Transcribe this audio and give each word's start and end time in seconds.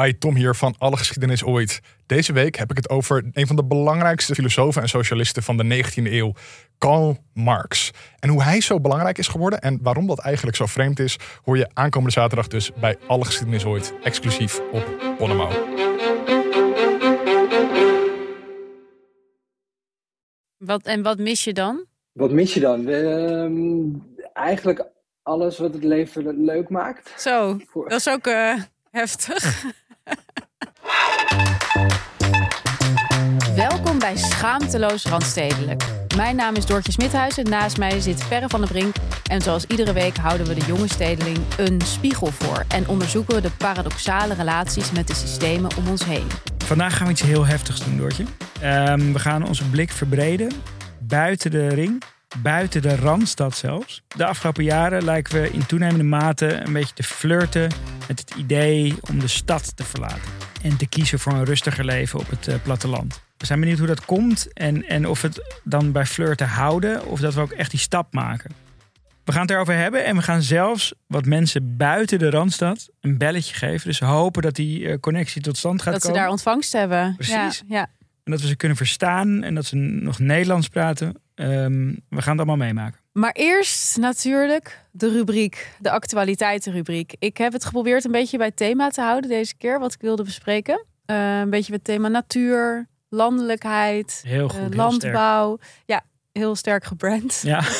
Hi, 0.00 0.18
Tom 0.18 0.34
hier 0.34 0.54
van 0.54 0.74
Alle 0.78 0.96
Geschiedenis 0.96 1.44
Ooit. 1.44 1.80
Deze 2.06 2.32
week 2.32 2.56
heb 2.56 2.70
ik 2.70 2.76
het 2.76 2.90
over 2.90 3.30
een 3.32 3.46
van 3.46 3.56
de 3.56 3.64
belangrijkste 3.64 4.34
filosofen 4.34 4.82
en 4.82 4.88
socialisten 4.88 5.42
van 5.42 5.56
de 5.56 5.84
19e 5.84 6.12
eeuw, 6.12 6.32
Karl 6.78 7.16
Marx. 7.34 7.90
En 8.18 8.28
hoe 8.28 8.42
hij 8.42 8.60
zo 8.60 8.80
belangrijk 8.80 9.18
is 9.18 9.28
geworden 9.28 9.60
en 9.60 9.78
waarom 9.82 10.06
dat 10.06 10.18
eigenlijk 10.18 10.56
zo 10.56 10.66
vreemd 10.66 10.98
is, 10.98 11.16
hoor 11.44 11.56
je 11.56 11.70
aankomende 11.72 12.12
zaterdag 12.12 12.48
dus 12.48 12.72
bij 12.80 12.96
Alle 13.06 13.24
Geschiedenis 13.24 13.64
Ooit, 13.64 13.94
exclusief 14.02 14.60
op 14.72 15.14
Bonnemouw. 15.18 15.50
Wat, 20.56 20.82
en 20.82 21.02
wat 21.02 21.18
mis 21.18 21.44
je 21.44 21.52
dan? 21.52 21.84
Wat 22.12 22.30
mis 22.30 22.54
je 22.54 22.60
dan? 22.60 22.88
Ehm, 22.88 23.82
eigenlijk 24.32 24.84
alles 25.22 25.58
wat 25.58 25.74
het 25.74 25.84
leven 25.84 26.44
leuk 26.44 26.68
maakt. 26.68 27.14
Zo, 27.20 27.60
dat 27.72 27.92
is 27.92 28.08
ook 28.08 28.26
eh, 28.26 28.54
heftig. 28.90 29.64
Welkom 33.56 33.98
bij 33.98 34.16
Schaamteloos 34.16 35.04
Randstedelijk. 35.04 35.84
Mijn 36.16 36.36
naam 36.36 36.54
is 36.54 36.66
Doortje 36.66 36.92
Smithuizen. 36.92 37.48
Naast 37.48 37.78
mij 37.78 38.00
zit 38.00 38.28
Perre 38.28 38.48
van 38.48 38.60
der 38.60 38.70
Brink. 38.70 38.94
En 39.30 39.40
zoals 39.40 39.64
iedere 39.66 39.92
week 39.92 40.16
houden 40.16 40.46
we 40.46 40.54
de 40.54 40.66
jonge 40.66 40.88
stedeling 40.88 41.38
een 41.58 41.80
spiegel 41.80 42.26
voor. 42.26 42.64
En 42.68 42.88
onderzoeken 42.88 43.34
we 43.34 43.40
de 43.40 43.50
paradoxale 43.50 44.34
relaties 44.34 44.92
met 44.92 45.06
de 45.06 45.14
systemen 45.14 45.76
om 45.76 45.88
ons 45.88 46.04
heen. 46.04 46.26
Vandaag 46.64 46.96
gaan 46.96 47.06
we 47.06 47.12
iets 47.12 47.22
heel 47.22 47.46
heftigs 47.46 47.84
doen, 47.84 47.96
Doortje. 47.96 48.24
Ehm, 48.60 49.12
we 49.12 49.18
gaan 49.18 49.46
onze 49.46 49.68
blik 49.68 49.90
verbreden. 49.90 50.52
Buiten 50.98 51.50
de 51.50 51.68
ring. 51.68 52.02
Buiten 52.38 52.82
de 52.82 52.96
Randstad 52.96 53.56
zelfs. 53.56 54.02
De 54.16 54.24
afgelopen 54.24 54.64
jaren 54.64 55.04
lijken 55.04 55.40
we 55.40 55.50
in 55.50 55.66
toenemende 55.66 56.04
mate 56.04 56.54
een 56.54 56.72
beetje 56.72 56.94
te 56.94 57.02
flirten 57.02 57.70
met 58.08 58.18
het 58.18 58.34
idee 58.36 58.94
om 59.10 59.18
de 59.18 59.28
stad 59.28 59.76
te 59.76 59.84
verlaten. 59.84 60.50
En 60.62 60.76
te 60.76 60.86
kiezen 60.86 61.18
voor 61.18 61.32
een 61.32 61.44
rustiger 61.44 61.84
leven 61.84 62.18
op 62.18 62.30
het 62.30 62.48
eh, 62.48 62.54
platteland. 62.62 63.22
We 63.36 63.46
zijn 63.46 63.60
benieuwd 63.60 63.78
hoe 63.78 63.86
dat 63.86 64.04
komt 64.04 64.52
en, 64.52 64.88
en 64.88 65.06
of 65.08 65.20
we 65.20 65.28
het 65.28 65.60
dan 65.64 65.92
bij 65.92 66.06
flirten 66.06 66.48
houden 66.48 67.06
of 67.06 67.20
dat 67.20 67.34
we 67.34 67.40
ook 67.40 67.50
echt 67.52 67.70
die 67.70 67.80
stap 67.80 68.12
maken. 68.12 68.50
We 69.24 69.32
gaan 69.32 69.40
het 69.42 69.50
erover 69.50 69.74
hebben 69.76 70.04
en 70.04 70.16
we 70.16 70.22
gaan 70.22 70.42
zelfs 70.42 70.92
wat 71.06 71.24
mensen 71.24 71.76
buiten 71.76 72.18
de 72.18 72.30
Randstad 72.30 72.88
een 73.00 73.18
belletje 73.18 73.54
geven. 73.54 73.88
Dus 73.88 74.00
hopen 74.00 74.42
dat 74.42 74.54
die 74.54 74.88
eh, 74.88 74.98
connectie 75.00 75.42
tot 75.42 75.56
stand 75.56 75.82
gaat 75.82 75.92
Dat 75.92 76.02
ze 76.02 76.06
komen. 76.06 76.22
daar 76.22 76.32
ontvangst 76.32 76.72
hebben. 76.72 77.14
Precies. 77.16 77.34
Ja, 77.34 77.76
ja. 77.76 77.86
En 78.24 78.32
dat 78.32 78.40
we 78.40 78.46
ze 78.46 78.56
kunnen 78.56 78.76
verstaan 78.76 79.42
en 79.42 79.54
dat 79.54 79.66
ze 79.66 79.76
nog 79.76 80.18
Nederlands 80.18 80.68
praten. 80.68 81.21
Ehm, 81.34 81.94
we 82.08 82.22
gaan 82.22 82.38
het 82.38 82.48
allemaal 82.48 82.56
meemaken. 82.56 83.00
Maar 83.12 83.32
eerst 83.32 83.96
natuurlijk 83.96 84.84
de 84.90 85.10
rubriek, 85.10 85.74
de 85.78 85.90
actualiteitenrubriek. 85.90 87.14
Ik 87.18 87.36
heb 87.36 87.52
het 87.52 87.64
geprobeerd 87.64 88.04
een 88.04 88.10
beetje 88.10 88.36
bij 88.36 88.46
het 88.46 88.56
thema 88.56 88.88
te 88.88 89.00
houden 89.00 89.30
deze 89.30 89.56
keer, 89.56 89.78
wat 89.78 89.92
ik 89.92 90.00
wilde 90.00 90.22
bespreken. 90.22 90.86
Eh, 91.04 91.38
een 91.38 91.50
beetje 91.50 91.72
het 91.72 91.84
thema 91.84 92.08
natuur, 92.08 92.88
landelijkheid, 93.08 94.22
Heel 94.26 94.48
eh, 94.48 94.50
goed, 94.50 94.60
heel 94.60 94.68
landbouw. 94.68 95.58
Ja, 95.84 96.04
heel 96.32 96.56
sterk 96.56 96.84
gebrand. 96.84 97.40
Ja, 97.44 97.62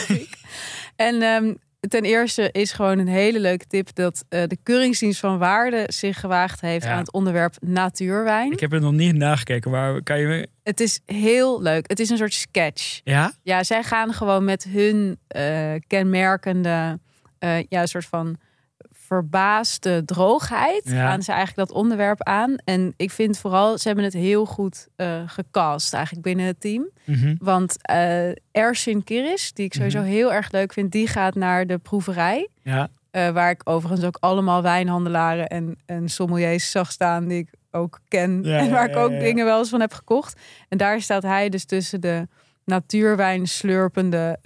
En 0.96 1.22
ehm, 1.22 1.54
ten 1.88 2.02
eerste 2.02 2.48
is 2.52 2.72
gewoon 2.72 2.98
een 2.98 3.08
hele 3.08 3.40
leuke 3.40 3.66
tip 3.66 3.94
dat 3.94 4.24
eh, 4.28 4.42
de 4.46 4.56
Keuringsdienst 4.62 5.20
van 5.20 5.38
Waarde 5.38 5.84
zich 5.86 6.20
gewaagd 6.20 6.60
heeft 6.60 6.84
Ja. 6.84 6.92
aan 6.92 6.98
het 6.98 7.12
onderwerp 7.12 7.54
natuurwijn. 7.60 8.52
ik 8.52 8.60
heb 8.60 8.72
er 8.72 8.80
nog 8.80 8.92
niet 8.92 9.14
nagekeken. 9.14 9.70
Maar 9.70 10.02
kan 10.02 10.18
je 10.20 10.26
me... 10.26 10.48
Het 10.62 10.80
is 10.80 11.00
heel 11.06 11.62
leuk. 11.62 11.88
Het 11.90 12.00
is 12.00 12.10
een 12.10 12.16
soort 12.16 12.34
sketch. 12.34 13.00
Ja? 13.04 13.32
Ja, 13.42 13.62
zij 13.64 13.82
gaan 13.82 14.12
gewoon 14.12 14.44
met 14.44 14.64
hun 14.64 15.18
eh, 15.28 15.72
kenmerkende, 15.86 16.98
eh, 17.38 17.62
ja, 17.68 17.86
soort 17.86 18.06
van 18.06 18.36
verbaasde 19.12 20.04
droogheid. 20.04 20.82
Ja. 20.84 21.08
Gaan 21.08 21.22
ze 21.22 21.32
eigenlijk 21.32 21.68
dat 21.68 21.76
onderwerp 21.78 22.22
aan. 22.22 22.56
En 22.64 22.94
ik 22.96 23.10
vind 23.10 23.38
vooral, 23.38 23.78
ze 23.78 23.86
hebben 23.86 24.04
het 24.04 24.12
heel 24.14 24.44
goed 24.46 24.88
eh 24.96 25.22
gecast 25.26 25.94
eigenlijk 25.94 26.24
binnen 26.24 26.46
het 26.46 26.60
team. 26.60 26.88
Mhm. 27.04 27.34
Want 27.38 27.76
eh 27.82 28.28
Ersin 28.52 29.04
Kiris, 29.04 29.52
die 29.52 29.64
ik 29.64 29.74
sowieso 29.74 29.98
Mhm. 29.98 30.08
heel 30.08 30.32
erg 30.32 30.52
leuk 30.52 30.72
vind, 30.72 30.92
die 30.92 31.06
gaat 31.06 31.34
naar 31.34 31.66
de 31.66 31.78
proeverij. 31.78 32.48
Ja. 32.62 32.88
Eh, 33.10 33.28
waar 33.30 33.50
ik 33.50 33.60
overigens 33.64 34.06
ook 34.06 34.16
allemaal 34.20 34.62
wijnhandelaren 34.62 35.46
en, 35.48 35.76
en 35.86 36.08
sommeliers 36.08 36.70
zag 36.70 36.92
staan 36.92 37.28
die 37.28 37.38
ik 37.38 37.48
ook 37.70 37.98
ken. 38.08 38.40
Ja, 38.42 38.58
en 38.62 38.70
waar 38.70 38.90
ik 38.90 38.96
ook 38.96 39.10
dingen 39.10 39.44
wel 39.44 39.58
eens 39.58 39.68
van 39.68 39.80
heb 39.80 39.92
gekocht. 39.92 40.40
En 40.68 40.78
daar 40.78 41.00
staat 41.00 41.22
hij 41.22 41.48
dus 41.48 41.64
tussen 41.64 42.00
de 42.00 42.28
natuurwijn 42.64 43.46
slurpende 43.46 44.38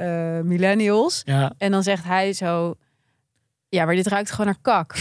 millennials. 0.44 1.22
Ja. 1.24 1.52
En 1.58 1.70
dan 1.70 1.82
zegt 1.82 2.04
hij 2.04 2.32
zo... 2.32 2.74
Ja, 3.76 3.84
maar 3.84 3.94
dit 3.94 4.06
ruikt 4.06 4.30
gewoon 4.30 4.46
naar 4.46 4.56
kak. 4.62 4.94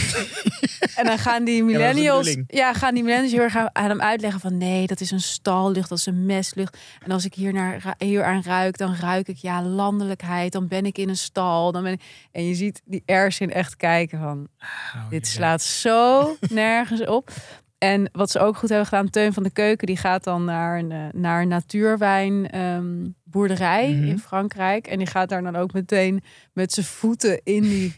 en 0.96 1.04
dan 1.04 1.18
gaan 1.18 1.44
die 1.44 1.64
millennials... 1.64 2.36
Ja, 2.46 2.72
gaan 2.72 2.94
die 2.94 3.02
millennials 3.02 3.32
heel 3.32 3.42
erg 3.42 3.56
aan- 3.56 3.70
hem 3.90 4.00
uitleggen 4.00 4.40
van... 4.40 4.58
Nee, 4.58 4.86
dat 4.86 5.00
is 5.00 5.10
een 5.10 5.20
stallucht, 5.20 5.88
dat 5.88 5.98
is 5.98 6.06
een 6.06 6.26
mestlucht. 6.26 6.76
En 7.04 7.10
als 7.10 7.24
ik 7.24 7.34
hier, 7.34 7.52
naar, 7.52 7.94
hier 7.98 8.24
aan 8.24 8.42
ruik, 8.44 8.78
dan 8.78 8.94
ruik 9.00 9.28
ik 9.28 9.36
ja 9.36 9.62
landelijkheid. 9.62 10.52
Dan 10.52 10.68
ben 10.68 10.86
ik 10.86 10.98
in 10.98 11.08
een 11.08 11.16
stal. 11.16 11.72
Dan 11.72 11.82
ben 11.82 11.92
ik... 11.92 12.00
En 12.32 12.44
je 12.46 12.54
ziet 12.54 12.82
die 12.84 13.02
Ersin 13.06 13.52
echt 13.52 13.76
kijken 13.76 14.18
van... 14.18 14.48
Oh, 14.94 15.10
Dit 15.10 15.26
ja. 15.26 15.32
slaat 15.32 15.62
zo 15.62 16.36
nergens 16.50 17.04
op. 17.04 17.30
En 17.78 18.08
wat 18.12 18.30
ze 18.30 18.38
ook 18.38 18.56
goed 18.56 18.68
hebben 18.68 18.86
gedaan, 18.86 19.10
Teun 19.10 19.32
van 19.32 19.42
de 19.42 19.50
Keuken, 19.50 19.86
die 19.86 19.96
gaat 19.96 20.24
dan 20.24 20.44
naar 20.44 20.78
een, 20.78 20.92
eh, 20.92 20.98
naar 21.12 21.42
een 21.42 21.48
natuurwijnboerderij 21.48 23.88
Mhm. 23.92 24.08
in 24.08 24.18
Frankrijk. 24.18 24.86
En 24.86 24.98
die 24.98 25.06
gaat 25.06 25.28
daar 25.28 25.42
dan 25.42 25.56
ook 25.56 25.72
meteen 25.72 26.22
met 26.52 26.72
zijn 26.72 26.86
voeten 26.86 27.40
in 27.44 27.62
die 27.62 27.94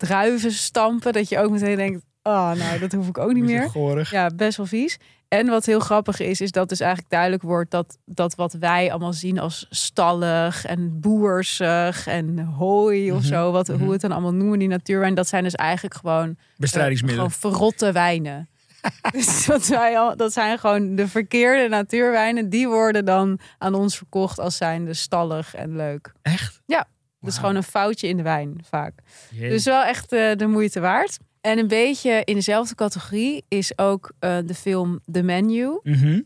druiven 0.00 0.52
stampen. 0.52 1.12
Dat 1.12 1.28
je 1.28 1.38
ook 1.38 1.50
meteen 1.50 1.76
denkt, 1.76 2.04
oh 2.22 2.52
nou, 2.52 2.78
dat 2.78 2.92
hoef 2.92 3.08
ik 3.08 3.18
ook 3.18 3.32
niet 3.32 3.44
meer. 3.44 3.68
Gorig. 3.70 4.10
Ja, 4.10 4.30
best 4.36 4.56
wel 4.56 4.66
vies. 4.66 4.98
En 5.28 5.46
wat 5.46 5.66
heel 5.66 5.80
grappig 5.80 6.20
is, 6.20 6.40
is 6.40 6.50
dat 6.50 6.68
dus 6.68 6.80
eigenlijk 6.80 7.10
duidelijk 7.10 7.42
wordt 7.42 7.70
dat, 7.70 7.98
dat 8.04 8.34
wat 8.34 8.52
wij 8.52 8.90
allemaal 8.90 9.12
zien 9.12 9.38
als 9.38 9.66
stallig 9.70 10.64
en 10.64 11.00
boersig 11.00 12.06
en 12.06 12.38
hooi 12.38 13.12
of 13.12 13.18
Mhm, 13.18 13.26
zo, 13.26 13.50
wat, 13.52 13.68
mhm. 13.68 13.76
hoe 13.78 13.86
we 13.86 13.92
het 13.92 14.00
dan 14.00 14.12
allemaal 14.12 14.34
noemen, 14.34 14.58
die 14.58 14.68
natuurwijn, 14.68 15.14
dat 15.14 15.28
zijn 15.28 15.42
dus 15.44 15.54
eigenlijk 15.54 15.94
gewoon, 15.94 16.28
eh, 16.28 16.34
Bestrijdingsmiddelen. 16.56 17.30
gewoon 17.30 17.52
verrotte 17.52 17.92
wijnen. 17.92 18.48
dus 19.12 19.46
dat, 19.46 19.66
wij 19.66 19.98
al, 19.98 20.16
dat 20.16 20.32
zijn 20.32 20.58
gewoon 20.58 20.94
de 20.94 21.08
verkeerde 21.08 21.68
natuurwijnen, 21.68 22.48
die 22.48 22.68
worden 22.68 23.04
dan 23.04 23.38
aan 23.58 23.74
ons 23.74 23.96
verkocht 23.96 24.38
als 24.38 24.56
zijnde 24.56 24.94
stallig 24.94 25.54
en 25.54 25.76
leuk. 25.76 26.12
Echt? 26.22 26.60
Ja, 26.66 26.86
Dat 27.20 27.30
is 27.30 27.38
gewoon 27.38 27.56
een 27.56 27.62
foutje 27.62 28.08
in 28.08 28.16
de 28.16 28.22
wijn 28.22 28.64
vaak. 28.68 28.94
Dus 29.30 29.64
wel 29.64 29.82
echt 29.82 30.12
eh, 30.12 30.36
de 30.36 30.46
moeite 30.46 30.80
waard. 30.80 31.18
En 31.40 31.58
een 31.58 31.68
beetje 31.68 32.22
in 32.24 32.34
dezelfde 32.34 32.74
categorie 32.74 33.44
is 33.48 33.78
ook 33.78 34.12
eh, 34.18 34.38
de 34.44 34.54
film 34.54 35.00
The 35.12 35.22
Menu. 35.22 35.80
Mhm. 35.82 36.20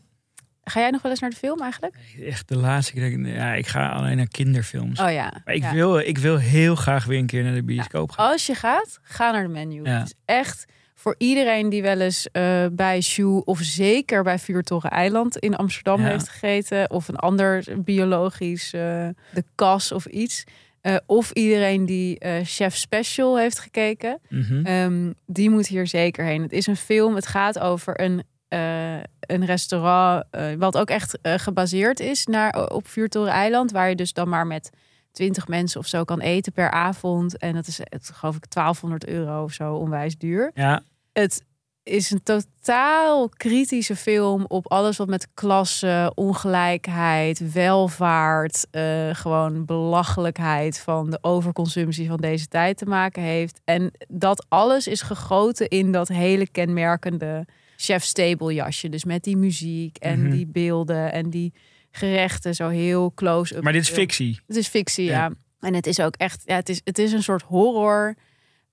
Ga 0.63 0.79
jij 0.79 0.89
nog 0.89 1.01
wel 1.01 1.11
eens 1.11 1.21
naar 1.21 1.29
de 1.29 1.35
film 1.35 1.61
eigenlijk? 1.61 1.95
Echt 2.25 2.47
de 2.47 2.57
laatste 2.57 2.93
keer. 2.93 3.19
Ja, 3.19 3.53
ik 3.53 3.67
ga 3.67 3.89
alleen 3.89 4.17
naar 4.17 4.27
kinderfilms. 4.27 4.99
Oh 4.99 5.11
ja. 5.11 5.41
maar 5.45 5.53
ik, 5.53 5.61
ja. 5.61 5.73
wil, 5.73 5.99
ik 5.99 6.17
wil 6.17 6.37
heel 6.37 6.75
graag 6.75 7.05
weer 7.05 7.19
een 7.19 7.25
keer 7.25 7.43
naar 7.43 7.53
de 7.53 7.63
bioscoop 7.63 8.11
gaan. 8.11 8.31
Als 8.31 8.45
je 8.45 8.55
gaat, 8.55 8.99
ga 9.01 9.31
naar 9.31 9.43
de 9.43 9.49
menu. 9.49 9.83
Ja. 9.83 9.99
Het 9.99 10.07
is 10.07 10.13
echt 10.25 10.65
voor 10.95 11.15
iedereen 11.17 11.69
die 11.69 11.81
wel 11.81 11.99
eens 11.99 12.27
eh, 12.31 12.65
bij 12.71 13.01
Shoe 13.01 13.43
of 13.43 13.59
zeker 13.61 14.23
bij 14.23 14.39
Vuurtoren 14.39 14.89
Eiland 14.89 15.37
in 15.37 15.55
Amsterdam 15.55 16.01
heeft 16.01 16.29
gegeten. 16.29 16.89
Of 16.89 17.07
een 17.07 17.15
ander 17.15 17.63
biologisch, 17.77 18.69
de 18.71 19.43
kas 19.55 19.91
of 19.91 20.05
iets. 20.05 20.43
Eh, 20.85 20.95
of 21.05 21.31
iedereen 21.31 21.85
die 21.85 22.19
eh, 22.19 22.43
Chef 22.43 22.75
Special 22.75 23.37
heeft 23.37 23.59
gekeken. 23.59 24.19
Mhm. 24.29 24.65
Ehm, 24.65 25.11
die 25.25 25.49
moet 25.49 25.67
hier 25.67 25.87
zeker 25.87 26.25
heen. 26.25 26.41
Het 26.41 26.51
is 26.51 26.67
een 26.67 26.75
film. 26.75 27.15
Het 27.15 27.27
gaat 27.27 27.59
over 27.59 28.01
een, 28.01 28.23
eh, 28.47 28.97
een 29.19 29.45
restaurant. 29.45 30.25
wat 30.57 30.77
ook 30.77 30.89
echt 30.89 31.17
gebaseerd 31.21 31.99
is 31.99 32.25
naar, 32.25 32.69
op 32.69 32.87
Vuurtoren 32.87 33.31
Eiland. 33.31 33.71
Waar 33.71 33.89
je 33.89 33.95
dus 33.95 34.13
dan 34.13 34.29
maar 34.29 34.47
met 34.47 34.69
20 35.11 35.47
mensen 35.47 35.79
of 35.79 35.87
zo 35.87 36.03
kan 36.03 36.19
eten 36.19 36.51
per 36.51 36.71
avond. 36.71 37.37
En 37.37 37.53
dat 37.53 37.67
is 37.67 37.77
het, 37.77 38.11
geloof 38.13 38.35
ik 38.35 38.49
1200 38.49 39.07
euro 39.07 39.43
of 39.43 39.51
zo 39.51 39.73
onwijs 39.73 40.17
duur. 40.17 40.51
Ja, 40.53 40.83
Het 41.13 41.43
is 41.85 42.11
een 42.11 42.23
totaal 42.23 43.29
kritische 43.29 43.95
film 43.95 44.45
op 44.47 44.71
alles 44.71 44.97
wat 44.97 45.07
met 45.07 45.27
klasse, 45.33 46.11
ongelijkheid, 46.15 47.51
welvaart, 47.51 48.67
eh, 48.71 49.09
gewoon 49.11 49.65
belachelijkheid 49.65 50.79
van 50.79 51.09
de 51.09 51.17
overconsumptie 51.21 52.07
van 52.07 52.17
deze 52.17 52.47
tijd 52.47 52.77
te 52.77 52.85
maken 52.85 53.21
heeft. 53.23 53.61
En 53.65 53.91
dat 54.07 54.45
alles 54.49 54.87
is 54.87 55.01
gegoten 55.01 55.67
in 55.67 55.91
dat 55.91 56.07
hele 56.07 56.49
kenmerkende 56.49 57.45
chef 57.77 58.03
stable 58.03 58.53
jasje. 58.53 58.89
Dus 58.89 59.03
met 59.03 59.23
die 59.23 59.37
muziek 59.37 59.97
en 59.97 60.21
Mhm. 60.21 60.31
die 60.31 60.47
beelden 60.47 61.11
en 61.11 61.29
die 61.29 61.53
gerechten 61.91 62.55
zo 62.55 62.67
heel 62.69 63.11
close-up. 63.15 63.63
maar 63.63 63.73
dit 63.73 63.81
is 63.81 63.89
fictie. 63.89 64.39
Het 64.47 64.55
is 64.55 64.67
fictie, 64.67 65.05
Ja. 65.05 65.11
ja. 65.25 65.31
En 65.59 65.73
het 65.73 65.87
is 65.87 65.99
ook 65.99 66.15
echt, 66.15 66.41
ja, 66.45 66.55
het 66.55 66.69
is, 66.69 66.81
het 66.83 66.97
is 66.99 67.11
een 67.11 67.23
soort 67.23 67.41
horror 67.41 68.15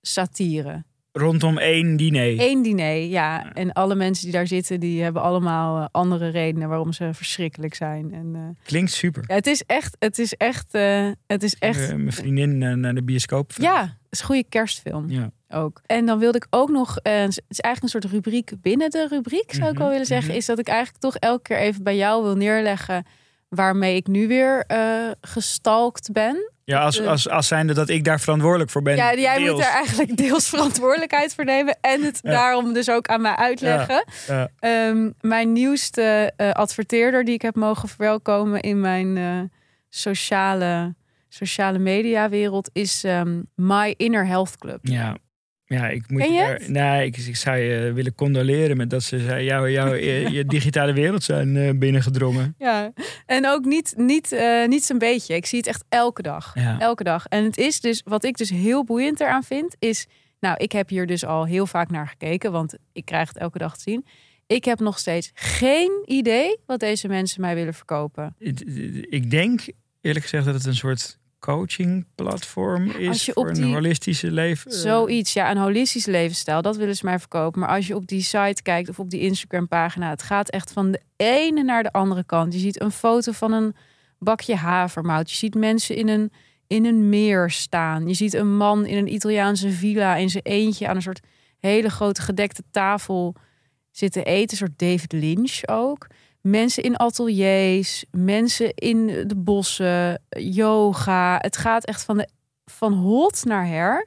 satire. 0.01 0.85
Rondom 1.13 1.59
één 1.59 1.97
diner. 1.97 2.41
Eén 2.41 2.63
diner, 2.63 2.95
ja. 2.97 3.07
Ja. 3.39 3.53
En 3.53 3.73
alle 3.73 3.95
mensen 3.95 4.25
die 4.25 4.33
daar 4.33 4.47
zitten, 4.47 4.81
die 4.81 5.03
hebben 5.03 5.23
allemaal 5.23 5.79
eh, 5.81 5.87
andere 5.91 6.29
redenen 6.29 6.69
waarom 6.69 6.93
ze 6.93 7.11
verschrikkelijk 7.15 7.75
zijn. 7.75 8.13
En, 8.13 8.31
eh, 8.35 8.65
Klinkt 8.65 8.91
super. 8.93 9.25
ja, 9.27 9.35
het 9.35 9.47
is 9.47 9.63
echt, 9.67 9.97
het 9.99 10.19
is 10.19 10.35
echt, 10.35 10.75
eh, 10.75 11.11
het 11.27 11.43
is 11.43 11.55
echt. 11.55 11.97
Mijn 11.97 12.13
vriendin 12.13 12.81
naar 12.81 12.95
de 12.95 13.03
bioscoop. 13.03 13.53
ja, 13.57 13.81
het 13.81 13.91
is 14.11 14.21
een 14.21 14.27
goede 14.27 14.45
kerstfilm. 14.49 15.11
Ja. 15.11 15.31
ook. 15.49 15.81
En 15.87 16.07
dan 16.07 16.19
wilde 16.19 16.37
ik 16.39 16.47
ook 16.51 16.71
nog, 16.71 16.95
het 17.03 17.43
is 17.49 17.61
eigenlijk 17.61 17.83
een 17.83 18.01
soort 18.01 18.15
rubriek 18.15 18.53
binnen 18.63 18.91
de 18.91 19.07
rubriek, 19.11 19.53
zou 19.55 19.71
ik 19.71 19.73
wel 19.75 19.83
Mhm, 19.83 19.91
willen 19.91 20.07
zeggen, 20.07 20.29
mhm. 20.29 20.37
is 20.37 20.47
dat 20.47 20.59
ik 20.59 20.69
eigenlijk 20.69 20.99
toch 20.99 21.17
elke 21.17 21.43
keer 21.43 21.59
even 21.59 21.83
bij 21.83 21.97
jou 21.97 22.23
wil 22.23 22.35
neerleggen 22.37 23.05
waarmee 23.49 23.97
ik 23.97 24.07
nu 24.07 24.29
weer 24.29 24.65
gestalkt 25.21 26.13
ben. 26.13 26.53
Ja, 26.73 26.81
als, 26.85 27.01
Eh. 27.01 27.07
als, 27.07 27.29
als 27.29 27.47
zijnde 27.47 27.75
dat 27.75 27.89
ik 27.89 28.05
daar 28.05 28.21
verantwoordelijk 28.21 28.71
voor 28.71 28.83
ben. 28.83 28.97
ja, 28.97 29.15
jij 29.15 29.39
deels. 29.39 29.51
moet 29.51 29.61
daar 29.63 29.73
eigenlijk 29.75 30.17
deels 30.17 30.49
verantwoordelijkheid 30.49 31.35
voor 31.35 31.45
nemen 31.45 31.79
en 31.81 32.03
het 32.03 32.19
Ja. 32.23 32.31
daarom 32.31 32.73
dus 32.73 32.91
ook 32.91 33.07
aan 33.09 33.21
mij 33.21 33.37
uitleggen. 33.37 34.05
Ja. 34.27 34.49
Ehm, 34.59 35.11
mijn 35.21 35.53
nieuwste 35.53 36.33
eh, 36.37 36.51
adverteerder 36.51 37.25
die 37.25 37.35
ik 37.35 37.43
heb 37.43 37.55
mogen 37.55 37.89
verwelkomen 37.89 38.61
in 38.61 38.81
mijn 38.81 39.17
eh, 39.17 39.41
sociale, 39.89 40.95
sociale 41.29 41.79
mediawereld 41.79 42.71
is 42.73 43.05
ehm, 43.05 43.41
My 43.55 43.95
Inner 43.97 44.27
Health 44.27 44.59
Club. 44.59 44.79
Ja. 44.83 45.17
Ja, 45.73 45.89
ik 45.89 46.11
moet 46.11 46.25
je 46.25 46.33
het? 46.33 46.69
nee, 46.69 47.07
ik, 47.07 47.17
ik 47.17 47.37
zou 47.37 47.57
je 47.57 47.93
willen 47.93 48.15
condoleren 48.15 48.77
met 48.77 48.91
dat 48.91 49.03
ze 49.03 49.17
jou, 49.45 49.71
jou, 49.71 49.97
je, 49.97 50.31
je 50.31 50.45
digitale 50.57 50.93
wereld 50.93 51.23
zijn 51.23 51.57
eh, 51.57 51.71
binnengedrongen. 51.75 52.55
Ja, 52.59 52.93
en 53.27 53.49
ook 53.49 53.65
niet, 53.65 53.95
niet, 53.97 54.33
eh, 54.33 54.67
niet 54.67 54.85
zo'n 54.85 54.99
beetje. 54.99 55.35
Ik 55.35 55.47
zie 55.47 55.59
het 55.59 55.67
echt 55.67 55.85
elke 55.89 56.23
dag. 56.23 56.55
Ja. 56.55 56.79
Elke 56.81 57.05
dag. 57.05 57.27
En 57.27 57.45
het 57.45 57.57
is 57.57 57.81
dus, 57.81 58.03
wat 58.05 58.25
ik 58.25 58.37
dus 58.37 58.51
heel 58.51 58.85
boeiend 58.85 59.21
eraan 59.21 59.43
vind, 59.43 59.77
is... 59.79 60.07
Nou, 60.41 60.57
ik 60.57 60.73
heb 60.73 60.89
hier 60.89 61.07
dus 61.07 61.25
al 61.25 61.45
heel 61.45 61.67
vaak 61.67 61.91
naar 61.91 62.09
gekeken, 62.09 62.53
want 62.53 62.75
ik 62.93 63.05
krijg 63.05 63.29
het 63.29 63.39
elke 63.39 63.59
dag 63.59 63.77
te 63.77 63.83
zien. 63.83 64.07
Ik 64.47 64.65
heb 64.65 64.81
nog 64.81 64.99
steeds 64.99 65.31
geen 65.35 66.03
idee 66.05 66.59
wat 66.67 66.81
deze 66.81 67.09
mensen 67.09 67.41
mij 67.41 67.55
willen 67.55 67.75
verkopen. 67.75 68.35
Ik 69.11 69.31
denk 69.31 69.61
eerlijk 70.01 70.25
gezegd 70.25 70.45
dat 70.45 70.55
het 70.55 70.65
een 70.65 70.75
soort 70.75 71.19
coaching 71.47 72.07
platform 72.15 72.91
is 72.91 73.25
voor 73.25 73.35
op 73.35 73.49
een 73.49 73.55
die- 73.55 73.73
holistische 73.75 74.31
leven. 74.31 74.73
Zoiets, 74.73 75.33
ja, 75.33 75.51
een 75.51 75.57
holistische 75.57 76.11
levensstijl, 76.11 76.63
dat 76.63 76.77
willen 76.77 76.97
ze 76.97 77.05
mij 77.05 77.19
verkopen. 77.19 77.61
Maar 77.61 77.69
als 77.69 77.87
je 77.87 77.95
op 77.95 78.07
die 78.07 78.23
site 78.23 78.63
kijkt 78.63 78.89
of 78.89 78.99
op 78.99 79.11
die 79.11 79.21
Instagram 79.21 79.69
pagina, 79.69 80.11
het 80.11 80.23
gaat 80.23 80.51
echt 80.51 80.73
van 80.73 80.91
de 80.91 81.01
ene 81.17 81.63
naar 81.63 81.83
de 81.83 81.93
andere 81.93 82.25
kant. 82.25 82.53
Je 82.53 82.59
ziet 82.59 82.81
een 82.81 82.91
foto 82.91 83.33
van 83.33 83.53
een 83.53 83.75
bakje 84.19 84.55
havermout. 84.55 85.31
Je 85.31 85.37
ziet 85.37 85.55
mensen 85.55 85.97
in 85.97 86.09
een, 86.09 86.33
in 86.67 86.85
een 86.85 87.09
meer 87.09 87.51
staan. 87.51 88.09
Je 88.09 88.15
ziet 88.15 88.35
een 88.35 88.57
man 88.57 88.87
in 88.87 88.97
een 88.97 89.13
Italiaanse 89.15 89.71
villa 89.71 90.17
in 90.17 90.31
zijn 90.31 90.45
eentje 90.45 90.89
aan 90.89 90.97
een 90.97 91.03
soort 91.03 91.21
hele 91.59 91.89
grote 91.91 92.23
gedekte 92.23 92.63
tafel 92.71 93.35
zitten 93.91 94.25
eten. 94.25 94.51
Een 94.51 94.57
soort 94.57 94.79
David 94.79 95.13
Lynch 95.13 95.61
ook. 95.67 96.07
Mensen 96.43 96.83
in 96.83 96.97
ateliers, 96.99 98.05
mensen 98.11 98.75
in 98.75 99.07
de 99.27 99.37
bossen, 99.37 100.23
yoga. 100.39 101.39
Het 101.41 101.57
gaat 101.57 101.85
echt 101.85 102.03
van, 102.05 102.17
de, 102.17 102.29
van 102.65 102.93
hot 102.93 103.45
naar 103.45 103.67
her. 103.67 104.07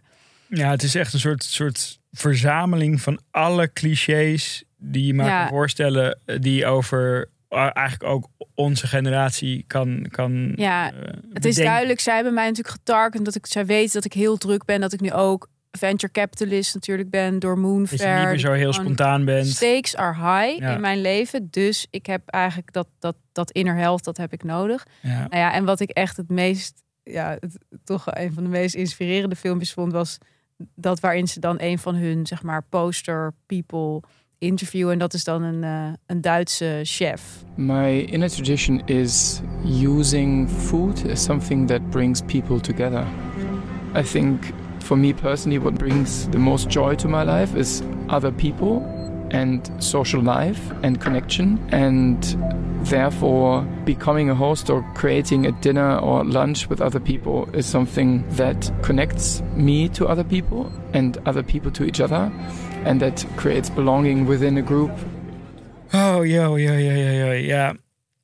Ja, 0.49 0.69
het 0.69 0.83
is 0.83 0.95
echt 0.95 1.13
een 1.13 1.19
soort, 1.19 1.43
soort 1.43 1.99
verzameling 2.11 3.01
van 3.01 3.19
alle 3.31 3.73
clichés 3.73 4.63
die 4.77 5.05
je 5.05 5.13
maar 5.13 5.25
Ja. 5.25 5.39
kan 5.39 5.47
voorstellen. 5.49 6.19
eh, 6.25 6.39
Die 6.39 6.65
over 6.65 7.29
eh, 7.49 7.69
eigenlijk 7.73 8.03
ook 8.03 8.27
onze 8.53 8.87
generatie 8.87 9.63
kan. 9.67 10.07
kan 10.09 10.53
Ja, 10.55 10.91
eh, 10.93 11.13
Het 11.33 11.45
is 11.45 11.55
duidelijk, 11.55 11.99
zij 11.99 12.15
hebben 12.15 12.33
mij 12.33 12.47
natuurlijk 12.47 12.75
getargend 12.75 13.25
dat 13.25 13.35
ik, 13.35 13.45
zij 13.45 13.65
weet 13.65 13.93
dat 13.93 14.05
ik 14.05 14.13
heel 14.13 14.37
druk 14.37 14.65
ben, 14.65 14.81
dat 14.81 14.93
ik 14.93 15.01
nu 15.01 15.11
ook 15.11 15.47
venture 15.77 16.11
capitalist 16.11 16.73
natuurlijk 16.73 17.09
ben 17.09 17.39
door 17.39 17.55
Dat 17.55 17.63
je 17.63 17.69
Moonfair. 17.69 18.19
niet 18.19 18.27
meer 18.27 18.39
zo 18.39 18.51
heel 18.51 18.73
spontaan 18.73 19.25
bent. 19.25 19.47
Stakes 19.47 19.95
are 19.95 20.13
high 20.13 20.59
Ja. 20.59 20.73
in 20.73 20.81
mijn 20.81 21.01
leven, 21.01 21.47
dus 21.51 21.87
ik 21.89 22.05
heb 22.05 22.21
eigenlijk 22.27 22.73
dat, 22.73 22.87
dat, 22.99 23.15
dat 23.31 23.51
inner 23.51 23.75
health, 23.75 24.03
dat 24.03 24.17
heb 24.17 24.33
ik 24.33 24.43
nodig. 24.43 24.85
Ja. 25.01 25.17
Nou 25.17 25.37
ja, 25.37 25.53
en 25.53 25.65
wat 25.65 25.79
ik 25.79 25.89
echt 25.89 26.17
het 26.17 26.29
meest, 26.29 26.83
ja, 27.03 27.37
het, 27.39 27.57
toch 27.83 28.05
een 28.15 28.33
van 28.33 28.43
de 28.43 28.49
meest 28.49 28.75
inspirerende 28.75 29.35
filmpjes 29.35 29.73
vond, 29.73 29.91
was 29.91 30.17
dat 30.75 30.99
waarin 30.99 31.27
ze 31.27 31.39
dan 31.39 31.55
een 31.59 31.79
van 31.79 31.95
hun, 31.95 32.25
zeg 32.27 32.43
maar, 32.43 32.63
poster 32.69 33.33
people 33.45 34.01
interviewen. 34.37 34.93
En 34.93 34.99
dat 34.99 35.13
is 35.13 35.23
dan 35.23 35.43
een, 35.43 35.63
eh, 35.63 35.93
een 36.05 36.21
Duitse 36.21 36.79
chef. 36.83 37.21
My 37.55 37.99
inner 37.99 38.29
tradition 38.29 38.81
is 38.87 39.41
using 39.81 40.49
food 40.49 41.09
as 41.09 41.23
something 41.23 41.67
that 41.67 41.89
brings 41.89 42.21
people 42.21 42.59
together. 42.59 43.03
I 43.97 44.01
think 44.03 44.43
for 44.85 44.95
me 44.95 45.13
personally, 45.13 45.57
what 45.57 45.75
brings 45.75 46.27
the 46.29 46.37
most 46.37 46.69
joy 46.69 46.95
to 46.95 47.07
my 47.07 47.23
life 47.23 47.55
is 47.55 47.81
other 48.09 48.31
people 48.31 48.83
and 49.31 49.69
social 49.83 50.21
life 50.21 50.71
and 50.83 51.01
connection. 51.01 51.59
And 51.71 52.23
therefore, 52.85 53.63
becoming 53.83 54.29
a 54.29 54.35
host 54.35 54.69
or 54.69 54.83
creating 54.93 55.47
a 55.47 55.51
dinner 55.51 55.97
or 55.97 56.23
lunch 56.23 56.69
with 56.69 56.81
other 56.81 56.99
people 56.99 57.49
is 57.55 57.65
something 57.65 58.23
that 58.35 58.71
connects 58.83 59.41
me 59.55 59.89
to 59.89 60.07
other 60.07 60.23
people 60.23 60.71
and 60.93 61.17
other 61.25 61.41
people 61.43 61.71
to 61.71 61.83
each 61.83 61.99
other. 61.99 62.31
And 62.85 63.01
that 63.01 63.25
creates 63.35 63.69
belonging 63.69 64.27
within 64.27 64.57
a 64.57 64.61
group 64.61 64.91
Oh, 65.93 66.23
yo, 66.23 66.55
yo, 66.57 66.73
yo, 66.73 66.91
yo, 66.93 67.11
yo. 67.11 67.31
yeah. 67.33 67.73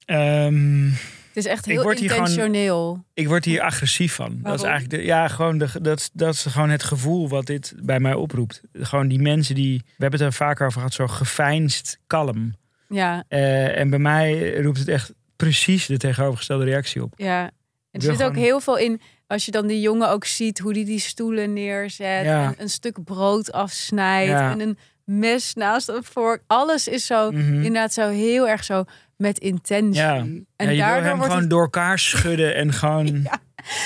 Ehm, 0.09 0.93
Het 1.33 1.45
is 1.45 1.45
echt 1.51 1.65
Ik 1.65 1.71
heel 1.71 1.83
word 1.83 1.99
hier 1.99 2.09
gewoon- 2.09 2.27
intentioneel. 2.27 3.03
ik 3.13 3.27
word 3.27 3.45
hier 3.45 3.61
agressief 3.61 4.13
van. 4.15 4.39
Dat 4.41 4.55
is 4.55 4.61
eigenlijk 4.63 4.93
de, 5.01 5.05
ja, 5.07 5.27
gewoon 5.27 5.57
de, 5.57 5.67
dat, 5.81 6.09
dat 6.13 6.33
is 6.33 6.45
gewoon 6.45 6.69
het 6.69 6.83
gevoel 6.83 7.29
wat 7.29 7.45
dit 7.45 7.73
bij 7.83 7.99
mij 7.99 8.13
oproept. 8.13 8.61
Gewoon 8.73 9.07
die 9.07 9.19
mensen 9.19 9.55
die, 9.55 9.77
we 9.85 9.91
hebben 9.97 10.19
het 10.19 10.29
er 10.29 10.33
vaker 10.35 10.65
over 10.65 10.77
gehad, 10.77 10.93
zo 10.93 11.07
geveinsd 11.07 11.97
kalm. 12.07 12.53
Ja, 12.89 13.23
Eh, 13.27 13.77
en 13.79 13.89
bij 13.89 13.99
mij 13.99 14.55
roept 14.61 14.77
het 14.79 14.87
echt 14.87 15.13
precies 15.35 15.85
de 15.85 15.97
tegenovergestelde 15.97 16.63
reactie 16.65 17.03
op. 17.03 17.13
ja. 17.17 17.51
Er 17.91 18.01
wil 18.01 18.15
zit 18.15 18.23
ook 18.23 18.35
heel 18.35 18.59
veel 18.59 18.77
in. 18.77 19.01
Als 19.27 19.45
je 19.45 19.51
dan 19.51 19.67
die 19.67 19.81
jongen 19.81 20.09
ook 20.09 20.25
ziet, 20.25 20.59
hoe 20.59 20.73
die 20.73 20.85
die 20.85 20.99
stoelen 20.99 21.53
neerzet. 21.53 22.23
Ja. 22.25 22.45
En 22.47 22.53
een 22.57 22.69
stuk 22.69 23.03
brood 23.03 23.51
afsnijdt. 23.51 24.29
Ja. 24.31 24.51
En 24.51 24.59
een 24.59 24.77
mes 25.03 25.53
naast 25.53 25.89
een 25.89 26.03
vork. 26.03 26.43
Alles 26.47 26.87
is 26.87 27.05
zo, 27.05 27.31
Mhm. 27.31 27.53
inderdaad 27.55 27.93
zo 27.93 28.09
heel 28.09 28.47
erg 28.47 28.63
zo 28.63 28.83
met 29.21 29.37
intentie. 29.39 30.01
Ja. 30.01 30.15
En 30.55 30.75
ja, 30.75 30.87
daardoor 30.87 31.03
hem 31.03 31.11
wordt 31.15 31.23
gewoon 31.25 31.41
het... 31.41 31.49
door 31.49 31.61
elkaar 31.61 31.99
schudden 31.99 32.55
en 32.55 32.73
gewoon... 32.73 33.07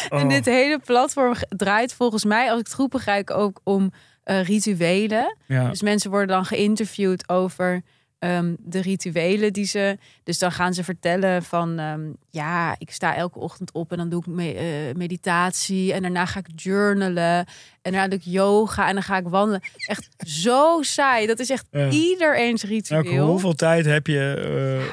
En 0.10 0.24
Oh. 0.24 0.30
dit 0.30 0.46
hele 0.46 0.80
platform 0.86 1.34
draait 1.50 1.94
volgens 1.94 2.26
mij, 2.26 2.50
als 2.50 2.60
ik 2.60 2.66
het 2.66 2.76
goed 2.76 2.90
begrijp, 2.90 3.30
ook 3.30 3.60
om 3.64 3.92
eh, 4.24 4.44
rituelen. 4.44 5.38
ja. 5.46 5.70
Dus 5.70 5.82
mensen 5.82 6.10
worden 6.10 6.28
dan 6.36 6.46
geïnterviewd 6.46 7.30
over 7.30 7.82
ehm, 8.26 8.54
de 8.60 8.82
rituelen 8.82 9.54
die 9.54 9.66
ze. 9.66 9.98
Dus 10.24 10.40
dan 10.40 10.52
gaan 10.52 10.74
ze 10.74 10.84
vertellen 10.84 11.44
van 11.44 11.80
ehm, 11.80 12.02
ja, 12.30 12.76
ik 12.78 12.92
sta 12.92 13.16
elke 13.16 13.40
ochtend 13.40 13.72
op 13.72 13.92
en 13.92 13.98
dan 13.98 14.10
doe 14.10 14.20
ik 14.20 14.28
me- 14.28 14.54
eh, 14.54 14.96
meditatie 14.98 15.94
en 15.94 16.02
daarna 16.02 16.26
ga 16.26 16.40
ik 16.40 16.48
journalen 16.56 17.46
en 17.82 17.92
daarna 17.92 18.08
doe 18.08 18.20
ik 18.20 18.26
yoga 18.26 18.88
en 18.88 18.94
dan 18.94 19.04
ga 19.04 19.18
ik 19.18 19.28
wandelen. 19.28 19.62
Echt 19.88 20.08
zo 20.18 20.78
saai. 20.82 21.28
Dat 21.28 21.40
is 21.40 21.50
echt 21.50 21.66
Ja. 21.72 21.90
iedereen's 21.90 22.64
ritueel. 22.64 23.28
hoeveel 23.28 23.54
tijd 23.56 23.86
heb 23.86 24.08
je 24.08 24.34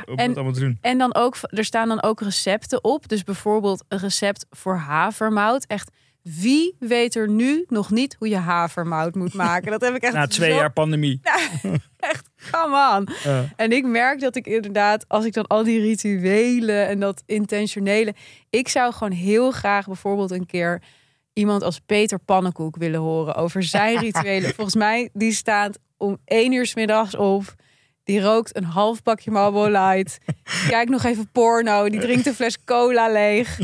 eh, 0.05 0.13
om 0.13 0.19
En- 0.19 0.27
het 0.29 0.35
allemaal 0.37 0.55
te 0.55 0.61
doen? 0.61 0.79
En 0.81 0.99
dan 0.99 1.15
ook, 1.15 1.37
er 1.43 1.65
staan 1.65 1.89
dan 1.89 2.03
ook 2.03 2.21
recepten 2.21 2.85
op. 2.85 3.09
Dus 3.09 3.25
bijvoorbeeld 3.25 3.85
een 3.89 3.99
recept 3.99 4.47
voor 4.51 4.77
havermout. 4.77 5.65
Echt, 5.67 5.91
wie 6.23 6.77
weet 6.79 7.15
er 7.15 7.29
nu 7.29 7.65
nog 7.69 7.91
niet 7.91 8.17
hoe 8.19 8.29
je 8.29 8.37
havermout 8.37 9.15
moet 9.15 9.35
maken? 9.35 9.71
Dat 9.71 9.81
heb 9.81 9.95
ik 9.95 10.03
echt 10.03 10.13
Na 10.15 10.27
twee 10.27 10.51
zo- 10.51 10.57
jaar 10.57 10.73
pandemie. 10.73 11.21
Echt, 11.97 12.29
come 12.51 12.97
on. 12.97 13.09
En 13.57 13.73
ik 13.73 13.85
merk 13.85 14.21
dat 14.21 14.37
ik 14.37 14.47
inderdaad, 14.47 15.05
als 15.09 15.25
ik 15.25 15.33
dan 15.33 15.47
al 15.47 15.65
die 15.65 15.81
rituelen 15.81 16.87
en 16.89 17.01
dat 17.01 17.23
intentionele. 17.27 18.15
Ik 18.51 18.69
zou 18.69 18.93
gewoon 18.93 19.13
heel 19.13 19.51
graag 19.51 19.87
bijvoorbeeld 19.87 20.31
een 20.31 20.47
keer 20.47 20.83
iemand 21.33 21.63
als 21.63 21.79
Peter 21.87 22.19
Pannenkoek 22.19 22.77
willen 22.77 23.01
horen 23.01 23.35
over 23.35 23.63
zijn 23.63 23.99
rituelen. 24.09 24.55
Volgens 24.55 24.77
mij, 24.77 25.09
die 25.13 25.33
staat 25.33 25.79
om 25.97 26.19
één 26.25 26.53
uur 26.53 26.67
's 26.67 26.75
middags 26.75 27.17
op. 27.17 27.55
Die 28.05 28.21
rookt 28.21 28.57
een 28.57 28.65
half 28.65 29.03
bakje 29.03 29.31
Marlboro 29.31 29.71
Light. 29.71 30.19
Kijkt 30.69 30.91
nog 30.91 31.05
even 31.05 31.31
porno. 31.33 31.89
Die 31.89 32.01
drinkt 32.01 32.27
een 32.27 32.35
fles 32.35 32.65
cola 32.65 33.13
leeg. 33.13 33.59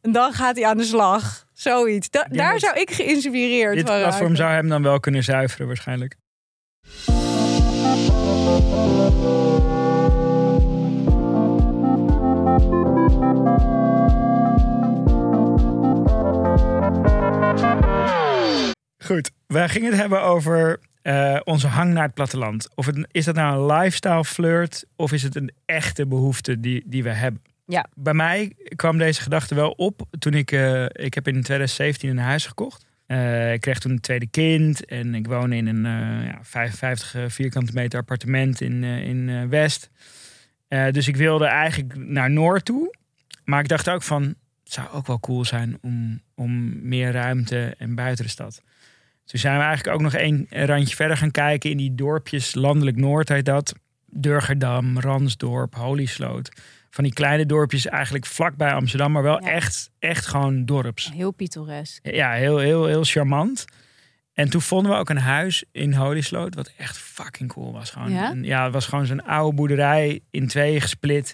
En 0.00 0.12
dan 0.12 0.32
gaat 0.32 0.56
hij 0.56 0.66
aan 0.66 0.76
de 0.76 0.84
slag. 0.84 1.43
Zoiets. 1.54 2.10
Da- 2.10 2.26
daar 2.30 2.58
zou 2.58 2.78
ik 2.80 2.90
geïnspireerd 2.90 3.74
Dit 3.74 3.86
van 3.86 3.98
platform 3.98 4.20
raken. 4.22 4.36
zou 4.36 4.50
hem 4.50 4.68
dan 4.68 4.82
wel 4.82 5.00
kunnen 5.00 5.22
zuiveren 5.24 5.66
waarschijnlijk. 5.66 6.16
Goed, 19.04 19.30
wij 19.46 19.68
gingen 19.68 19.90
het 19.90 20.00
hebben 20.00 20.22
over 20.22 20.80
eh, 21.02 21.40
onze 21.44 21.66
hang 21.66 21.92
naar 21.92 22.02
het 22.04 22.14
platteland. 22.14 22.68
Of 22.74 22.86
het, 22.86 23.06
is 23.10 23.24
dat 23.24 23.34
nou 23.34 23.58
een 23.70 23.78
lifestyle 23.78 24.24
flirt 24.24 24.84
of 24.96 25.12
is 25.12 25.22
het 25.22 25.36
een 25.36 25.50
echte 25.64 26.06
behoefte 26.06 26.60
die, 26.60 26.82
die 26.86 27.02
we 27.02 27.10
hebben? 27.10 27.42
Ja. 27.66 27.86
Bij 27.94 28.14
mij 28.14 28.52
kwam 28.76 28.98
deze 28.98 29.20
gedachte 29.20 29.54
wel 29.54 29.70
op 29.70 30.02
toen 30.18 30.34
ik, 30.34 30.52
eh, 30.52 30.84
ik 30.84 31.14
heb 31.14 31.26
in 31.28 31.42
2017 31.42 32.10
een 32.10 32.18
huis 32.18 32.46
gekocht. 32.46 32.86
Eh, 33.06 33.52
ik 33.52 33.60
kreeg 33.60 33.78
toen 33.78 33.92
een 33.92 34.00
tweede 34.00 34.26
kind 34.26 34.84
en 34.84 35.14
ik 35.14 35.26
woon 35.26 35.52
in 35.52 35.66
een 35.66 35.86
eh, 35.86 36.26
ja, 36.26 36.38
55 36.42 37.32
vierkante 37.32 37.72
meter 37.72 37.98
appartement 37.98 38.60
in, 38.60 38.84
in 38.84 39.48
West. 39.48 39.90
Dus 40.90 41.08
ik 41.08 41.16
wilde 41.16 41.44
eigenlijk 41.44 41.96
naar 41.96 42.30
Noord 42.30 42.64
toe. 42.64 42.94
Maar 43.44 43.60
ik 43.60 43.68
dacht 43.68 43.90
ook 43.90 44.02
van, 44.02 44.22
het 44.64 44.72
zou 44.72 44.88
ook 44.92 45.06
wel 45.06 45.20
cool 45.20 45.44
zijn 45.44 45.78
om, 45.82 46.20
om 46.34 46.82
meer 46.88 47.12
ruimte 47.12 47.74
en 47.78 47.94
buiten 47.94 48.24
de 48.24 48.30
stad. 48.30 48.62
Toen 49.24 49.40
zijn 49.40 49.58
we 49.58 49.64
eigenlijk 49.64 49.96
ook 49.96 50.02
nog 50.02 50.14
één 50.14 50.46
randje 50.48 50.96
verder 50.96 51.16
gaan 51.16 51.30
kijken 51.30 51.70
in 51.70 51.76
die 51.76 51.94
dorpjes, 51.94 52.54
landelijk 52.54 52.96
Noord 52.96 53.28
heet 53.28 53.44
dat. 53.44 53.74
Durgerdam, 54.06 54.98
Ransdorp, 54.98 55.74
Holysloot. 55.74 56.50
Van 56.94 57.04
die 57.04 57.12
kleine 57.12 57.46
dorpjes 57.46 57.86
eigenlijk 57.86 58.26
vlakbij 58.26 58.72
Amsterdam, 58.72 59.12
maar 59.12 59.22
wel 59.22 59.42
Ja. 59.44 59.50
echt, 59.50 59.90
echt 59.98 60.26
gewoon 60.26 60.64
dorps. 60.64 61.10
Heel 61.14 61.30
pittoresk. 61.30 62.10
Ja, 62.10 62.32
heel, 62.32 62.58
heel, 62.58 62.86
heel 62.86 63.04
charmant. 63.04 63.64
En 64.32 64.50
toen 64.50 64.60
vonden 64.60 64.92
we 64.92 64.98
ook 64.98 65.08
een 65.10 65.18
huis 65.18 65.64
in 65.72 65.94
Holysloot, 65.94 66.54
wat 66.54 66.72
echt 66.76 66.98
fucking 66.98 67.48
cool 67.52 67.72
was. 67.72 67.90
Gewoon, 67.90 68.10
Ja? 68.12 68.34
Ja 68.42 68.64
het 68.64 68.72
was 68.72 68.86
gewoon 68.86 69.06
zo'n 69.06 69.24
oude 69.24 69.56
boerderij 69.56 70.20
in 70.30 70.46
tweeën 70.48 70.80
gesplit. 70.80 71.32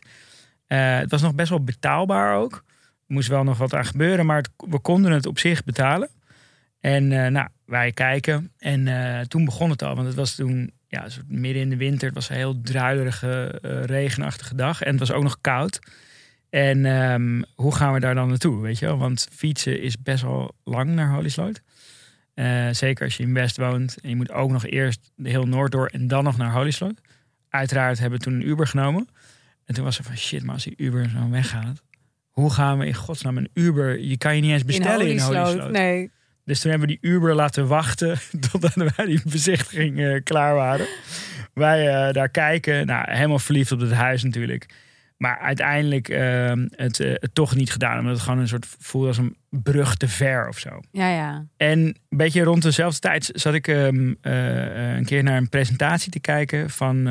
Eh, 0.66 0.98
het 0.98 1.10
was 1.10 1.22
nog 1.22 1.34
best 1.34 1.48
wel 1.50 1.64
betaalbaar 1.64 2.36
ook. 2.36 2.52
Er 3.06 3.14
moest 3.14 3.28
wel 3.28 3.44
nog 3.44 3.58
wat 3.58 3.74
aan 3.74 3.84
gebeuren, 3.86 4.26
maar 4.26 4.36
het- 4.36 4.50
we 4.56 4.78
konden 4.78 5.12
het 5.12 5.26
op 5.26 5.38
zich 5.38 5.64
betalen. 5.64 6.08
En 6.80 7.12
eh, 7.24 7.30
nou, 7.30 7.48
wij 7.66 7.92
kijken. 7.92 8.52
En 8.58 8.88
eh, 8.88 9.20
toen 9.20 9.44
begon 9.44 9.70
het 9.70 9.82
al, 9.82 9.94
want 9.94 10.06
het 10.06 10.16
was 10.16 10.34
toen 10.34 10.72
ja, 10.90 11.08
soort 11.08 11.28
midden 11.28 11.62
in 11.62 11.70
de 11.70 11.76
winter. 11.76 12.06
Het 12.06 12.14
was 12.14 12.28
een 12.28 12.36
heel 12.36 12.60
druilerige, 12.60 13.58
eh, 13.62 13.84
regenachtige 13.84 14.54
dag. 14.54 14.82
En 14.82 14.90
het 14.90 14.98
was 14.98 15.12
ook 15.12 15.22
nog 15.22 15.40
koud. 15.40 15.78
En 16.48 16.84
ehm, 16.84 17.42
hoe 17.54 17.74
gaan 17.74 17.92
we 17.92 18.00
daar 18.00 18.14
dan 18.14 18.28
naartoe, 18.28 18.60
weet 18.60 18.78
je 18.78 18.86
wel? 18.86 18.98
Want 18.98 19.28
fietsen 19.32 19.82
is 19.82 20.02
best 20.02 20.22
wel 20.22 20.54
lang 20.64 20.90
naar 20.90 21.14
Holysloot. 21.14 21.62
Eh, 22.34 22.68
zeker 22.70 23.04
als 23.04 23.16
je 23.16 23.22
in 23.22 23.34
West 23.34 23.56
woont. 23.56 24.00
En 24.00 24.08
je 24.08 24.16
moet 24.16 24.32
ook 24.32 24.50
nog 24.50 24.66
eerst 24.66 25.10
de 25.14 25.28
heel 25.28 25.46
Noord 25.46 25.72
door 25.72 25.86
en 25.86 26.06
dan 26.06 26.24
nog 26.24 26.36
naar 26.36 26.52
Holysloot. 26.52 27.00
Uiteraard 27.48 27.98
hebben 27.98 28.18
we 28.18 28.24
toen 28.24 28.34
een 28.34 28.48
Uber 28.48 28.66
genomen. 28.66 29.08
En 29.64 29.74
toen 29.74 29.84
was 29.84 29.98
er 29.98 30.04
van 30.04 30.16
shit, 30.16 30.44
maar 30.44 30.54
als 30.54 30.64
die 30.64 30.74
Uber 30.76 31.08
zo 31.08 31.30
weggaat. 31.30 31.82
Hoe 32.30 32.50
gaan 32.50 32.78
we 32.78 32.86
in 32.86 32.94
godsnaam 32.94 33.36
een 33.36 33.50
Uber? 33.54 34.00
Je 34.00 34.18
kan 34.18 34.34
je 34.36 34.42
niet 34.42 34.50
eens 34.50 34.64
bestellen 34.64 35.08
in 35.08 35.20
Holysloot. 35.20 35.46
Holysloot. 35.46 35.70
Nee. 35.70 36.10
Dus 36.50 36.60
toen 36.60 36.70
hebben 36.70 36.88
we 36.88 36.98
die 37.00 37.10
Uber 37.10 37.34
laten 37.34 37.66
wachten 37.66 38.18
totdat 38.50 38.74
wij 38.74 39.06
die 39.06 39.20
bezichtiging 39.24 40.00
eh, 40.00 40.20
klaar 40.24 40.54
waren. 40.54 40.86
Wij 41.54 41.88
eh, 41.88 42.12
daar 42.12 42.28
kijken, 42.28 42.86
nou, 42.86 43.10
helemaal 43.10 43.38
verliefd 43.38 43.72
op 43.72 43.80
het 43.80 43.92
huis 43.92 44.22
natuurlijk. 44.22 44.66
Maar 45.20 45.38
uiteindelijk 45.38 46.08
eh, 46.08 46.52
het, 46.70 47.00
eh, 47.00 47.12
het 47.14 47.34
toch 47.34 47.56
niet 47.56 47.72
gedaan. 47.72 47.98
Omdat 47.98 48.12
het 48.12 48.22
gewoon 48.22 48.38
een 48.38 48.48
soort 48.48 48.66
voelde 48.78 49.06
als 49.06 49.18
een 49.18 49.36
brug 49.48 49.96
te 49.96 50.08
ver 50.08 50.48
of 50.48 50.58
zo. 50.58 50.80
Ja, 50.90 51.08
ja. 51.08 51.46
En 51.56 51.78
een 51.78 51.96
beetje 52.08 52.42
rond 52.42 52.62
dezelfde 52.62 53.00
tijd 53.00 53.30
zat 53.34 53.54
ik 53.54 53.68
ehm, 53.68 54.14
eh, 54.20 54.90
eh, 54.90 54.96
een 54.96 55.04
keer 55.04 55.22
naar 55.22 55.36
een 55.36 55.48
presentatie 55.48 56.10
te 56.10 56.20
kijken 56.20 56.70
van 56.70 57.04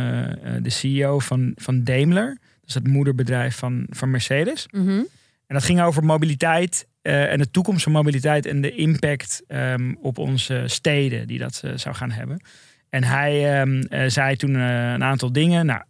de 0.62 0.70
CEO 0.70 1.20
van, 1.20 1.52
van 1.56 1.84
Daimler. 1.84 2.28
Dat 2.28 2.68
is 2.70 2.74
het 2.74 2.88
moederbedrijf 2.88 3.56
van, 3.56 3.86
van 3.90 4.12
Mercedes. 4.12 4.68
Mhm. 4.72 4.90
En 4.90 5.56
dat 5.56 5.64
ging 5.64 5.82
over 5.82 6.04
mobiliteit 6.04 6.88
eh, 7.02 7.32
en 7.32 7.38
de 7.38 7.52
toekomst 7.52 7.84
van 7.84 7.92
mobiliteit 7.92 8.46
en 8.46 8.62
de 8.62 8.72
impact 8.76 9.44
ehm, 9.48 9.94
op 10.02 10.18
onze 10.18 10.64
steden 10.66 11.28
die 11.28 11.40
dat 11.40 11.62
eh, 11.66 11.72
zou 11.76 11.96
gaan 11.96 12.12
hebben. 12.12 12.42
En 12.90 13.04
hij 13.04 13.60
ehm, 13.62 13.82
eh, 13.82 14.10
zei 14.10 14.36
toen 14.36 14.54
een 14.54 15.04
aantal 15.04 15.32
dingen. 15.32 15.66
Nou, 15.66 15.82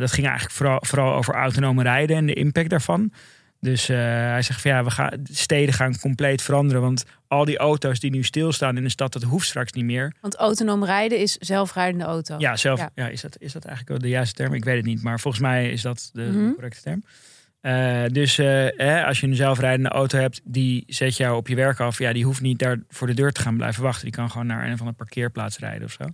dat 0.00 0.12
ging 0.12 0.26
eigenlijk 0.26 0.56
vooral, 0.56 0.78
vooral 0.86 1.14
over 1.14 1.34
autonome 1.34 1.82
rijden 1.82 2.16
en 2.16 2.26
de 2.26 2.34
impact 2.34 2.70
daarvan. 2.70 3.12
Dus 3.60 3.86
hij 3.86 4.42
zegt 4.42 4.60
van 4.60 4.70
ja, 4.70 4.84
we 4.84 4.90
gaan, 4.90 5.10
de 5.20 5.34
steden 5.34 5.74
gaan 5.74 5.98
compleet 5.98 6.42
veranderen. 6.42 6.82
Want 6.82 7.04
al 7.28 7.44
die 7.44 7.58
auto's 7.58 8.00
die 8.00 8.10
nu 8.10 8.22
stilstaan 8.24 8.76
in 8.76 8.82
de 8.82 8.88
stad, 8.88 9.12
dat 9.12 9.22
hoeft 9.22 9.46
straks 9.46 9.72
niet 9.72 9.84
meer. 9.84 10.14
Want 10.20 10.34
autonoom 10.36 10.84
rijden 10.84 11.18
is 11.18 11.36
zelfrijdende 11.36 12.04
auto. 12.04 12.34
Ja, 12.38 12.56
zelf, 12.56 12.78
Ja. 12.80 12.90
ja. 12.94 13.08
is, 13.08 13.20
dat, 13.20 13.36
is 13.38 13.52
dat 13.52 13.64
eigenlijk 13.64 13.92
wel 14.00 14.08
de 14.10 14.14
juiste 14.16 14.34
term? 14.34 14.54
Ik 14.54 14.64
weet 14.64 14.76
het 14.76 14.84
niet, 14.84 15.02
maar 15.02 15.20
volgens 15.20 15.42
mij 15.42 15.70
is 15.70 15.82
dat 15.82 16.10
de 16.12 16.22
Mhm. 16.22 16.52
correcte 16.52 16.80
term. 16.82 17.02
Eh, 17.60 18.04
dus 18.12 18.38
eh, 18.38 19.04
als 19.04 19.20
je 19.20 19.26
een 19.26 19.34
zelfrijdende 19.34 19.88
auto 19.88 20.18
hebt, 20.18 20.40
die 20.44 20.84
zet 20.86 21.16
jou 21.16 21.36
op 21.36 21.48
je 21.48 21.54
werk 21.54 21.80
af. 21.80 21.98
Ja, 21.98 22.12
die 22.12 22.24
hoeft 22.24 22.40
niet 22.40 22.58
daar 22.58 22.78
voor 22.88 23.06
de 23.06 23.14
deur 23.14 23.32
te 23.32 23.40
gaan 23.40 23.56
blijven 23.56 23.82
wachten. 23.82 24.04
Die 24.04 24.14
kan 24.14 24.30
gewoon 24.30 24.46
naar 24.46 24.64
een 24.64 24.72
of 24.72 24.78
andere 24.78 24.96
parkeerplaats 24.96 25.58
rijden 25.58 25.84
of 25.84 25.92
zo. 25.92 26.04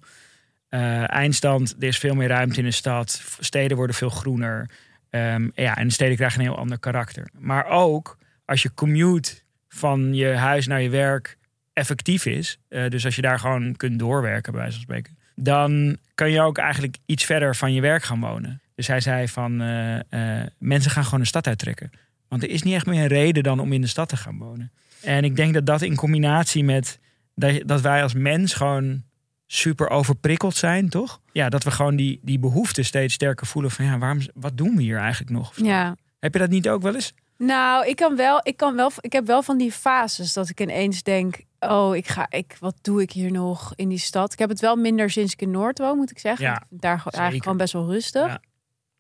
Eh, 0.69 1.13
eindstand, 1.13 1.77
er 1.79 1.89
is 1.89 1.99
veel 1.99 2.15
meer 2.15 2.29
ruimte 2.29 2.59
in 2.59 2.65
de 2.65 2.71
stad. 2.71 3.23
Steden 3.39 3.77
worden 3.77 3.97
veel 3.97 4.11
groener. 4.11 4.71
Ehm, 5.11 5.49
ja, 5.55 5.77
en 5.77 5.87
de 5.87 5.93
steden 5.93 6.17
krijgen 6.17 6.41
een 6.41 6.47
heel 6.47 6.59
ander 6.59 6.79
karakter. 6.79 7.29
Maar 7.39 7.67
ook 7.67 8.19
als 8.45 8.63
je 8.63 8.75
commute 8.75 9.35
van 9.69 10.15
je 10.15 10.27
huis 10.27 10.67
naar 10.67 10.83
je 10.83 10.91
werk 10.91 11.39
effectief 11.73 12.27
is. 12.27 12.59
dus 12.69 13.05
als 13.05 13.17
je 13.17 13.23
daar 13.23 13.39
gewoon 13.39 13.77
kunt 13.77 13.99
doorwerken, 13.99 14.53
bij 14.53 14.61
wijze 14.61 14.75
van 14.75 14.83
spreken. 14.83 15.19
Dan 15.35 15.97
kan 16.15 16.31
je 16.31 16.41
ook 16.41 16.59
eigenlijk 16.59 16.97
iets 17.07 17.25
verder 17.25 17.57
van 17.57 17.73
je 17.73 17.81
werk 17.81 18.03
gaan 18.03 18.21
wonen. 18.21 18.61
Dus 18.75 18.87
hij 18.87 19.01
zei 19.01 19.29
van 19.29 19.61
eh, 19.61 20.41
eh, 20.41 20.47
mensen 20.59 20.91
gaan 20.91 21.05
gewoon 21.05 21.21
de 21.21 21.27
stad 21.27 21.47
uittrekken. 21.47 21.91
Want 22.29 22.43
er 22.43 22.51
is 22.51 22.63
niet 22.63 22.75
echt 22.75 22.87
meer 22.87 23.03
een 23.03 23.07
reden 23.07 23.43
dan 23.43 23.61
om 23.61 23.73
in 23.73 23.81
de 23.81 23.87
stad 23.87 24.09
te 24.09 24.17
gaan 24.17 24.39
wonen. 24.39 24.73
En 25.03 25.25
ik 25.25 25.37
denk 25.37 25.55
dat 25.55 25.67
dat 25.67 25.83
in 25.83 25.97
combinatie 25.97 26.65
met 26.65 26.99
dat, 27.35 27.63
dat 27.67 27.81
wij 27.81 28.03
als 28.03 28.15
mens 28.15 28.55
gewoon 28.55 29.03
super 29.47 29.89
overprikkeld 29.89 30.57
zijn, 30.57 30.89
toch? 30.89 31.21
Ja, 31.33 31.49
dat 31.49 31.65
we 31.65 31.71
gewoon 31.71 31.97
die, 31.97 32.21
die 32.23 32.39
behoefte 32.39 32.83
steeds 32.83 33.15
sterker 33.15 33.47
voelen 33.47 33.71
van 33.71 33.85
ja, 33.85 33.99
waarom, 33.99 34.21
wat 34.35 34.57
doen 34.57 34.77
we 34.77 34.83
hier 34.83 34.99
eigenlijk 34.99 35.31
nog? 35.31 35.53
Ja. 35.57 35.97
Heb 36.19 36.33
je 36.33 36.39
dat 36.39 36.51
niet 36.51 36.69
ook 36.69 36.83
wel 36.83 36.95
eens? 36.95 37.15
Nou, 37.39 37.87
ik 37.87 37.97
kan 37.97 38.17
wel, 38.17 38.41
ik 38.43 38.57
kan 38.57 38.77
wel, 38.77 38.91
ik 39.01 39.13
heb 39.13 39.27
wel 39.27 39.43
van 39.43 39.59
die 39.59 39.73
fases 39.73 40.33
dat 40.33 40.49
ik 40.49 40.61
ineens 40.61 41.03
denk, 41.03 41.45
oh, 41.61 41.97
ik 41.97 42.09
ga, 42.09 42.27
ik, 42.31 42.57
wat 42.61 42.77
doe 42.81 43.03
ik 43.03 43.11
hier 43.13 43.33
nog 43.33 43.73
in 43.77 43.89
die 43.89 43.99
stad? 43.99 44.33
Ik 44.33 44.39
heb 44.39 44.49
het 44.49 44.61
wel 44.61 44.77
minder 44.77 45.11
sinds 45.11 45.33
ik 45.33 45.41
in 45.41 45.51
Noord 45.51 45.79
woon, 45.79 45.97
moet 45.97 46.11
ik 46.11 46.19
zeggen. 46.19 46.45
Ja, 46.45 46.63
Daar 46.71 47.03
eigenlijk 47.05 47.43
gewoon 47.43 47.59
best 47.59 47.73
wel 47.73 47.91
rustig. 47.91 48.27
Ja. 48.27 48.41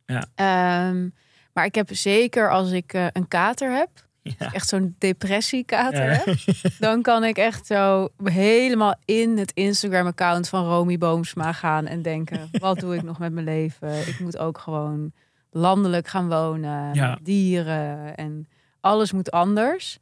Ja. 0.07 0.27
Ehm, 0.35 1.09
maar 1.53 1.65
ik 1.65 1.75
heb 1.75 1.89
zeker 1.93 2.51
als 2.51 2.71
ik 2.71 2.93
eh, 2.93 3.07
een 3.13 3.29
kater 3.29 3.73
heb, 3.77 3.89
Ja. 4.23 4.53
echt 4.53 4.69
zo'n 4.69 4.95
depressiekater 4.99 6.05
Ja. 6.05 6.23
heb, 6.25 6.37
dan 6.79 7.03
kan 7.03 7.25
ik 7.25 7.37
echt 7.37 7.67
zo 7.67 8.09
helemaal 8.25 8.95
in 9.05 9.39
het 9.39 9.53
Instagram-account 9.53 10.49
van 10.49 10.65
Romy 10.65 10.99
Boomsma 10.99 11.53
gaan 11.53 11.87
en 11.87 12.03
denken: 12.03 12.49
wat 12.59 12.81
doe 12.81 12.95
ik 12.95 13.03
nog 13.03 13.19
met 13.19 13.33
mijn 13.33 13.45
leven? 13.47 14.09
Ik 14.09 14.19
moet 14.19 14.39
ook 14.39 14.59
gewoon 14.59 15.13
landelijk 15.51 16.07
gaan 16.09 16.29
wonen, 16.29 16.95
Ja. 16.95 17.19
dieren 17.23 18.17
en 18.17 18.49
alles 18.81 19.13
moet 19.13 19.31
anders. 19.31 19.99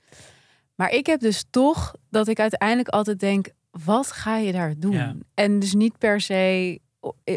Maar 0.75 0.91
ik 0.91 1.07
heb 1.07 1.21
dus 1.21 1.45
toch 1.51 1.95
dat 2.11 2.29
ik 2.29 2.41
uiteindelijk 2.41 2.89
altijd 2.89 3.21
denk: 3.21 3.49
wat 3.71 4.13
ga 4.13 4.37
je 4.37 4.53
daar 4.53 4.75
doen? 4.79 5.23
En 5.35 5.59
dus 5.59 5.75
niet 5.75 5.99
per 5.99 6.21
se 6.21 6.79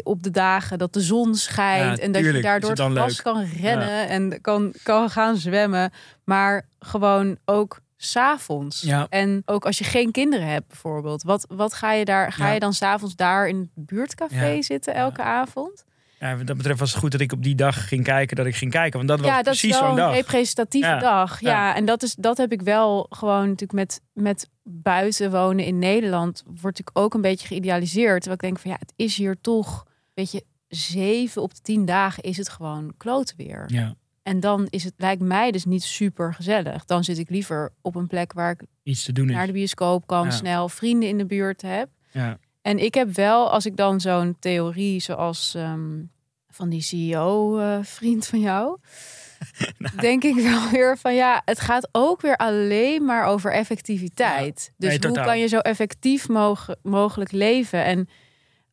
op 0.02 0.22
de 0.22 0.30
dagen 0.30 0.78
dat 0.78 0.92
de 0.92 1.00
zon 1.00 1.34
schijnt 1.34 1.96
Ja, 1.98 2.04
en 2.04 2.12
dat 2.12 2.24
je 2.24 2.40
daardoor 2.40 2.70
het 2.70 2.88
leuk. 2.88 3.20
kan 3.22 3.44
rennen 3.44 4.08
en 4.08 4.40
kan, 4.40 4.74
kan 4.82 5.10
gaan 5.10 5.36
zwemmen. 5.36 5.92
Maar 6.24 6.68
gewoon 6.78 7.38
ook 7.44 7.80
s'avonds. 7.96 8.80
Ja. 8.80 9.06
En 9.10 9.42
ook 9.44 9.64
als 9.66 9.78
je 9.78 9.84
geen 9.84 10.10
kinderen 10.10 10.46
hebt 10.46 10.68
bijvoorbeeld. 10.68 11.22
Wat, 11.22 11.46
wat 11.48 11.74
ga 11.74 11.92
je 11.92 12.04
daar? 12.04 12.32
Ga 12.32 12.50
je 12.50 12.60
dan 12.60 12.72
s'avonds 12.72 13.16
daar 13.16 13.48
in 13.48 13.70
het 13.74 13.86
buurtcafé 13.86 14.62
zitten 14.62 14.94
elke 14.94 15.22
avond? 15.22 15.84
Ja, 16.18 16.36
wat 16.36 16.46
dat 16.46 16.56
betreft 16.56 16.78
was 16.78 16.90
het 16.90 16.98
goed 17.00 17.10
dat 17.12 17.20
ik 17.20 17.32
op 17.32 17.42
die 17.42 17.54
dag 17.54 17.88
ging 17.88 18.04
kijken, 18.04 18.36
dat 18.36 18.46
ik 18.46 18.54
ging 18.56 18.70
kijken. 18.70 18.96
Want 18.96 19.08
dat 19.08 19.18
was 19.20 19.28
ja, 19.28 19.42
dat 19.42 19.54
is 19.54 19.60
precies 19.60 19.78
zo'n 19.78 19.90
een 19.90 19.96
dag. 19.96 20.14
representatieve 20.14 20.88
Ja. 20.88 20.98
dag. 20.98 21.40
Ja, 21.40 21.50
Ja. 21.50 21.74
en 21.76 21.84
dat, 21.84 22.02
is, 22.02 22.14
dat 22.14 22.36
heb 22.36 22.52
ik 22.52 22.62
wel 22.62 23.06
gewoon 23.10 23.40
natuurlijk 23.42 23.72
met, 23.72 24.00
met 24.12 24.48
buiten 24.62 25.30
wonen 25.30 25.64
in 25.64 25.78
Nederland. 25.78 26.42
Wordt 26.46 26.62
natuurlijk 26.78 26.98
ook 26.98 27.14
een 27.14 27.20
beetje 27.20 27.46
geïdealiseerd. 27.46 28.22
Terwijl 28.22 28.34
ik 28.34 28.40
denk 28.40 28.58
van 28.58 28.70
ja, 28.70 28.76
het 28.80 28.92
is 28.96 29.16
hier 29.16 29.40
toch, 29.40 29.86
weet 30.14 30.30
je, 30.32 30.44
zeven 30.68 31.42
op 31.42 31.54
de 31.54 31.60
tien 31.60 31.84
dagen 31.84 32.22
is 32.22 32.36
het 32.36 32.48
gewoon 32.48 32.92
kloot 32.96 33.34
weer. 33.36 33.64
Ja, 33.66 33.94
En 34.22 34.40
dan 34.40 34.66
is 34.70 34.84
het, 34.84 34.94
lijkt 34.96 35.22
mij 35.22 35.50
dus 35.50 35.64
niet 35.64 35.82
super 35.82 36.34
gezellig. 36.34 36.84
Dan 36.84 37.04
zit 37.04 37.18
ik 37.18 37.30
liever 37.30 37.72
op 37.82 37.94
een 37.94 38.06
plek 38.06 38.32
waar 38.32 38.50
ik 38.50 38.62
iets 38.82 39.04
te 39.04 39.12
doen 39.12 39.28
is. 39.28 39.34
naar 39.34 39.46
de 39.46 39.52
bioscoop 39.52 40.06
kan, 40.06 40.32
snel 40.32 40.68
vrienden 40.68 41.08
in 41.08 41.18
de 41.18 41.26
buurt 41.26 41.62
heb. 41.62 41.88
Ja. 42.10 42.38
En 42.66 42.78
ik 42.78 42.94
heb 42.94 43.14
wel, 43.14 43.50
als 43.50 43.66
ik 43.66 43.76
dan 43.76 44.00
zo'n 44.00 44.36
theorie 44.38 45.00
zoals 45.00 45.54
ehm, 45.54 46.02
van 46.48 46.68
die 46.68 46.80
CEO-vriend 46.82 48.26
van 48.26 48.40
jou, 48.40 48.78
Nou. 49.78 49.96
denk 49.96 50.24
ik 50.24 50.34
wel 50.34 50.70
weer 50.70 50.98
van 50.98 51.14
ja, 51.14 51.42
het 51.44 51.60
gaat 51.60 51.88
ook 51.92 52.20
weer 52.20 52.36
alleen 52.36 53.04
maar 53.04 53.24
over 53.24 53.52
effectiviteit. 53.52 54.72
Dus 54.76 54.88
Nee, 54.88 54.98
hoe 54.98 55.08
totaal. 55.08 55.24
kan 55.24 55.38
je 55.38 55.46
zo 55.46 55.58
effectief 55.58 56.28
mogen, 56.28 56.78
mogelijk 56.82 57.32
leven? 57.32 57.84
En 57.84 58.08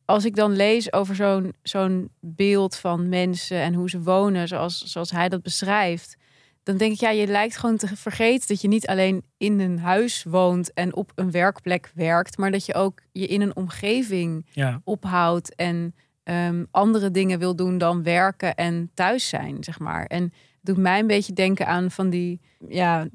als 0.04 0.24
ik 0.24 0.34
dan 0.34 0.56
lees 0.56 0.92
over 0.92 1.14
zo'n 1.14 1.54
zo'n 1.62 2.10
beeld 2.20 2.76
van 2.76 3.08
mensen 3.08 3.56
en 3.56 3.74
hoe 3.74 3.90
ze 3.90 4.02
wonen, 4.02 4.48
zoals, 4.48 4.78
zoals 4.78 5.10
hij 5.10 5.28
dat 5.28 5.42
beschrijft, 5.42 6.16
dan 6.64 6.76
denk 6.76 6.92
ik, 6.92 7.00
ja, 7.00 7.10
je 7.10 7.26
lijkt 7.26 7.56
gewoon 7.56 7.76
te 7.76 7.96
vergeten 7.96 8.48
dat 8.48 8.60
je 8.60 8.68
niet 8.68 8.86
alleen 8.86 9.24
in 9.36 9.60
een 9.60 9.78
huis 9.78 10.24
woont 10.28 10.72
en 10.72 10.94
op 10.94 11.12
een 11.14 11.30
werkplek 11.30 11.90
werkt, 11.94 12.38
maar 12.38 12.50
dat 12.50 12.66
je 12.66 12.74
ook 12.74 13.00
je 13.12 13.26
in 13.26 13.40
een 13.40 13.56
omgeving 13.56 14.46
Ja. 14.52 14.80
ophoudt 14.84 15.54
en 15.54 15.94
ehm, 16.22 16.64
andere 16.70 17.10
dingen 17.10 17.38
wil 17.38 17.56
doen 17.56 17.78
dan 17.78 18.02
werken 18.02 18.54
en 18.54 18.90
thuis 18.94 19.28
zijn, 19.28 19.64
zeg 19.64 19.78
maar. 19.78 20.04
En 20.06 20.22
het 20.22 20.32
doet 20.62 20.76
mij 20.76 20.98
een 20.98 21.06
beetje 21.06 21.32
denken 21.32 21.66
aan 21.66 21.90
van 21.90 22.10
die, 22.10 22.40
ja, 22.68 23.06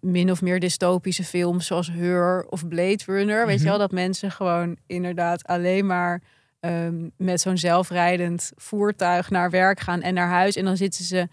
min 0.00 0.30
of 0.30 0.42
meer 0.42 0.60
dystopische 0.60 1.24
films 1.24 1.66
zoals 1.66 1.90
Her 1.92 2.46
of 2.48 2.68
Blade 2.68 3.02
Runner. 3.06 3.46
Weet 3.46 3.54
je 3.54 3.60
Mhm. 3.60 3.68
wel, 3.68 3.78
dat 3.78 3.90
mensen 3.92 4.30
gewoon 4.30 4.76
inderdaad 4.86 5.46
alleen 5.46 5.86
maar 5.86 6.22
ehm, 6.60 7.08
met 7.16 7.40
zo'n 7.40 7.56
zelfrijdend 7.58 8.52
voertuig 8.56 9.30
naar 9.30 9.50
werk 9.50 9.80
gaan 9.80 10.02
en 10.02 10.14
naar 10.14 10.28
huis. 10.28 10.56
En 10.56 10.64
dan 10.64 10.76
zitten 10.76 11.04
ze 11.04 11.28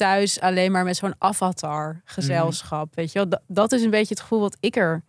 thuis 0.00 0.40
alleen 0.40 0.72
maar 0.72 0.84
met 0.84 0.96
zo'n 0.96 1.14
avatar 1.18 2.00
gezelschap. 2.04 2.94
Weet 2.94 3.12
je 3.12 3.18
wel, 3.18 3.28
dat, 3.28 3.42
dat 3.46 3.72
is 3.72 3.82
een 3.82 3.90
beetje 3.90 4.14
het 4.14 4.20
gevoel 4.20 4.40
wat 4.40 4.56
ik 4.60 4.76
er 4.76 5.02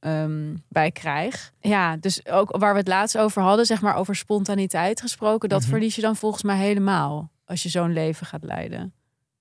ehm, 0.00 0.54
bij 0.68 0.90
krijg. 0.90 1.52
Ja, 1.60 1.96
dus 1.96 2.26
ook 2.26 2.56
waar 2.56 2.72
we 2.72 2.78
het 2.78 2.88
laatst 2.88 3.18
over 3.18 3.42
hadden, 3.42 3.66
zeg 3.66 3.80
maar 3.80 3.94
over 3.96 4.16
spontaniteit 4.16 5.00
gesproken, 5.00 5.48
dat 5.48 5.60
Mhm. 5.60 5.70
verlies 5.70 5.94
je 5.94 6.00
dan 6.00 6.16
volgens 6.16 6.42
mij 6.42 6.56
helemaal 6.58 7.30
als 7.44 7.62
je 7.62 7.68
zo'n 7.68 7.92
leven 7.92 8.26
gaat 8.26 8.42
leiden. 8.44 8.92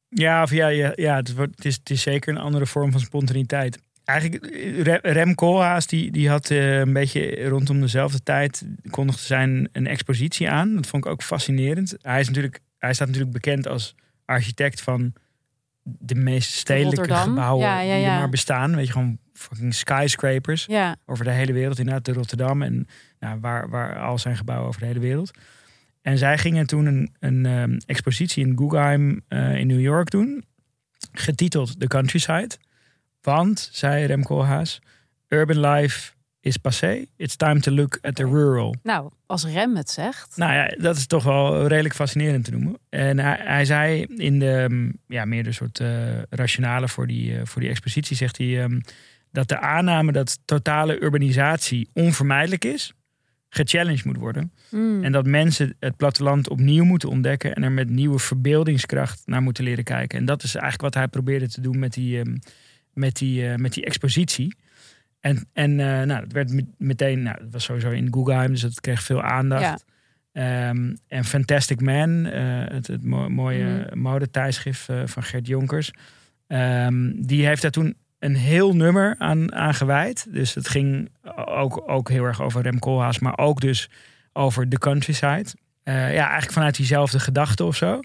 Ja, 0.10 0.44
of 0.44 0.52
ja, 0.52 0.68
ja, 0.68 0.92
ja 0.96 1.16
het, 1.16 1.36
wordt, 1.36 1.56
het, 1.56 1.66
is, 1.66 1.76
het 1.76 1.90
is 1.90 2.02
zeker 2.02 2.30
een 2.36 2.42
andere 2.42 2.66
vorm 2.66 2.92
van 2.92 3.00
spontaniteit. 3.00 3.80
Eigenlijk, 4.04 4.46
eh, 4.46 4.82
Re- 4.82 5.00
Rem 5.02 5.36
Koolhaas, 5.36 5.88
die, 5.88 6.12
die 6.12 6.30
had 6.30 6.50
eh, 6.50 6.80
een 6.80 6.94
beetje 6.94 7.48
rondom 7.48 7.82
dezelfde 7.82 8.24
tijd... 8.24 8.66
kondigde 8.90 9.22
zijn 9.22 9.70
een 9.72 9.88
expositie 9.88 10.50
aan. 10.50 10.76
Dat 10.76 10.88
vond 10.88 11.06
ik 11.06 11.12
ook 11.12 11.24
fascinerend. 11.24 11.96
Hij, 12.02 12.20
is 12.20 12.28
natuurlijk, 12.28 12.60
hij 12.78 12.94
staat 12.94 13.08
natuurlijk 13.08 13.34
bekend 13.34 13.68
als 13.68 13.96
architect 14.28 14.82
van 14.82 15.14
de 15.84 16.16
meest 16.16 16.52
stedelijke 16.52 17.00
Rotterdam. 17.00 17.28
gebouwen 17.28 17.66
Ja, 17.66 17.80
ja, 17.80 17.96
die 17.96 18.06
er 18.06 18.18
maar 18.18 18.30
bestaan. 18.30 18.76
Weet 18.76 18.86
je, 18.86 18.92
gewoon 18.92 19.18
fucking 19.34 19.74
skyscrapers 19.74 20.66
Ja, 20.66 20.96
over 21.06 21.26
de 21.26 21.32
hele 21.32 21.54
wereld. 21.54 21.80
Inderdaad, 21.80 22.06
de 22.06 22.14
Rotterdam 22.14 22.62
en 22.62 22.88
nou, 23.20 23.40
waar, 23.40 23.70
waar 23.70 24.00
al 24.00 24.18
zijn 24.18 24.38
gebouwen 24.38 24.68
over 24.68 24.80
de 24.80 24.88
hele 24.88 25.00
wereld. 25.00 25.32
En 26.02 26.18
zij 26.18 26.38
gingen 26.38 26.68
toen 26.68 26.86
een, 26.86 27.16
een 27.20 27.46
ehm, 27.46 27.78
expositie 27.86 28.46
in 28.46 28.58
Guggenheim 28.58 29.22
eh, 29.28 29.56
in 29.56 29.68
New 29.68 29.80
York 29.80 30.10
doen. 30.10 30.46
Getiteld 31.12 31.80
The 31.80 31.88
Countryside. 31.88 32.50
Want, 33.22 33.70
zei 33.72 34.06
Rem 34.06 34.24
Koolhaas, 34.24 34.80
urban 35.28 35.60
life 35.60 36.14
is 36.48 36.58
passé. 36.58 37.06
It's 37.16 37.36
time 37.36 37.60
to 37.60 37.72
look 37.72 37.98
at 38.02 38.16
the 38.16 38.24
rural. 38.24 38.76
nou, 38.84 39.12
als 39.26 39.46
Rem 39.46 39.76
het 39.76 39.90
zegt. 39.90 40.38
Nou 40.38 40.54
ja, 40.54 40.76
dat 40.78 40.96
is 40.96 41.08
toch 41.08 41.24
wel 41.24 41.68
redelijk 41.68 41.96
fascinerend 41.96 42.46
te 42.46 42.52
noemen. 42.52 42.78
En 42.90 43.20
hij, 43.20 43.40
hij 43.40 43.66
zei 43.66 44.04
in 44.04 44.40
de 44.40 44.66
mm, 44.70 44.94
ja, 45.08 45.26
meer 45.26 45.44
de 45.44 45.52
soort 45.52 45.80
eh, 45.80 46.22
rationale 46.30 46.88
voor 46.88 47.08
die, 47.08 47.38
eh, 47.38 47.46
voor 47.46 47.62
die 47.62 47.70
expositie, 47.70 48.16
zegt 48.16 48.38
hij 48.38 48.64
ehm, 48.64 48.80
dat 49.32 49.48
de 49.48 49.60
aanname 49.60 50.12
dat 50.12 50.40
totale 50.46 51.02
urbanisatie 51.02 51.90
onvermijdelijk 51.94 52.66
is, 52.66 52.94
gechallenged 53.50 54.06
moet 54.06 54.18
worden. 54.18 54.52
Hmm. 54.70 55.04
En 55.04 55.12
dat 55.12 55.26
mensen 55.26 55.76
het 55.80 55.98
platteland 55.98 56.50
opnieuw 56.50 56.84
moeten 56.84 57.10
ontdekken 57.10 57.56
en 57.56 57.64
er 57.64 57.72
met 57.72 57.90
nieuwe 57.90 58.20
verbeeldingskracht 58.20 59.22
naar 59.26 59.42
moeten 59.42 59.64
leren 59.64 59.84
kijken. 59.84 60.20
En 60.20 60.26
dat 60.26 60.44
is 60.44 60.56
eigenlijk 60.56 60.84
wat 60.84 60.94
hij 60.94 61.08
probeerde 61.08 61.50
te 61.50 61.62
doen 61.62 61.80
met 61.80 61.94
die, 61.94 62.20
ehm, 62.20 62.36
met 62.94 63.16
die, 63.16 63.48
eh, 63.48 63.56
met 63.56 63.74
die 63.74 63.86
expositie. 63.86 64.56
En, 65.20 65.48
en 65.54 65.80
eh, 65.80 65.86
nou, 66.06 66.24
het 66.24 66.32
werd 66.34 66.52
met- 66.54 66.66
meteen, 66.78 67.22
nou, 67.24 67.38
het 67.44 67.54
was 67.54 67.64
sowieso 67.64 67.90
in 67.90 68.14
Guggenheim, 68.14 68.52
dus 68.52 68.62
dat 68.62 68.82
kreeg 68.82 69.04
veel 69.04 69.22
aandacht. 69.22 69.86
Ehm, 70.32 70.96
en 71.08 71.24
Fantastic 71.26 71.82
Man, 71.82 72.26
eh, 72.26 72.42
het, 72.68 72.88
het 72.88 73.04
mo- 73.04 73.30
mooie 73.30 73.92
modetijdschrift 73.94 74.90
eh, 74.90 75.02
van 75.06 75.24
Gert 75.24 75.48
Jonkers. 75.48 75.92
ehm, 76.48 77.12
die 77.16 77.46
heeft 77.46 77.62
daar 77.62 77.72
toen 77.72 77.96
een 78.20 78.36
heel 78.36 78.76
nummer 78.76 79.16
aan, 79.18 79.54
aan 79.54 79.74
gewijd. 79.74 80.28
Dus 80.34 80.54
het 80.54 80.68
ging 80.70 81.10
ook, 81.36 81.84
ook 81.90 82.10
heel 82.10 82.24
erg 82.24 82.42
over 82.42 82.62
Rem 82.62 82.80
Koolhaas, 82.80 83.20
maar 83.20 83.38
ook 83.38 83.62
dus 83.62 83.90
over 84.34 84.68
The 84.70 84.78
Countryside. 84.78 85.46
Ja, 85.84 85.94
eigenlijk 86.10 86.52
vanuit 86.52 86.76
diezelfde 86.76 87.20
gedachte 87.20 87.64
of 87.64 87.76
zo. 87.76 88.00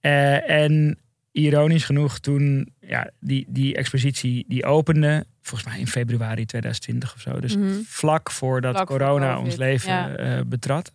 En 0.00 0.98
ironisch 1.32 1.84
genoeg, 1.84 2.18
toen 2.18 2.72
ja, 2.80 3.10
die, 3.20 3.46
die 3.48 3.74
expositie 3.76 4.44
die 4.48 4.64
opende, 4.64 5.24
volgens 5.48 5.70
mij 5.70 5.78
in 5.80 5.86
februari 5.88 6.44
2020 6.44 7.14
of 7.14 7.20
zo. 7.20 7.40
Dus 7.40 7.56
Mhm. 7.56 7.68
vlak 7.86 8.30
voordat 8.30 8.74
Vlak 8.74 8.86
corona 8.86 9.38
ons 9.38 9.56
leven 9.56 9.90
ja. 9.92 10.08
eh, 10.16 10.40
betrad. 10.46 10.92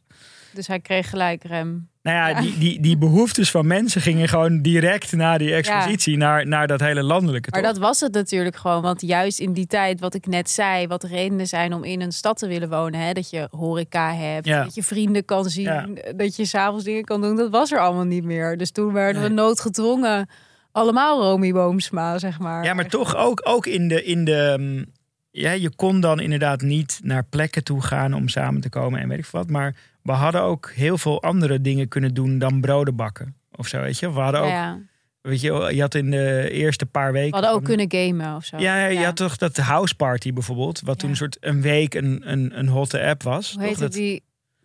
Dus 0.53 0.67
hij 0.67 0.79
kreeg 0.79 1.09
gelijk 1.09 1.43
Rem. 1.43 1.87
Nou 2.01 2.17
ja, 2.17 2.27
Ja. 2.27 2.41
Die, 2.41 2.57
die, 2.57 2.81
die 2.81 2.97
behoeftes 2.97 3.51
van 3.51 3.67
mensen 3.67 4.01
gingen 4.01 4.27
gewoon 4.29 4.61
direct 4.61 5.11
na 5.11 5.37
die 5.37 5.53
expositie 5.53 6.17
naar, 6.17 6.47
naar 6.47 6.67
dat 6.67 6.79
hele 6.79 7.03
landelijke. 7.03 7.49
Maar 7.51 7.61
dat 7.61 7.77
was 7.77 7.99
het 7.99 8.13
natuurlijk 8.13 8.55
gewoon. 8.55 8.81
Want 8.81 9.01
juist 9.01 9.39
in 9.39 9.53
die 9.53 9.67
tijd, 9.67 9.99
wat 9.99 10.13
ik 10.13 10.25
net 10.27 10.49
zei, 10.49 10.87
wat 10.87 11.03
redenen 11.03 11.47
zijn 11.47 11.73
om 11.73 11.83
in 11.83 12.01
een 12.01 12.11
stad 12.11 12.37
te 12.37 12.47
willen 12.47 12.69
wonen. 12.69 12.99
Hè? 12.99 13.13
Dat 13.13 13.29
je 13.29 13.47
horeca 13.51 14.13
hebt, 14.15 14.45
Ja. 14.47 14.63
dat 14.63 14.75
je 14.75 14.83
vrienden 14.83 15.25
kan 15.25 15.49
zien, 15.49 15.99
dat 16.15 16.35
je 16.35 16.45
s'avonds 16.45 16.83
dingen 16.83 17.03
kan 17.03 17.21
doen. 17.21 17.35
Dat 17.35 17.51
was 17.51 17.71
er 17.71 17.79
allemaal 17.79 18.03
niet 18.05 18.23
meer. 18.23 18.57
Dus 18.57 18.71
toen 18.71 18.93
werden 18.93 19.21
we 19.21 19.29
noodgedwongen 19.29 20.27
allemaal 20.73 21.21
Romy 21.21 21.51
Boomsma, 21.51 22.17
zeg 22.19 22.39
maar. 22.39 22.63
Ja, 22.63 22.73
maar 22.73 22.87
toch 22.87 23.15
ook, 23.15 23.41
ook 23.43 23.65
in 23.65 23.87
de. 23.87 24.03
In 24.03 24.25
de 24.25 24.55
mm, 24.59 24.85
ja, 25.31 25.51
je 25.51 25.75
kon 25.75 25.99
dan 25.99 26.19
inderdaad 26.19 26.61
niet 26.61 26.99
naar 27.03 27.23
plekken 27.25 27.63
toe 27.63 27.81
gaan 27.81 28.13
om 28.13 28.27
samen 28.27 28.61
te 28.61 28.69
komen 28.69 28.99
en 28.99 29.07
weet 29.07 29.17
ik 29.17 29.25
wat. 29.25 29.49
Maar 29.49 29.75
we 30.01 30.11
hadden 30.11 30.41
ook 30.41 30.71
heel 30.75 30.97
veel 30.97 31.21
andere 31.21 31.61
dingen 31.61 31.87
kunnen 31.87 32.13
doen 32.13 32.37
dan 32.39 32.61
broden 32.61 32.95
bakken. 32.95 33.35
Of 33.55 33.67
zo, 33.67 33.81
weet 33.81 33.99
je. 33.99 34.13
We 34.13 34.19
hadden 34.19 34.41
ook, 34.41 34.47
Ja, 34.47 34.53
ja. 34.63 34.79
weet 35.21 35.41
je, 35.41 35.69
je 35.75 35.81
had 35.81 35.95
in 35.95 36.11
de 36.11 36.49
eerste 36.51 36.85
paar 36.85 37.11
weken. 37.11 37.29
We 37.29 37.35
hadden 37.35 37.51
ook 37.53 37.65
van- 37.67 37.75
kunnen 37.75 38.01
gamen 38.01 38.35
of 38.35 38.45
zo. 38.45 38.57
Ja, 38.57 38.77
ja, 38.77 38.99
je 38.99 39.05
had 39.05 39.15
toch 39.15 39.37
dat 39.37 39.57
house 39.57 39.95
party 39.95 40.33
bijvoorbeeld, 40.33 40.81
wat 40.81 40.99
toen 40.99 41.09
een 41.09 41.15
soort 41.15 41.37
een 41.39 41.61
week 41.61 41.93
een, 41.93 42.21
een, 42.31 42.59
een 42.59 42.67
hotte 42.67 43.01
app 43.03 43.23
was. 43.23 43.51
Hoe 43.51 43.59
toch? 43.59 43.69
heet 43.69 43.79
Dat- 43.79 43.83
het? 43.83 43.93
Die, 43.93 44.23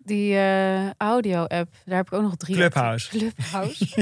die 0.09 0.35
eh, 0.37 0.91
audio-app. 0.97 1.75
Daar 1.85 1.97
heb 1.97 2.07
ik 2.07 2.13
ook 2.13 2.23
nog 2.23 2.37
drie. 2.37 2.55
Clubhouse. 2.57 3.09
Clubhouse. 3.19 3.87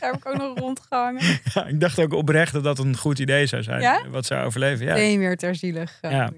Daar 0.00 0.10
heb 0.10 0.14
ik 0.14 0.26
ook 0.26 0.36
nog 0.36 0.58
rondgehangen. 0.58 1.40
Ja, 1.54 1.66
ik 1.66 1.80
dacht 1.80 1.98
ook 2.00 2.12
oprecht 2.12 2.52
dat 2.52 2.64
dat 2.64 2.78
een 2.78 2.96
goed 2.96 3.18
idee 3.18 3.46
zou 3.46 3.62
zijn. 3.62 3.80
Ja? 3.80 4.02
Wat 4.10 4.26
zou 4.26 4.44
overleven. 4.46 4.86
Ja. 4.86 4.94
Nee, 4.94 5.18
meer 5.18 5.36
ter 5.36 5.54
zielig. 5.54 5.98
Ja. 6.02 6.30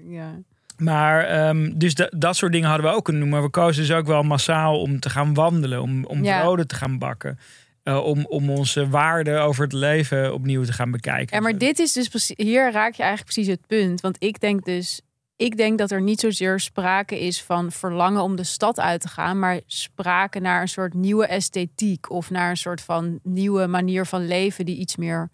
Maar 0.77 1.23
ehm, 1.25 1.71
dus 1.77 1.95
da- 1.95 2.11
dat 2.17 2.35
soort 2.35 2.51
dingen 2.51 2.67
hadden 2.69 2.87
we 2.89 2.95
ook 2.95 3.03
kunnen 3.03 3.21
doen. 3.21 3.31
Maar 3.31 3.41
we 3.43 3.49
kozen 3.49 3.81
dus 3.87 3.91
ook 3.95 4.05
wel 4.07 4.23
massaal 4.23 4.79
om 4.81 4.99
te 4.99 5.09
gaan 5.09 5.33
wandelen, 5.33 5.81
om, 5.81 6.05
om 6.05 6.21
broden 6.21 6.67
te 6.67 6.75
gaan 6.75 6.97
bakken. 6.97 7.39
eh, 7.83 7.97
om, 8.05 8.25
om 8.25 8.49
onze 8.49 8.89
waarden 8.89 9.41
over 9.41 9.63
het 9.63 9.73
leven 9.73 10.33
opnieuw 10.33 10.63
te 10.63 10.73
gaan 10.73 10.91
bekijken. 10.91 11.35
Ja, 11.37 11.41
maar 11.43 11.57
dit 11.57 11.79
is 11.79 11.93
dus 11.93 12.07
precies, 12.07 12.35
hier 12.37 12.71
raak 12.71 12.93
je 12.93 13.03
eigenlijk 13.03 13.33
precies 13.33 13.51
het 13.51 13.67
punt. 13.67 14.01
Want 14.01 14.15
ik 14.19 14.39
denk 14.39 14.65
dus, 14.65 15.01
ik 15.35 15.57
denk 15.57 15.77
dat 15.77 15.91
er 15.91 16.01
niet 16.01 16.19
zozeer 16.19 16.59
sprake 16.59 17.19
is 17.19 17.41
van 17.41 17.71
verlangen 17.71 18.21
om 18.21 18.35
de 18.35 18.43
stad 18.43 18.79
uit 18.79 19.01
te 19.01 19.07
gaan, 19.07 19.39
maar 19.39 19.59
sprake 19.67 20.39
naar 20.39 20.61
een 20.61 20.67
soort 20.67 20.93
nieuwe 20.93 21.25
esthetiek 21.27 22.09
of 22.11 22.29
naar 22.29 22.49
een 22.49 22.57
soort 22.57 22.81
van 22.81 23.19
nieuwe 23.23 23.67
manier 23.67 24.05
van 24.05 24.27
leven 24.27 24.65
die 24.65 24.77
iets 24.77 24.95
meer 24.95 25.29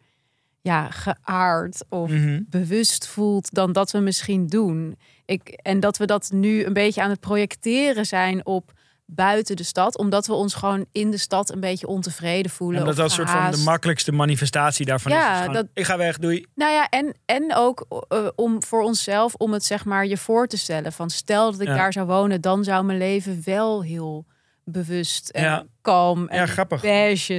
ja, 0.62 0.90
geaard 0.90 1.84
of 1.90 2.10
Mhm. 2.10 2.42
bewust 2.46 3.08
voelt 3.08 3.54
dan 3.54 3.72
dat 3.72 3.92
we 3.92 4.00
misschien 4.00 4.48
doen. 4.48 4.98
Ik, 5.26 5.48
en 5.50 5.80
dat 5.80 5.98
we 5.98 6.06
dat 6.06 6.30
nu 6.34 6.64
een 6.64 6.74
beetje 6.74 7.02
aan 7.02 7.10
het 7.10 7.20
projecteren 7.20 8.06
zijn 8.06 8.46
op 8.46 8.72
buiten 9.16 9.56
de 9.56 9.64
stad, 9.64 9.98
omdat 9.98 10.28
we 10.28 10.34
ons 10.34 10.54
gewoon 10.54 10.86
in 10.92 11.12
de 11.12 11.18
stad 11.18 11.52
een 11.52 11.60
beetje 11.60 11.88
ontevreden 11.88 12.52
voelen. 12.52 12.80
En 12.80 12.86
dat 12.86 12.96
dat 12.96 13.12
soort 13.12 13.30
van 13.30 13.52
de 13.52 13.58
makkelijkste 13.58 14.12
manifestatie 14.12 14.86
daarvan 14.86 15.12
Ja, 15.12 15.46
is. 15.48 15.54
dat- 15.54 15.68
Ik 15.74 15.86
ga 15.86 15.98
weg, 15.98 16.18
doei. 16.18 16.46
Nou 16.56 16.72
ja, 16.74 16.90
en, 16.90 17.16
en 17.26 17.56
ook 17.56 18.04
eh, 18.08 18.28
om 18.36 18.64
voor 18.64 18.82
onszelf 18.82 19.34
om 19.34 19.54
het 19.54 19.66
zeg 19.66 19.86
maar 19.86 20.06
je 20.06 20.18
voor 20.18 20.48
te 20.48 20.58
stellen. 20.58 20.92
Van 20.94 21.10
stel 21.10 21.52
dat 21.52 21.62
ik 21.62 21.68
Ja. 21.68 21.76
daar 21.76 21.94
zou 21.94 22.08
wonen, 22.08 22.42
dan 22.42 22.64
zou 22.64 22.84
mijn 22.86 22.98
leven 22.98 23.42
wel 23.46 23.84
heel 23.84 24.26
bewust 24.64 25.30
en 25.30 25.44
Ja. 25.44 25.66
kalm 25.82 26.28
en 26.28 26.38
Ja, 26.38 26.46
grappig. 26.46 26.82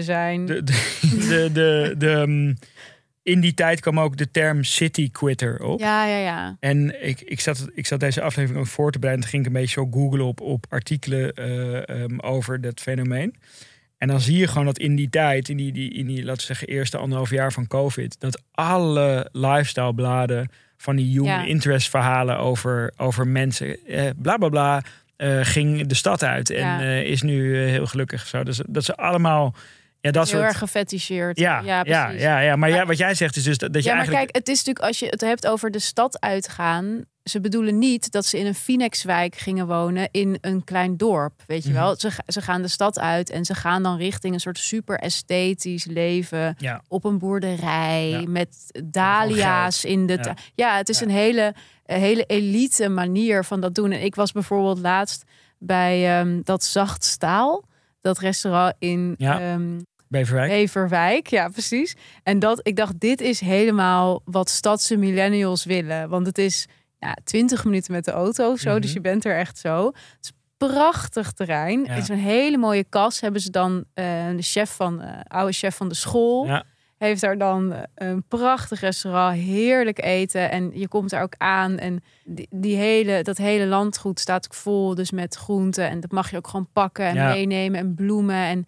zijn. 0.03 0.47
De, 0.47 0.63
de, 0.65 0.99
de, 1.29 1.51
de, 1.53 1.95
de, 1.99 2.23
mm, 2.27 2.57
in 3.23 3.41
die 3.41 3.55
tijd 3.55 3.81
kwam 3.81 4.01
ook 4.01 4.17
de 4.17 4.31
term 4.31 4.65
city 4.65 5.11
quitter 5.11 5.63
op. 5.63 5.81
Ja, 5.81 6.07
ja, 6.07 6.17
ja. 6.17 6.57
En 6.61 7.07
ik, 7.07 7.21
ik, 7.21 7.41
zat, 7.41 7.69
ik 7.75 7.87
zat 7.87 8.01
deze 8.01 8.23
aflevering 8.23 8.61
ook 8.61 8.71
voor 8.71 8.93
te 8.93 8.99
bereiden. 8.99 9.25
Toen 9.25 9.35
ging 9.35 9.47
ik 9.47 9.55
een 9.55 9.61
beetje 9.61 9.81
zo 9.81 9.89
googlen 9.91 10.25
op, 10.27 10.41
op 10.41 10.67
artikelen 10.69 11.35
eh, 11.35 11.89
ehm, 11.89 12.19
over 12.19 12.61
dat 12.61 12.81
fenomeen. 12.81 13.35
En 13.99 14.09
dan 14.09 14.21
zie 14.21 14.37
je 14.39 14.47
gewoon 14.47 14.65
dat 14.65 14.79
in 14.79 14.95
die 14.97 15.11
tijd, 15.11 15.49
in 15.49 15.57
die, 15.57 15.73
die, 15.73 15.93
in 15.95 16.07
die 16.07 16.25
laten 16.25 16.41
we 16.41 16.47
zeggen, 16.47 16.69
eerste 16.69 16.97
anderhalf 16.97 17.31
jaar 17.31 17.53
van 17.53 17.67
COVID, 17.67 18.21
dat 18.21 18.43
alle 18.53 19.29
lifestyle 19.33 19.95
bladen 19.95 20.51
van 20.77 20.97
die 20.97 21.07
human 21.11 21.25
Ja. 21.27 21.45
interest 21.45 21.91
verhalen 21.91 22.39
over, 22.39 22.93
over 22.97 23.27
mensen, 23.27 23.87
eh, 23.87 24.11
bla 24.17 24.37
bla 24.37 24.49
bla, 24.49 24.83
eh, 25.17 25.39
ging 25.43 25.87
de 25.87 25.95
stad 25.95 26.25
uit 26.25 26.51
en 26.51 26.59
Ja. 26.67 26.81
eh, 26.81 27.03
is 27.03 27.23
nu 27.23 27.57
heel 27.57 27.87
gelukkig. 27.87 28.27
Zo. 28.27 28.43
Dus 28.43 28.61
dat 28.69 28.85
ze 28.85 28.97
allemaal, 28.97 29.55
ja, 30.01 30.11
dat 30.11 30.29
Heel 30.29 30.37
soort. 30.39 30.49
erg 30.51 30.59
gefeticheerd. 30.59 31.39
ja, 31.39 31.61
ja, 31.61 31.83
ja, 31.85 32.05
precies. 32.07 32.23
ja, 32.23 32.57
Maar 32.57 32.69
ja, 32.71 32.87
wat 32.87 32.99
jij 32.99 33.15
zegt 33.15 33.37
is 33.37 33.43
dus 33.43 33.59
dat, 33.59 33.73
dat 33.73 33.83
je 33.83 33.89
ja, 33.89 33.95
maar 33.95 34.05
eigenlijk. 34.05 34.33
kijk, 34.33 34.45
het 34.47 34.55
is 34.55 34.59
natuurlijk 34.65 34.87
als 34.87 34.99
je 34.99 35.07
het 35.07 35.21
hebt 35.21 35.47
over 35.47 35.71
de 35.71 35.79
stad 35.79 36.21
uitgaan. 36.21 37.05
Ze 37.25 37.41
bedoelen 37.41 37.79
niet 37.79 38.11
dat 38.13 38.27
ze 38.27 38.39
in 38.39 38.47
een 38.47 38.55
Phoenixwijk 38.55 39.37
gingen 39.37 39.67
wonen 39.67 40.09
in 40.11 40.39
een 40.41 40.65
klein 40.65 40.97
dorp. 40.97 41.43
Weet 41.47 41.63
je 41.63 41.71
Mhm. 41.71 41.79
wel? 41.79 41.95
Ze, 41.99 42.11
ze 42.27 42.41
gaan 42.41 42.63
de 42.63 42.69
stad 42.69 42.99
uit 42.99 43.31
en 43.31 43.45
ze 43.45 43.55
gaan 43.55 43.83
dan 43.83 43.97
richting 43.97 44.35
een 44.35 44.41
soort 44.41 44.59
super 44.59 44.99
esthetisch 44.99 45.85
leven. 45.85 46.55
ja, 46.59 46.83
op 46.89 47.05
een 47.05 47.19
boerderij 47.19 48.09
Ja. 48.09 48.23
met 48.29 48.81
dahlia's 48.85 49.85
in 49.85 50.07
de. 50.07 50.13
Ja. 50.13 50.23
Ja, 50.25 50.35
ja 50.55 50.77
het 50.77 50.89
is 50.89 50.99
Ja. 50.99 51.05
een 51.07 51.13
hele, 51.13 51.55
een 51.87 52.01
hele 52.01 52.25
elite 52.25 52.89
manier 52.89 53.45
van 53.45 53.61
dat 53.61 53.75
doen. 53.75 53.91
En 53.93 54.03
ik 54.05 54.15
was 54.15 54.33
bijvoorbeeld 54.33 54.79
laatst 54.79 55.25
bij 55.59 56.19
ehm, 56.19 56.41
dat 56.45 56.65
Zacht 56.65 57.05
Staal, 57.05 57.65
dat 58.01 58.19
restaurant 58.19 58.75
in 58.79 59.15
Ja. 59.19 59.41
ehm, 59.41 59.79
Beverwijk. 60.11 60.51
Beverwijk. 60.51 61.27
Ja, 61.27 61.49
precies. 61.49 61.97
En 62.23 62.39
dat 62.39 62.61
ik 62.63 62.77
dacht, 62.77 63.01
dit 63.01 63.21
is 63.21 63.41
helemaal 63.41 64.23
wat 64.25 64.49
stadse 64.49 64.97
millennials 64.97 65.65
willen. 65.65 66.09
Want 66.09 66.27
het 66.27 66.39
is 66.39 66.67
ja, 66.99 67.17
20 67.25 67.65
minuten 67.65 67.93
met 67.93 68.05
de 68.05 68.11
auto 68.11 68.57
zo, 68.57 68.71
Mhm. 68.71 68.81
dus 68.81 68.93
je 68.93 69.01
bent 69.01 69.25
er 69.25 69.37
echt 69.37 69.59
zo. 69.59 69.87
Het 69.87 70.19
is 70.21 70.33
prachtig 70.57 71.33
terrein. 71.33 71.85
Ja. 71.85 71.93
Het 71.93 72.03
is 72.03 72.09
een 72.09 72.19
hele 72.19 72.57
mooie 72.59 72.85
kas. 72.85 73.21
Hebben 73.21 73.41
ze 73.41 73.51
dan 73.51 73.85
eh, 73.95 74.05
de 74.37 74.43
chef 74.43 74.71
van, 74.71 75.01
eh 75.03 75.21
oude 75.27 75.53
chef 75.53 75.77
van 75.77 75.89
de 75.89 75.95
school. 75.95 76.47
Ja. 76.47 76.65
heeft 76.99 77.21
daar 77.21 77.39
dan 77.39 77.75
een 77.95 78.25
prachtig 78.29 78.81
restaurant, 78.81 79.37
heerlijk 79.39 80.03
eten. 80.05 80.51
En 80.51 80.71
je 80.75 80.89
komt 80.89 81.13
er 81.13 81.23
ook 81.23 81.35
aan. 81.39 81.79
En 81.79 82.03
die, 82.25 82.47
die 82.51 82.77
hele, 82.77 83.23
dat 83.23 83.37
hele 83.37 83.67
landgoed 83.67 84.21
staat 84.21 84.47
vol. 84.51 84.95
Dus 84.95 85.11
met 85.11 85.35
groenten. 85.35 85.89
En 85.89 86.01
dat 86.01 86.11
mag 86.11 86.31
je 86.31 86.37
ook 86.37 86.47
gewoon 86.49 86.69
pakken 86.73 87.05
en 87.05 87.15
Ja. 87.15 87.29
meenemen. 87.29 87.79
En 87.81 87.95
bloemen. 87.95 88.35
En 88.45 88.67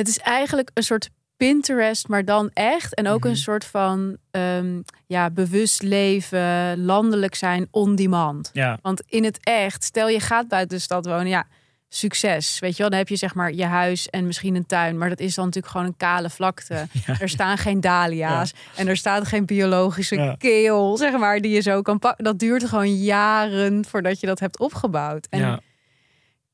het 0.00 0.08
is 0.08 0.18
eigenlijk 0.18 0.70
een 0.74 0.82
soort 0.82 1.08
Pinterest, 1.36 2.08
maar 2.08 2.24
dan 2.24 2.50
echt. 2.52 2.94
En 2.94 3.08
ook 3.08 3.18
Mhm. 3.20 3.28
een 3.28 3.36
soort 3.36 3.64
van 3.64 4.16
ehm, 4.30 4.80
ja, 5.06 5.30
bewust 5.30 5.82
leven, 5.82 6.84
landelijk 6.84 7.34
zijn, 7.34 7.68
on 7.70 7.96
demand. 7.96 8.50
Ja, 8.52 8.78
Want 8.82 9.02
in 9.06 9.24
het 9.24 9.38
echt, 9.42 9.84
stel 9.84 10.08
je 10.08 10.20
gaat 10.20 10.48
buiten 10.48 10.76
de 10.76 10.82
stad 10.82 11.06
wonen, 11.06 11.28
ja, 11.28 11.46
succes. 11.88 12.58
Weet 12.58 12.72
je 12.76 12.78
wel, 12.78 12.88
dan 12.90 12.98
heb 12.98 13.08
je 13.08 13.16
zeg 13.16 13.34
maar 13.34 13.52
je 13.52 13.64
huis 13.64 14.08
en 14.10 14.26
misschien 14.26 14.54
een 14.54 14.66
tuin. 14.66 14.98
Maar 14.98 15.08
dat 15.08 15.20
is 15.20 15.34
dan 15.34 15.44
natuurlijk 15.44 15.72
gewoon 15.72 15.86
een 15.86 15.96
kale 15.96 16.30
vlakte. 16.30 16.86
Er 17.20 17.28
staan 17.28 17.58
geen 17.58 17.80
dahlia's 17.80 18.52
en 18.76 18.88
er 18.88 18.96
staat 18.96 19.26
geen 19.26 19.44
biologische 19.46 20.14
Ja. 20.16 20.34
keel, 20.38 20.96
zeg 20.96 21.16
maar, 21.18 21.40
die 21.40 21.50
je 21.52 21.60
zo 21.60 21.82
kan 21.82 21.98
pakken. 21.98 22.24
Dat 22.24 22.38
duurt 22.38 22.64
gewoon 22.68 22.94
jaren 22.96 23.84
voordat 23.84 24.20
je 24.20 24.26
dat 24.26 24.40
hebt 24.40 24.58
opgebouwd. 24.58 25.26
En 25.30 25.60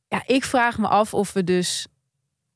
ja, 0.09 0.23
ik 0.27 0.45
vraag 0.45 0.79
me 0.79 0.89
af 0.89 1.15
of 1.15 1.33
we 1.33 1.45
dus 1.45 1.87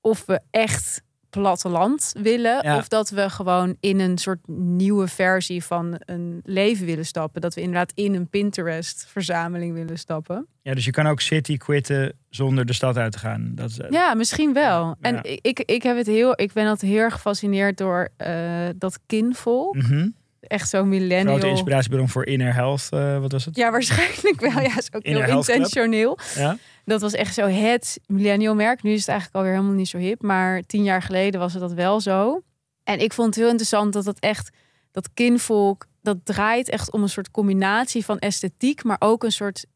of 0.00 0.26
we 0.26 0.40
echt 0.50 1.02
platteland 1.30 2.12
willen 2.22 2.62
Ja. 2.64 2.76
of 2.76 2.88
dat 2.88 3.10
we 3.10 3.30
gewoon 3.30 3.76
in 3.80 4.00
een 4.00 4.18
soort 4.18 4.38
nieuwe 4.48 5.08
versie 5.08 5.64
van 5.64 6.00
een 6.04 6.40
leven 6.44 6.86
willen 6.86 7.06
stappen. 7.06 7.40
Dat 7.40 7.54
we 7.54 7.60
inderdaad 7.60 7.92
in 7.94 8.14
een 8.14 8.28
Pinterest 8.28 9.06
verzameling 9.08 9.74
willen 9.74 9.98
stappen. 9.98 10.46
ja, 10.62 10.74
dus 10.74 10.84
je 10.84 10.90
kan 10.90 11.06
ook 11.06 11.20
city 11.20 11.56
quitten 11.56 12.12
zonder 12.28 12.66
de 12.66 12.72
stad 12.72 12.96
uit 12.96 13.12
te 13.12 13.18
gaan. 13.18 13.52
Dat 13.54 13.70
is, 13.70 13.78
Ja, 13.90 14.14
misschien 14.14 14.52
wel. 14.52 14.86
Ja. 14.86 14.96
En 15.00 15.20
ik, 15.22 15.60
ik, 15.60 15.82
heb 15.82 15.96
het 15.96 16.06
heel, 16.06 16.32
ik 16.40 16.52
ben 16.52 16.66
altijd 16.66 16.92
heel 16.92 17.00
erg 17.00 17.12
gefascineerd 17.14 17.76
door 17.78 18.08
eh, 18.16 18.68
dat 18.76 18.98
kinvolk. 19.06 19.74
Mhm. 19.74 20.08
Echt 20.40 20.68
zo'n 20.68 20.88
millennial. 20.88 21.34
Grote 21.36 21.48
inspiratiebron 21.48 22.08
voor 22.08 22.26
Inner 22.26 22.54
Health. 22.54 22.86
eh, 22.90 23.18
wat 23.20 23.32
was 23.32 23.44
het? 23.44 23.56
Ja, 23.56 23.70
waarschijnlijk 23.70 24.40
wel. 24.40 24.60
Ja, 24.62 24.78
is 24.78 24.92
ook 24.92 25.02
Inner 25.02 25.24
heel 25.24 25.36
intentioneel. 25.36 26.18
Ja? 26.34 26.56
Dat 26.84 27.00
was 27.00 27.12
echt 27.12 27.34
zo 27.34 27.46
het 27.46 28.00
millennial 28.06 28.54
merk. 28.54 28.82
Nu 28.82 28.92
is 28.92 28.98
het 28.98 29.08
eigenlijk 29.08 29.38
alweer 29.38 29.52
helemaal 29.54 29.74
niet 29.76 29.88
zo 29.88 29.98
hip. 29.98 30.22
Maar 30.22 30.62
tien 30.62 30.82
jaar 30.82 31.02
geleden 31.02 31.40
was 31.40 31.52
het 31.52 31.62
dat 31.62 31.72
wel 31.72 32.00
zo. 32.00 32.42
En 32.84 32.98
ik 33.00 33.12
vond 33.12 33.26
het 33.28 33.36
heel 33.36 33.48
interessant 33.48 33.92
dat 33.92 34.04
dat 34.04 34.18
echt, 34.18 34.50
dat 34.90 35.08
kinvolk, 35.14 35.86
dat 36.02 36.16
draait 36.24 36.68
echt 36.68 36.92
om 36.92 37.02
een 37.02 37.08
soort 37.08 37.30
combinatie 37.30 38.04
van 38.04 38.18
esthetiek, 38.18 38.84
maar 38.84 38.96
ook 38.98 39.24
een 39.24 39.32
soort 39.32 39.66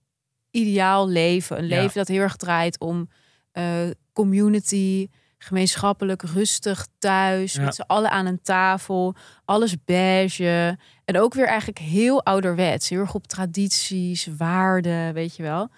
ideaal 0.51 1.09
leven. 1.09 1.59
Een 1.59 1.69
Ja. 1.69 1.81
leven 1.81 1.95
dat 1.99 2.09
heel 2.09 2.21
erg 2.21 2.37
draait 2.37 2.81
om 2.81 3.09
eh, 3.53 3.65
community, 4.13 5.09
gemeenschappelijk, 5.45 6.23
rustig 6.23 6.87
thuis, 6.99 7.53
Ja. 7.53 7.63
met 7.63 7.75
z'n 7.75 7.81
allen 7.87 8.11
aan 8.11 8.27
een 8.27 8.43
tafel, 8.43 9.15
alles 9.45 9.77
beige. 9.85 10.79
En 11.05 11.19
ook 11.21 11.35
weer 11.35 11.47
eigenlijk 11.47 11.79
heel 11.79 12.25
ouderwets, 12.25 12.89
heel 12.89 13.01
erg 13.01 13.15
op 13.15 13.27
tradities, 13.27 14.29
waarden, 14.37 15.15
weet 15.15 15.37
je 15.37 15.43
wel. 15.43 15.69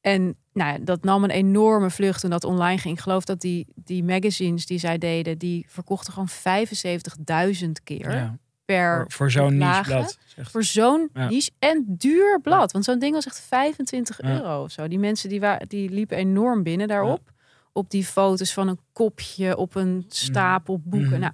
En 0.00 0.36
nou, 0.52 0.84
dat 0.84 1.04
nam 1.04 1.24
een 1.24 1.30
enorme 1.30 1.90
vlucht 1.90 2.20
toen 2.20 2.30
dat 2.30 2.44
online 2.44 2.78
ging. 2.78 2.94
Ik 2.96 3.02
geloof 3.02 3.24
dat 3.24 3.40
die, 3.40 3.66
die 3.74 4.04
magazines 4.04 4.66
die 4.66 4.78
zij 4.78 4.98
deden, 4.98 5.38
die 5.38 5.66
verkochten 5.68 6.12
gewoon 6.12 6.28
75.000 6.28 7.82
keer 7.84 8.10
Ja. 8.10 8.36
per 8.64 8.96
Voor, 9.00 9.10
voor 9.12 9.30
zo'n 9.30 9.52
niche 9.52 9.58
lage. 9.70 9.90
blad. 9.90 10.18
Zegt. 10.26 10.50
voor 10.50 10.64
zo'n 10.64 11.10
Ja. 11.14 11.28
niche 11.28 11.50
en 11.58 11.84
duur 11.88 12.40
blad. 12.42 12.72
Want 12.72 12.84
zo'n 12.84 12.98
ding 12.98 13.14
was 13.14 13.26
echt 13.26 13.40
25 13.40 14.22
Ja. 14.22 14.28
euro 14.28 14.62
of 14.62 14.70
zo. 14.70 14.88
Die 14.88 14.98
mensen 14.98 15.28
die, 15.28 15.40
wa- 15.40 15.60
die 15.68 15.90
liepen 15.90 16.16
enorm 16.16 16.62
binnen 16.62 16.88
daarop. 16.88 17.32
Op 17.76 17.90
die 17.90 18.04
foto's 18.04 18.52
van 18.52 18.68
een 18.68 18.78
kopje 18.92 19.56
op 19.56 19.74
een 19.74 20.04
stapel 20.08 20.80
boeken. 20.84 21.10
Mhm. 21.10 21.20
Nou, 21.20 21.32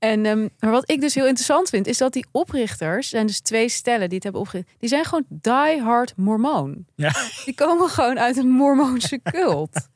en, 0.00 0.26
ehm, 0.26 0.48
maar 0.58 0.70
wat 0.70 0.90
ik 0.90 1.00
dus 1.00 1.14
heel 1.14 1.26
interessant 1.26 1.68
vind, 1.68 1.86
is 1.86 1.98
dat 1.98 2.12
die 2.12 2.26
oprichters, 2.30 3.08
zijn 3.08 3.26
dus 3.26 3.40
twee 3.40 3.68
stellen 3.68 4.06
die 4.06 4.14
het 4.14 4.22
hebben 4.22 4.40
opgericht, 4.40 4.68
die 4.78 4.88
zijn 4.88 5.04
gewoon 5.04 5.24
die-hard 5.28 6.12
mormoon. 6.16 6.84
Ja. 6.94 7.12
Die 7.44 7.54
komen 7.54 7.88
gewoon 7.88 8.18
uit 8.18 8.36
een 8.36 8.48
mormoonse 8.48 9.20
cult. 9.32 9.88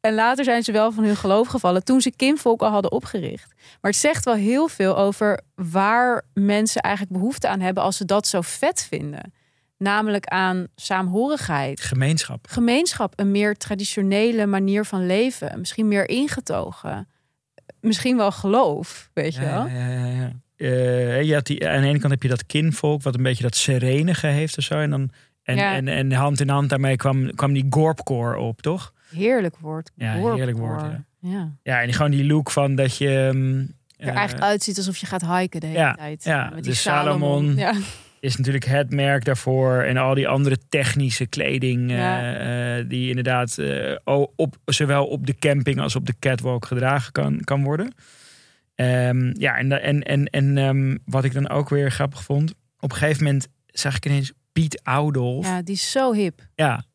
En 0.00 0.14
later 0.14 0.44
zijn 0.44 0.62
ze 0.62 0.72
wel 0.72 0.92
van 0.92 1.04
hun 1.04 1.16
geloof 1.16 1.48
gevallen 1.48 1.84
toen 1.84 2.00
ze 2.00 2.16
kinvolk 2.16 2.62
al 2.62 2.70
hadden 2.70 2.92
opgericht. 2.92 3.54
Maar 3.80 3.90
het 3.90 4.00
zegt 4.00 4.24
wel 4.24 4.34
heel 4.34 4.68
veel 4.68 4.96
over 4.96 5.40
waar 5.54 6.22
mensen 6.34 6.80
eigenlijk 6.82 7.16
behoefte 7.16 7.48
aan 7.48 7.60
hebben 7.60 7.82
als 7.82 7.96
ze 7.96 8.04
dat 8.04 8.26
zo 8.26 8.40
vet 8.40 8.86
vinden. 8.90 9.32
Namelijk 9.82 10.26
aan 10.26 10.66
saamhorigheid, 10.74 11.80
Gemeenschap. 11.80 12.46
gemeenschap, 12.48 13.12
een 13.16 13.30
meer 13.30 13.56
traditionele 13.56 14.46
manier 14.46 14.84
van 14.84 15.06
leven, 15.06 15.58
misschien 15.58 15.88
meer 15.88 16.08
ingetogen. 16.08 17.08
Misschien 17.80 18.16
wel 18.16 18.32
geloof, 18.32 19.10
weet 19.14 19.34
je 19.34 19.40
wel. 19.40 19.66
Ja, 19.66 19.88
ja, 19.88 20.06
ja. 20.06 20.30
Eh, 20.56 21.22
je 21.22 21.34
had 21.34 21.46
die, 21.46 21.68
aan 21.68 21.80
de 21.80 21.86
ene 21.88 21.98
kant 21.98 22.12
heb 22.12 22.22
je 22.22 22.28
dat 22.28 22.46
kinvolk, 22.46 23.02
wat 23.02 23.14
een 23.14 23.22
beetje 23.22 23.42
dat 23.42 23.56
serenige 23.56 24.26
heeft 24.26 24.58
of 24.58 24.64
zo. 24.64 24.78
En, 24.80 24.90
dan, 24.90 25.10
en, 25.42 25.56
Ja. 25.56 25.74
en, 25.74 25.88
en 25.88 26.12
hand 26.12 26.40
in 26.40 26.48
hand 26.48 26.68
daarmee 26.68 26.96
kwam, 26.96 27.34
kwam 27.34 27.52
die 27.52 27.66
gorpcore 27.70 28.38
op, 28.38 28.62
toch? 28.62 28.92
Heerlijk 29.10 29.56
woord. 29.58 29.90
Ja, 29.94 30.12
Gorpcore. 30.12 30.34
heerlijk 30.36 30.58
woord, 30.58 30.80
ja. 30.80 31.04
ja. 31.18 31.52
Ja, 31.62 31.80
en 31.82 31.92
gewoon 31.92 32.10
die 32.10 32.26
look 32.26 32.50
van 32.50 32.74
dat 32.74 32.96
je... 32.96 33.08
ehm, 33.32 33.58
Er 33.96 34.08
eh, 34.08 34.14
eigenlijk 34.16 34.44
uitziet 34.46 34.76
alsof 34.76 34.96
je 34.96 35.06
gaat 35.06 35.26
hiken 35.26 35.60
de 35.60 35.66
hele 35.66 35.94
tijd. 35.96 36.24
ja, 36.24 36.50
met 36.54 36.62
die 36.62 36.72
de 36.72 36.78
Salomon. 36.78 37.54
Ja. 37.56 37.72
Is 38.22 38.36
natuurlijk 38.36 38.64
het 38.64 38.90
merk 38.90 39.24
daarvoor. 39.24 39.80
En 39.82 39.96
al 39.96 40.14
die 40.14 40.28
andere 40.28 40.58
technische 40.68 41.26
kleding. 41.26 41.90
eh, 41.90 41.96
Ja. 41.96 42.34
eh, 42.78 42.84
die 42.88 43.08
inderdaad 43.08 43.58
o- 44.04 44.32
op, 44.36 44.56
zowel 44.64 45.06
op 45.06 45.26
de 45.26 45.34
camping 45.38 45.80
als 45.80 45.96
op 45.96 46.06
de 46.06 46.14
catwalk 46.18 46.66
gedragen 46.66 47.12
kan, 47.12 47.40
kan 47.44 47.62
worden. 47.64 47.94
Ehm, 48.74 49.30
ja, 49.38 49.56
en, 49.56 49.82
en, 49.82 50.02
en, 50.02 50.24
en 50.26 50.58
ehm, 50.58 50.96
wat 51.04 51.24
ik 51.24 51.32
dan 51.32 51.48
ook 51.48 51.68
weer 51.68 51.90
grappig 51.90 52.22
vond. 52.22 52.54
Op 52.80 52.90
een 52.90 52.96
gegeven 52.96 53.24
moment 53.24 53.48
zag 53.66 53.96
ik 53.96 54.06
ineens 54.06 54.32
Piet 54.52 54.80
Oudolf. 54.82 55.46
Ja, 55.46 55.56
ja, 55.56 55.62
die 55.62 55.74
is 55.74 55.90
zo 55.90 56.12
hip. 56.12 56.40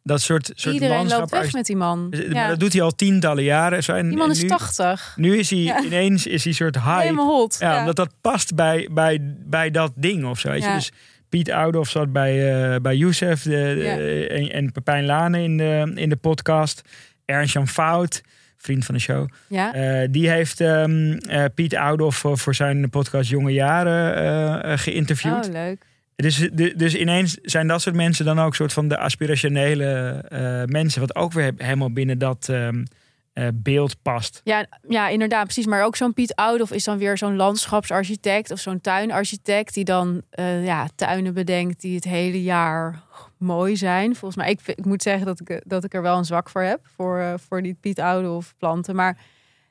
dat 0.03 0.21
soort, 0.21 0.51
soort 0.55 0.73
Iedereen 0.73 1.07
loopt 1.07 1.31
weg 1.31 1.53
met 1.53 1.65
die 1.65 1.75
man. 1.75 2.09
Maar 2.09 2.25
Ja. 2.33 2.47
Dat 2.47 2.59
doet 2.59 2.73
hij 2.73 2.81
al 2.81 2.91
tientallen 2.95 3.43
jaren. 3.43 3.83
Zo. 3.83 3.93
En, 3.93 4.07
Die 4.07 4.17
man 4.17 4.29
is 4.31 4.41
nu, 4.41 4.47
80. 4.47 5.13
nu 5.15 5.37
is 5.37 5.49
hij 5.49 5.59
Ja. 5.59 5.81
ineens 5.83 6.27
is 6.27 6.43
hij 6.43 6.53
soort. 6.53 6.77
Helemaal 6.83 7.25
hot. 7.39 7.57
Ja, 7.59 7.73
Ja. 7.73 7.79
omdat 7.79 7.95
dat 7.95 8.13
past 8.21 8.55
bij, 8.55 8.89
bij, 8.91 9.19
bij 9.45 9.71
dat 9.71 9.91
ding 9.95 10.25
of 10.25 10.39
zo. 10.39 10.49
Weet 10.49 10.61
je? 10.63 10.67
Ja. 10.67 10.75
Dus 10.75 10.91
Piet 11.29 11.51
Oudolf 11.51 11.89
zat 11.89 12.11
bij, 12.11 12.63
eh 12.73 12.79
bij 12.79 12.95
Youssef 12.95 13.41
de, 13.41 14.27
en, 14.29 14.51
en 14.51 14.71
Pepijn 14.71 15.05
Lane 15.05 15.43
in 15.43 15.57
de, 15.57 15.91
in 15.95 16.09
de 16.09 16.15
podcast. 16.15 16.81
Ernst-Jan 17.25 17.67
Fout, 17.67 18.21
vriend 18.57 18.85
van 18.85 18.95
de 18.95 19.01
show. 19.01 19.27
Ja? 19.47 19.73
eh, 19.73 20.07
die 20.11 20.29
heeft 20.29 20.61
ehm, 20.61 21.11
eh, 21.11 21.45
Piet 21.55 21.75
Oudolf 21.75 22.15
voor, 22.15 22.37
voor 22.37 22.55
zijn 22.55 22.89
podcast 22.89 23.29
Jonge 23.29 23.53
Jaren 23.53 24.79
geïnterviewd. 24.79 25.47
Oh, 25.47 25.53
leuk. 25.53 25.85
Dus, 26.15 26.49
dus 26.75 26.95
ineens 26.95 27.37
zijn 27.41 27.67
dat 27.67 27.81
soort 27.81 27.95
mensen 27.95 28.25
dan 28.25 28.39
ook 28.39 28.55
soort 28.55 28.73
van 28.73 28.87
de 28.87 28.97
aspirationele 28.97 30.23
mensen. 30.65 31.01
Wat 31.01 31.15
ook 31.15 31.33
weer 31.33 31.53
helemaal 31.57 31.91
binnen 31.91 32.17
dat 32.17 32.49
ehm, 32.49 32.83
eh, 33.37 33.47
beeld 33.53 34.01
past. 34.01 34.41
Ja, 34.43 34.65
ja, 34.87 35.07
inderdaad, 35.07 35.43
precies. 35.43 35.65
Maar 35.65 35.83
ook 35.83 35.95
zo'n 35.95 36.13
Piet 36.13 36.35
Oudolf 36.35 36.71
is 36.71 36.83
dan 36.83 36.97
weer 36.97 37.17
zo'n 37.17 37.35
landschapsarchitect 37.35 38.51
of 38.51 38.59
zo'n 38.59 38.81
tuinarchitect 38.81 39.73
die 39.73 39.83
dan 39.83 40.21
eh, 40.29 40.65
ja, 40.65 40.87
tuinen 40.95 41.33
bedenkt 41.33 41.81
die 41.81 41.95
het 41.95 42.03
hele 42.03 42.43
jaar 42.43 43.03
mooi 43.37 43.75
zijn. 43.75 44.15
Volgens 44.15 44.35
mij, 44.35 44.51
ik, 44.51 44.61
ik 44.65 44.85
moet 44.85 45.01
zeggen 45.01 45.25
dat 45.25 45.39
ik, 45.39 45.61
dat 45.65 45.83
ik 45.83 45.93
er 45.93 46.01
wel 46.01 46.17
een 46.17 46.25
zwak 46.25 46.49
voor 46.49 46.61
heb, 46.61 46.79
voor, 46.95 47.19
eh, 47.19 47.33
voor 47.47 47.61
die 47.61 47.73
Piet 47.73 47.99
Oudolf 47.99 48.53
planten. 48.57 48.95
Maar 48.95 49.17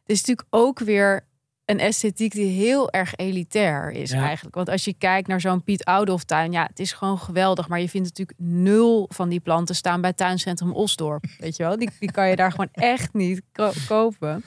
het 0.01 0.11
is 0.11 0.19
natuurlijk 0.19 0.49
ook 0.51 0.79
weer 0.79 1.27
een 1.67 1.79
esthetiek 1.81 2.33
die 2.33 2.51
heel 2.65 2.91
erg 2.91 3.15
elitair 3.17 3.91
is 3.91 4.11
Ja. 4.11 4.23
eigenlijk. 4.23 4.55
Want 4.55 4.69
als 4.69 4.85
je 4.85 4.95
kijkt 4.99 5.29
naar 5.29 5.41
zo'n 5.41 5.63
Piet 5.63 5.85
Oudolf 5.85 6.25
tuin, 6.25 6.53
ja, 6.53 6.67
het 6.67 6.79
is 6.81 6.93
gewoon 6.93 7.19
geweldig. 7.19 7.69
Maar 7.69 7.81
je 7.81 7.89
vindt 7.89 8.09
natuurlijk 8.09 8.39
nul 8.41 9.09
van 9.13 9.29
die 9.29 9.41
planten 9.41 9.75
staan 9.75 10.01
bij 10.01 10.13
tuincentrum 10.13 10.73
Osdorp. 10.73 11.25
Weet 11.39 11.57
je 11.57 11.63
wel, 11.63 11.79
die, 11.79 11.91
die 12.01 12.11
kan 12.11 12.29
je 12.29 12.37
daar 12.37 12.51
gewoon 12.51 12.69
echt 12.73 13.13
niet 13.15 13.43
ko- 13.53 13.73
kopen. 13.87 14.45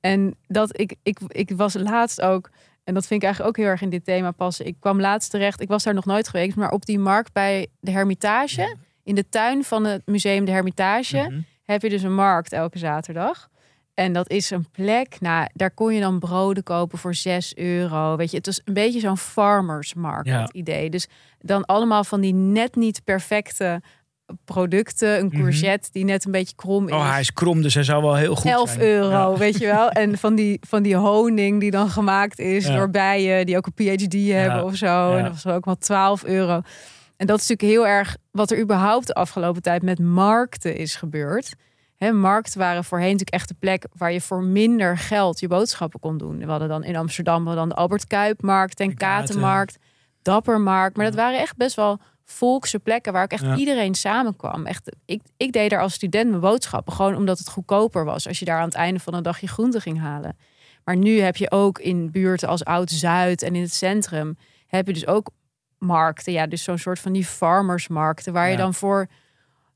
En 0.00 0.34
dat 0.46 0.80
ik, 0.80 0.94
ik, 1.02 1.18
ik 1.28 1.50
was 1.56 1.74
laatst 1.74 2.20
ook, 2.20 2.50
en 2.84 2.94
dat 2.94 3.06
vind 3.06 3.20
ik 3.20 3.26
eigenlijk 3.26 3.56
ook 3.58 3.62
heel 3.64 3.72
erg 3.72 3.82
in 3.82 3.90
dit 3.90 4.04
thema 4.04 4.30
passen. 4.30 4.66
Ik 4.66 4.76
kwam 4.80 5.00
laatst 5.00 5.30
terecht, 5.30 5.60
ik 5.60 5.68
was 5.68 5.82
daar 5.82 5.94
nog 5.94 6.04
nooit 6.04 6.28
geweest, 6.28 6.56
maar 6.56 6.70
op 6.70 6.86
die 6.86 6.98
markt 6.98 7.32
bij 7.32 7.66
de 7.80 7.90
Hermitage, 7.90 8.76
in 9.04 9.14
de 9.14 9.28
tuin 9.28 9.64
van 9.64 9.84
het 9.84 10.02
museum 10.04 10.44
de 10.44 10.50
Hermitage, 10.52 11.16
Mhm. 11.18 11.40
heb 11.64 11.82
je 11.82 11.88
dus 11.88 12.02
een 12.02 12.14
markt 12.14 12.52
elke 12.52 12.78
zaterdag. 12.78 13.48
En 13.96 14.12
dat 14.12 14.30
is 14.30 14.50
een 14.50 14.66
plek, 14.72 15.16
nou, 15.20 15.48
daar 15.52 15.70
kon 15.70 15.94
je 15.94 16.00
dan 16.00 16.18
broden 16.18 16.62
kopen 16.62 16.98
voor 16.98 17.14
6 17.14 17.56
euro. 17.56 18.16
Weet 18.16 18.30
je, 18.30 18.36
het 18.36 18.46
was 18.46 18.60
een 18.64 18.74
beetje 18.74 19.00
zo'n 19.00 19.16
farmers 19.16 19.94
market 19.94 20.32
Ja. 20.32 20.48
idee. 20.52 20.90
Dus 20.90 21.06
dan 21.40 21.64
allemaal 21.64 22.04
van 22.04 22.20
die 22.20 22.34
net 22.34 22.74
niet 22.74 23.04
perfecte 23.04 23.80
producten. 24.44 25.18
Een 25.18 25.26
Mhm. 25.26 25.36
courgette 25.40 25.88
die 25.92 26.04
net 26.04 26.24
een 26.24 26.32
beetje 26.32 26.54
krom 26.56 26.86
is. 26.88 26.92
Oh, 26.94 27.10
hij 27.10 27.20
is 27.20 27.32
krom, 27.32 27.62
dus 27.62 27.74
hij 27.74 27.82
zal 27.82 28.02
wel 28.02 28.14
heel 28.14 28.34
goed 28.36 28.50
11 28.50 28.70
zijn. 28.70 28.80
euro, 28.80 29.08
Ja. 29.32 29.36
weet 29.36 29.58
je 29.58 29.66
wel. 29.66 29.90
En 29.90 30.18
van 30.18 30.34
die, 30.34 30.58
van 30.66 30.82
die 30.82 30.96
honing 30.96 31.60
die 31.60 31.70
dan 31.70 31.90
gemaakt 31.90 32.38
is 32.38 32.66
Ja. 32.66 32.76
door 32.76 32.90
bijen 32.90 33.46
die 33.46 33.56
ook 33.56 33.66
een 33.66 33.72
PhD 33.96 34.12
hebben 34.32 34.64
of 34.64 34.74
zo. 34.76 35.16
En 35.16 35.22
dat 35.24 35.32
was 35.42 35.46
ook 35.46 35.64
wel 35.64 35.76
12 35.78 36.24
euro. 36.24 36.60
En 37.16 37.26
dat 37.26 37.40
is 37.40 37.48
natuurlijk 37.48 37.78
heel 37.78 37.86
erg 37.96 38.16
wat 38.30 38.50
er 38.50 38.60
überhaupt 38.60 39.06
de 39.06 39.14
afgelopen 39.14 39.62
tijd 39.62 39.82
met 39.82 39.98
markten 39.98 40.76
is 40.76 40.94
gebeurd. 40.94 41.52
Hè, 41.96 42.12
markten 42.12 42.58
waren 42.58 42.84
voorheen 42.84 43.06
natuurlijk 43.10 43.34
echt 43.34 43.48
de 43.48 43.54
plek 43.58 43.86
waar 43.96 44.12
je 44.12 44.20
voor 44.20 44.42
minder 44.42 44.98
geld 44.98 45.40
je 45.40 45.48
boodschappen 45.48 46.00
kon 46.00 46.18
doen. 46.18 46.38
We 46.38 46.44
hadden 46.50 46.68
dan 46.68 46.84
in 46.84 46.96
Amsterdam 46.96 47.44
we 47.44 47.54
dan 47.54 47.68
de 47.68 47.74
Albert 47.74 48.06
Kuipmarkt 48.06 48.80
en. 48.80 48.94
Katenmarkt, 48.94 49.78
Dappermarkt. 50.22 50.96
Maar 50.96 51.06
dat 51.06 51.14
waren 51.14 51.38
echt 51.40 51.56
best 51.56 51.76
wel 51.76 51.98
volkse 52.24 52.78
plekken 52.78 53.12
waar 53.12 53.22
ook 53.22 53.30
echt 53.30 53.42
Ja. 53.42 53.56
iedereen 53.56 53.94
samenkwam. 53.94 54.66
Echt, 54.66 54.96
ik, 55.04 55.22
ik 55.36 55.52
deed 55.52 55.70
daar 55.70 55.80
als 55.80 55.94
student 55.94 56.28
mijn 56.28 56.40
boodschappen 56.40 56.92
gewoon 56.92 57.14
omdat 57.16 57.38
het 57.38 57.48
goedkoper 57.48 58.04
was 58.04 58.28
als 58.28 58.38
je 58.38 58.44
daar 58.44 58.58
aan 58.58 58.64
het 58.68 58.74
einde 58.74 59.00
van 59.00 59.12
de 59.12 59.20
dag 59.20 59.40
je 59.40 59.48
groente 59.48 59.80
ging 59.80 60.00
halen. 60.00 60.36
Maar 60.84 60.96
nu 60.96 61.20
heb 61.20 61.36
je 61.36 61.50
ook 61.50 61.78
in 61.78 62.10
buurten 62.10 62.48
als 62.48 62.64
Oud-Zuid 62.64 63.42
en 63.42 63.54
in 63.54 63.62
het 63.62 63.72
centrum 63.74 64.36
heb 64.66 64.86
je 64.86 64.92
dus 64.92 65.06
ook 65.06 65.30
markten. 65.78 66.32
Ja, 66.32 66.46
dus 66.46 66.62
zo'n 66.62 66.78
soort 66.78 66.98
van 66.98 67.12
die 67.12 67.24
farmersmarkten 67.24 68.32
waar 68.32 68.46
je 68.46 68.52
Ja. 68.56 68.58
dan 68.58 68.74
voor 68.74 69.06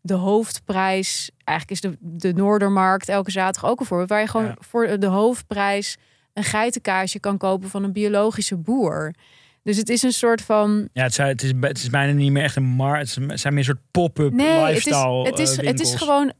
de 0.02 0.14
hoofdprijs, 0.14 1.30
eigenlijk 1.44 1.82
is 1.84 1.90
de, 1.90 1.96
de 2.18 2.32
Noordermarkt 2.32 3.08
elke 3.08 3.30
zaterdag 3.30 3.70
ook 3.70 3.80
een 3.80 3.86
voorbeeld, 3.86 4.08
waar 4.08 4.20
je 4.20 4.26
gewoon 4.26 4.46
Ja. 4.46 4.56
voor 4.58 4.98
de 4.98 5.06
hoofdprijs 5.06 5.96
een 6.32 6.44
geitenkaasje 6.44 7.20
kan 7.20 7.36
kopen 7.38 7.68
van 7.68 7.84
een 7.84 7.92
biologische 7.92 8.56
boer. 8.56 9.14
Dus 9.62 9.76
het 9.76 9.88
is 9.88 10.02
een 10.02 10.12
soort 10.12 10.42
van 10.42 10.88
Ja, 10.92 11.02
het, 11.02 11.14
zijn, 11.14 11.28
het, 11.28 11.42
is, 11.42 11.52
het 11.60 11.78
is 11.78 11.90
bijna 11.90 12.12
niet 12.12 12.30
meer 12.32 12.42
echt 12.42 12.56
een 12.56 12.62
markt. 12.62 13.14
Het 13.14 13.40
zijn 13.40 13.54
meer 13.54 13.68
een 13.68 13.74
soort 13.74 13.90
pop-up 13.90 14.32
Nee, 14.32 14.46
het 14.48 14.76
is, 14.76 14.84
lifestyle 14.84 15.24
het, 15.24 15.38
is, 15.38 15.56
eh, 15.56 15.66
het 15.66 15.80
is 15.80 15.88
winkels. 15.88 15.94
gewoon 16.08 16.32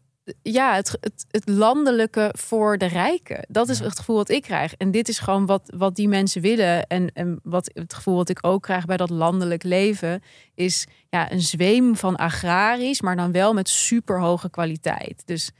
ja, 0.42 0.74
het, 0.74 0.96
het, 1.00 1.26
het 1.30 1.48
landelijke 1.48 2.34
voor 2.38 2.78
de 2.78 2.86
rijken. 2.86 3.44
Dat 3.48 3.68
is 3.68 3.78
het 3.78 3.98
gevoel 3.98 4.16
wat 4.16 4.28
ik 4.30 4.42
krijg. 4.42 4.74
En 4.74 4.90
dit 4.90 5.08
is 5.08 5.18
gewoon 5.18 5.46
wat, 5.46 5.72
wat 5.76 5.94
die 5.96 6.08
mensen 6.08 6.42
willen. 6.42 6.86
En, 6.86 7.12
en 7.12 7.40
wat 7.42 7.70
het 7.74 7.94
gevoel 7.94 8.16
wat 8.16 8.28
ik 8.28 8.38
ook 8.46 8.62
krijg 8.62 8.84
bij 8.84 8.96
dat 8.96 9.10
landelijk 9.10 9.62
leven, 9.62 10.22
is 10.54 10.86
ja, 11.08 11.32
een 11.32 11.40
zweem 11.42 11.96
van 11.96 12.16
agrarisch, 12.16 13.00
maar 13.00 13.16
dan 13.16 13.32
wel 13.32 13.52
met 13.54 13.68
super 13.68 14.20
hoge 14.20 14.50
kwaliteit. 14.50 15.22
Dus 15.24 15.50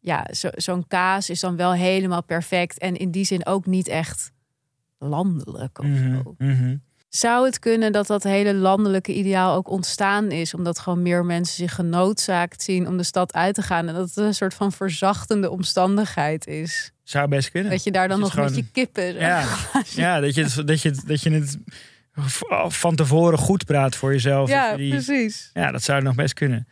ja, 0.00 0.26
zo- 0.30 0.50
zo'n 0.52 0.86
kaas 0.86 1.30
is 1.30 1.40
dan 1.40 1.56
wel 1.56 1.72
helemaal 1.72 2.22
perfect. 2.22 2.78
En 2.78 2.96
in 2.96 3.10
die 3.10 3.24
zin 3.24 3.46
ook 3.46 3.66
niet 3.66 3.88
echt 3.88 4.32
landelijk 4.98 5.78
of 5.78 5.86
Mhm, 5.86 6.14
zo. 6.22 6.34
mhm. 6.38 6.76
Zou 7.14 7.44
het 7.46 7.58
kunnen 7.58 7.92
dat 7.92 8.06
dat 8.06 8.22
hele 8.22 8.54
landelijke 8.54 9.14
ideaal 9.14 9.54
ook 9.56 9.68
ontstaan 9.70 10.30
is, 10.30 10.54
omdat 10.54 10.78
gewoon 10.78 11.02
meer 11.02 11.24
mensen 11.24 11.56
zich 11.56 11.74
genoodzaakt 11.74 12.62
zien 12.62 12.86
om 12.86 12.96
de 12.96 13.02
stad 13.02 13.32
uit 13.34 13.54
te 13.54 13.62
gaan 13.62 13.88
en 13.88 13.94
dat 13.94 14.08
het 14.08 14.16
een 14.16 14.34
soort 14.34 14.54
van 14.54 14.72
verzachtende 14.72 15.50
omstandigheid 15.50 16.46
is? 16.46 16.92
Zou 17.02 17.28
best 17.28 17.50
kunnen. 17.50 17.70
Dat 17.70 17.84
je 17.84 17.90
daar 17.90 18.08
dan 18.08 18.20
nog 18.20 18.28
is 18.28 18.34
met 18.34 18.44
gewoon- 18.44 18.58
je 18.64 18.70
kippen. 18.72 19.14
Ja, 19.14 19.44
ja 20.04 20.20
dat, 20.20 20.34
je 20.34 20.42
het, 20.42 20.66
dat, 20.66 20.82
je, 20.82 20.88
het- 20.88 21.02
dat 21.08 21.22
je 21.22 21.30
het 21.30 21.58
van 22.68 22.94
tevoren 22.96 23.38
goed 23.38 23.64
praat 23.64 23.96
voor 23.96 24.12
jezelf. 24.12 24.48
Ja 24.48 24.70
je 24.70 24.76
die- 24.76 24.90
precies. 24.90 25.50
Ja, 25.54 25.70
dat 25.72 25.82
zou 25.82 26.02
nog 26.02 26.14
best 26.14 26.34
kunnen. 26.34 26.68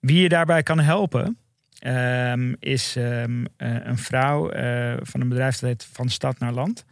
Wie 0.00 0.22
je 0.22 0.28
daarbij 0.28 0.62
kan 0.62 0.80
helpen, 0.80 1.38
ehm, 1.78 2.54
is 2.58 2.96
ehm, 2.96 3.44
eh, 3.56 3.74
een 3.84 3.98
vrouw 3.98 4.50
eh, 4.50 4.94
van 5.02 5.20
een 5.20 5.28
bedrijf 5.28 5.58
dat 5.58 5.68
heet 5.70 5.86
Van 5.92 6.08
Stad 6.08 6.38
naar 6.38 6.52
Land. 6.52 6.84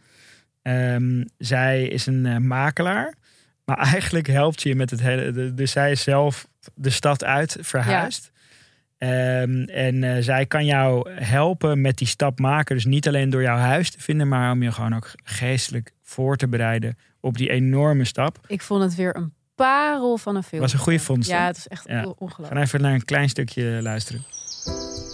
Ehm, 0.61 1.23
zij 1.37 1.83
is 1.87 2.05
een 2.05 2.25
eh, 2.25 2.37
makelaar, 2.37 3.13
maar 3.65 3.77
eigenlijk 3.93 4.27
helpt 4.27 4.61
ze 4.61 4.67
je 4.69 4.75
met 4.75 4.89
het 4.89 5.01
hele. 5.01 5.31
de- 5.31 5.53
dus 5.53 5.71
zij 5.71 5.91
is 5.91 6.03
zelf 6.03 6.47
de 6.75 6.89
stad 6.89 7.23
uit 7.23 7.57
verhuisd. 7.61 8.31
Ehm, 8.97 9.63
en 9.63 10.03
eh, 10.03 10.21
zij 10.23 10.45
kan 10.45 10.65
jou 10.65 11.09
helpen 11.11 11.81
met 11.81 11.97
die 11.97 12.07
stap 12.07 12.39
maken. 12.39 12.75
Dus 12.75 12.85
niet 12.85 13.07
alleen 13.07 13.29
door 13.29 13.41
jouw 13.41 13.57
huis 13.57 13.89
te 13.91 13.99
vinden, 13.99 14.27
maar 14.27 14.51
om 14.51 14.63
je 14.63 14.71
gewoon 14.71 14.95
ook 14.95 15.11
geestelijk 15.23 15.91
voor 16.01 16.35
te 16.37 16.47
bereiden 16.47 16.97
op 17.19 17.37
die 17.37 17.49
enorme 17.49 18.05
stap. 18.05 18.39
Ik 18.47 18.61
vond 18.61 18.83
het 18.83 18.95
weer 18.95 19.15
een 19.15 19.33
parel 19.55 20.17
van 20.17 20.35
een 20.35 20.43
film. 20.43 20.61
Was 20.61 20.73
een 20.73 20.79
goede 20.79 20.99
vondst? 20.99 21.29
Ja, 21.29 21.45
het 21.45 21.57
is 21.57 21.67
echt 21.67 21.87
Ja. 21.87 22.03
ongelooflijk. 22.05 22.53
gaan 22.53 22.61
even 22.61 22.81
naar 22.81 22.93
een 22.93 23.05
klein 23.05 23.29
stukje 23.29 23.63
luisteren. 23.81 24.23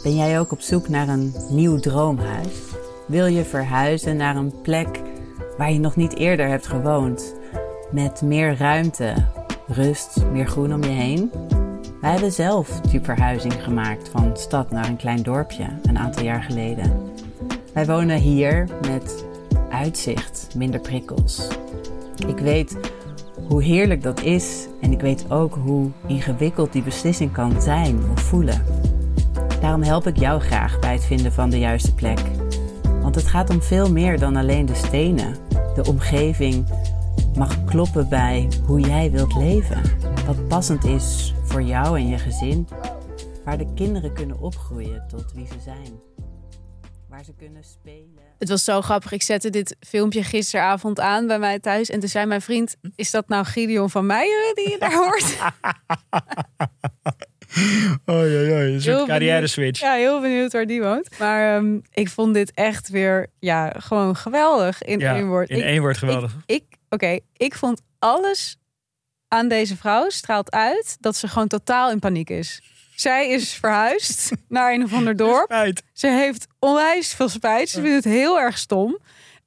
Ben 0.04 0.16
jij 0.16 0.40
ook 0.40 0.52
op 0.52 0.62
zoek 0.62 0.88
naar 0.90 1.08
een 1.08 1.34
nieuw 1.50 1.80
droomhuis? 1.80 2.48
Wil 3.08 3.26
je 3.26 3.44
verhuizen 3.46 4.18
naar 4.18 4.36
een 4.36 4.62
plek 4.62 5.00
waar 5.58 5.72
je 5.72 5.80
nog 5.80 5.96
niet 5.96 6.16
eerder 6.16 6.48
hebt 6.48 6.68
gewoond? 6.68 7.36
Met 7.92 8.22
meer 8.22 8.58
ruimte, 8.58 9.14
rust, 9.68 10.26
meer 10.32 10.48
groen 10.48 10.74
om 10.74 10.84
je 10.84 10.90
heen? 10.90 11.32
Wij 12.02 12.12
hebben 12.12 12.32
zelf 12.32 12.82
die 12.82 13.02
verhuizing 13.02 13.64
gemaakt 13.64 14.10
van 14.10 14.38
stad 14.38 14.72
naar 14.72 14.88
een 14.88 14.98
klein 14.98 15.24
dorpje 15.24 15.66
een 15.84 15.98
aantal 15.98 16.24
jaar 16.24 16.44
geleden. 16.44 17.12
Wij 17.74 17.86
wonen 17.86 18.18
hier 18.18 18.68
met 18.82 19.26
uitzicht, 19.70 20.48
minder 20.56 20.80
prikkels. 20.80 21.48
Ik 22.28 22.38
weet 22.38 22.78
hoe 23.48 23.64
heerlijk 23.64 24.04
dat 24.04 24.22
is 24.22 24.68
en 24.82 24.92
ik 24.92 25.02
weet 25.02 25.32
ook 25.32 25.56
hoe 25.56 25.92
ingewikkeld 26.08 26.74
die 26.74 26.84
beslissing 26.84 27.32
kan 27.32 27.62
zijn 27.62 28.00
of 28.12 28.22
voelen. 28.22 28.64
Daarom 29.62 29.84
help 29.84 30.08
ik 30.08 30.18
jou 30.18 30.42
graag 30.42 30.80
bij 30.80 30.94
het 30.94 31.06
vinden 31.06 31.32
van 31.32 31.50
de 31.50 31.60
juiste 31.60 31.94
plek. 31.94 32.20
Want 33.02 33.16
het 33.16 33.28
gaat 33.28 33.50
om 33.50 33.62
veel 33.62 33.92
meer 33.92 34.20
dan 34.20 34.36
alleen 34.36 34.66
de 34.66 34.76
stenen. 34.76 35.47
De 35.78 35.86
omgeving 35.86 36.68
mag 37.36 37.66
kloppen 37.66 38.10
bij 38.10 38.50
hoe 38.66 38.80
jij 38.80 39.12
wilt 39.12 39.36
leven. 39.36 39.82
Wat 40.26 40.48
passend 40.48 40.84
is 40.84 41.34
voor 41.44 41.62
jou 41.62 42.00
en 42.00 42.08
je 42.08 42.18
gezin. 42.18 42.68
Waar 43.46 43.58
de 43.58 43.74
kinderen 43.74 44.14
kunnen 44.14 44.40
opgroeien 44.40 45.06
tot 45.08 45.34
wie 45.34 45.48
ze 45.48 45.60
zijn. 45.64 46.00
Waar 47.10 47.24
ze 47.24 47.34
kunnen 47.34 47.64
spelen. 47.64 48.24
Het 48.38 48.50
was 48.50 48.64
zo 48.64 48.82
grappig. 48.82 49.12
Ik 49.12 49.22
zette 49.22 49.50
dit 49.50 49.76
filmpje 49.80 50.24
gisteravond 50.24 51.00
aan 51.00 51.28
bij 51.28 51.40
mij 51.40 51.60
thuis. 51.60 51.90
En 51.90 52.00
toen 52.00 52.10
zei 52.10 52.26
mijn 52.26 52.42
vriend, 52.42 52.76
is 52.96 53.12
dat 53.12 53.28
nou 53.28 53.46
Gideon 53.46 53.90
van 53.90 54.06
Meijeren 54.06 54.56
die 54.56 54.70
je 54.70 54.78
daar 54.80 54.96
hoort? 54.96 55.38
Oh 58.06 58.16
ja, 58.16 58.40
ja, 58.40 58.60
een 58.62 58.82
soort 58.82 59.06
carrière 59.08 59.48
switch. 59.48 59.80
Ja, 59.80 59.94
heel 59.94 60.22
benieuwd 60.22 60.52
waar 60.52 60.66
die 60.66 60.82
woont. 60.82 61.20
Maar 61.20 61.56
ehm, 61.56 61.78
ik 61.94 62.10
vond 62.10 62.34
dit 62.34 62.52
echt 62.54 62.90
weer, 62.90 63.28
ja, 63.40 63.74
gewoon 63.78 64.16
geweldig 64.16 64.82
in 64.84 65.00
Ja, 65.00 65.16
één 65.16 65.28
woord. 65.28 65.50
in 65.50 65.58
Ik- 65.58 65.64
één 65.64 65.82
woord 65.82 65.98
geweldig. 65.98 66.36
Ik, 66.46 66.64
oké, 66.90 67.20
ik 67.38 67.56
vond 67.56 67.82
alles 68.00 68.58
aan 69.28 69.48
deze 69.48 69.78
vrouw 69.78 70.10
straalt 70.10 70.52
uit 70.52 70.98
dat 71.00 71.16
ze 71.16 71.28
gewoon 71.28 71.48
totaal 71.48 71.92
in 71.92 72.00
paniek 72.00 72.30
is. 72.30 72.62
Zij 72.96 73.30
is 73.30 73.54
verhuisd 73.54 74.32
naar 74.48 74.74
een 74.74 74.84
of 74.84 74.94
ander 74.94 75.16
dorp. 75.16 75.44
Spijt. 75.52 75.84
Ze 75.94 76.08
heeft 76.08 76.48
onwijs 76.60 77.14
veel 77.14 77.30
spijt. 77.30 77.70
Ze 77.70 77.82
vindt 77.82 78.04
het 78.04 78.14
heel 78.14 78.40
erg 78.40 78.58
stom. 78.58 78.98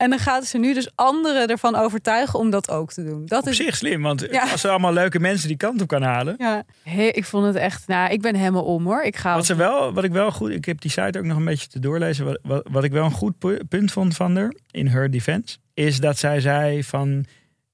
En 0.01 0.11
dan 0.11 0.19
gaat 0.19 0.45
ze 0.45 0.59
nu 0.59 0.75
dus 0.75 0.91
anderen 0.95 1.47
ervan 1.49 1.75
overtuigen 1.77 2.39
om 2.39 2.51
dat 2.51 2.71
ook 2.71 2.93
te 2.93 3.05
doen. 3.05 3.27
Dat 3.27 3.43
Op 3.43 3.49
is 3.49 3.57
zich 3.57 3.77
slim, 3.77 4.03
want 4.03 4.27
Ja. 4.31 4.51
als 4.51 4.61
ze 4.61 4.69
allemaal 4.69 4.93
leuke 4.93 5.19
mensen 5.21 5.49
die 5.49 5.57
kant 5.57 5.81
op 5.81 5.89
kan 5.89 6.03
halen. 6.03 6.35
ja, 6.39 6.63
he- 6.83 7.03
ik 7.13 7.25
vond 7.25 7.47
het 7.47 7.55
echt. 7.57 7.87
Nou, 7.87 8.13
ik 8.13 8.21
ben 8.21 8.35
helemaal 8.35 8.65
om 8.65 8.85
hoor. 8.85 9.03
Ik 9.03 9.17
ga. 9.17 9.35
Wat, 9.35 9.47
ze 9.47 9.55
wel, 9.55 9.93
wat 9.93 10.05
ik 10.05 10.13
wel 10.13 10.31
goed, 10.31 10.51
ik 10.51 10.65
heb 10.65 10.81
die 10.81 10.91
site 10.91 11.19
ook 11.19 11.25
nog 11.25 11.37
een 11.37 11.45
beetje 11.45 11.69
te 11.69 11.79
doorlezen. 11.79 12.25
Wat, 12.25 12.39
wat, 12.43 12.67
wat 12.71 12.85
ik 12.85 12.93
wel 12.93 13.05
een 13.05 13.11
goed 13.11 13.39
pu- 13.39 13.65
punt 13.69 13.93
vond 13.93 14.15
van 14.17 14.37
haar, 14.37 14.53
in 14.71 14.87
her 14.87 15.11
defense, 15.11 15.57
is 15.75 16.01
dat 16.01 16.19
zij 16.19 16.41
zei 16.41 16.85
van, 16.85 17.25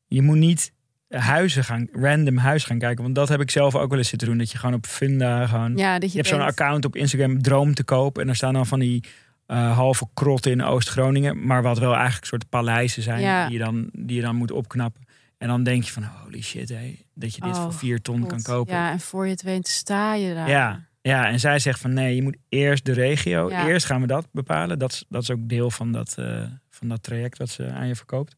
je 0.06 0.22
moet 0.22 0.36
niet 0.36 0.72
huizen 1.08 1.64
gaan, 1.64 1.88
random 1.92 2.36
huis 2.36 2.64
gaan 2.64 2.78
kijken. 2.78 3.02
Want 3.02 3.14
dat 3.14 3.28
heb 3.28 3.40
ik 3.40 3.50
zelf 3.50 3.74
ook 3.74 3.88
wel 3.88 3.98
eens 3.98 4.08
zitten 4.08 4.28
doen. 4.28 4.38
Dat 4.38 4.50
je 4.50 4.58
gewoon 4.58 4.74
op 4.74 4.86
Funda 4.86 5.46
gewoon, 5.46 5.76
ja, 5.76 5.92
dat 5.98 6.02
je, 6.12 6.16
je 6.16 6.22
hebt 6.22 6.28
zo'n 6.34 6.46
account 6.46 6.84
op 6.84 6.96
Instagram, 6.96 7.42
droom 7.42 7.74
te 7.74 7.84
koop. 7.84 8.18
En 8.18 8.26
daar 8.26 8.36
staan 8.36 8.54
dan 8.54 8.66
van 8.66 8.78
die 8.78 9.04
eh, 9.46 9.76
halve 9.76 10.08
krotten 10.14 10.52
in 10.52 10.62
Oost-Groningen. 10.62 11.46
Maar 11.46 11.62
wat 11.62 11.78
wel 11.78 11.94
eigenlijk 11.94 12.26
soort 12.26 12.48
paleizen 12.48 13.02
zijn 13.02 13.20
Ja. 13.20 13.48
die, 13.48 13.58
je 13.58 13.64
dan, 13.64 13.88
die 13.92 14.16
je 14.16 14.22
dan 14.22 14.36
moet 14.36 14.50
opknappen. 14.50 15.04
En 15.38 15.48
dan 15.48 15.62
denk 15.62 15.82
je 15.84 15.92
van, 15.92 16.04
holy 16.22 16.42
shit, 16.42 16.68
hé, 16.68 16.96
dat 17.14 17.34
je 17.34 17.40
dit 17.40 17.56
Oh, 17.56 17.62
voor 17.62 17.74
vier 17.74 18.00
ton 18.02 18.26
kan 18.26 18.42
kopen. 18.42 18.74
Ja, 18.74 18.90
en 18.90 19.00
voor 19.00 19.24
je 19.24 19.30
het 19.30 19.42
weet 19.42 19.68
sta 19.68 20.14
je 20.14 20.34
daar. 20.34 20.48
Ja, 20.48 20.84
ja, 21.02 21.28
en 21.28 21.40
zij 21.40 21.58
zegt 21.58 21.80
van 21.80 21.92
nee, 21.92 22.14
je 22.14 22.22
moet 22.22 22.36
eerst 22.48 22.84
de 22.84 22.92
regio. 22.92 23.50
Ja. 23.50 23.66
Eerst 23.66 23.86
gaan 23.86 24.00
we 24.00 24.06
dat 24.06 24.26
bepalen. 24.32 24.78
Dat 24.78 24.92
is, 24.92 25.04
dat 25.08 25.22
is 25.22 25.30
ook 25.30 25.48
deel 25.48 25.70
van 25.70 25.92
dat, 25.92 26.14
eh, 26.18 26.42
van 26.70 26.88
dat 26.88 27.02
traject 27.02 27.38
wat 27.38 27.48
ze 27.48 27.70
aan 27.70 27.86
je 27.86 27.96
verkoopt. 27.96 28.36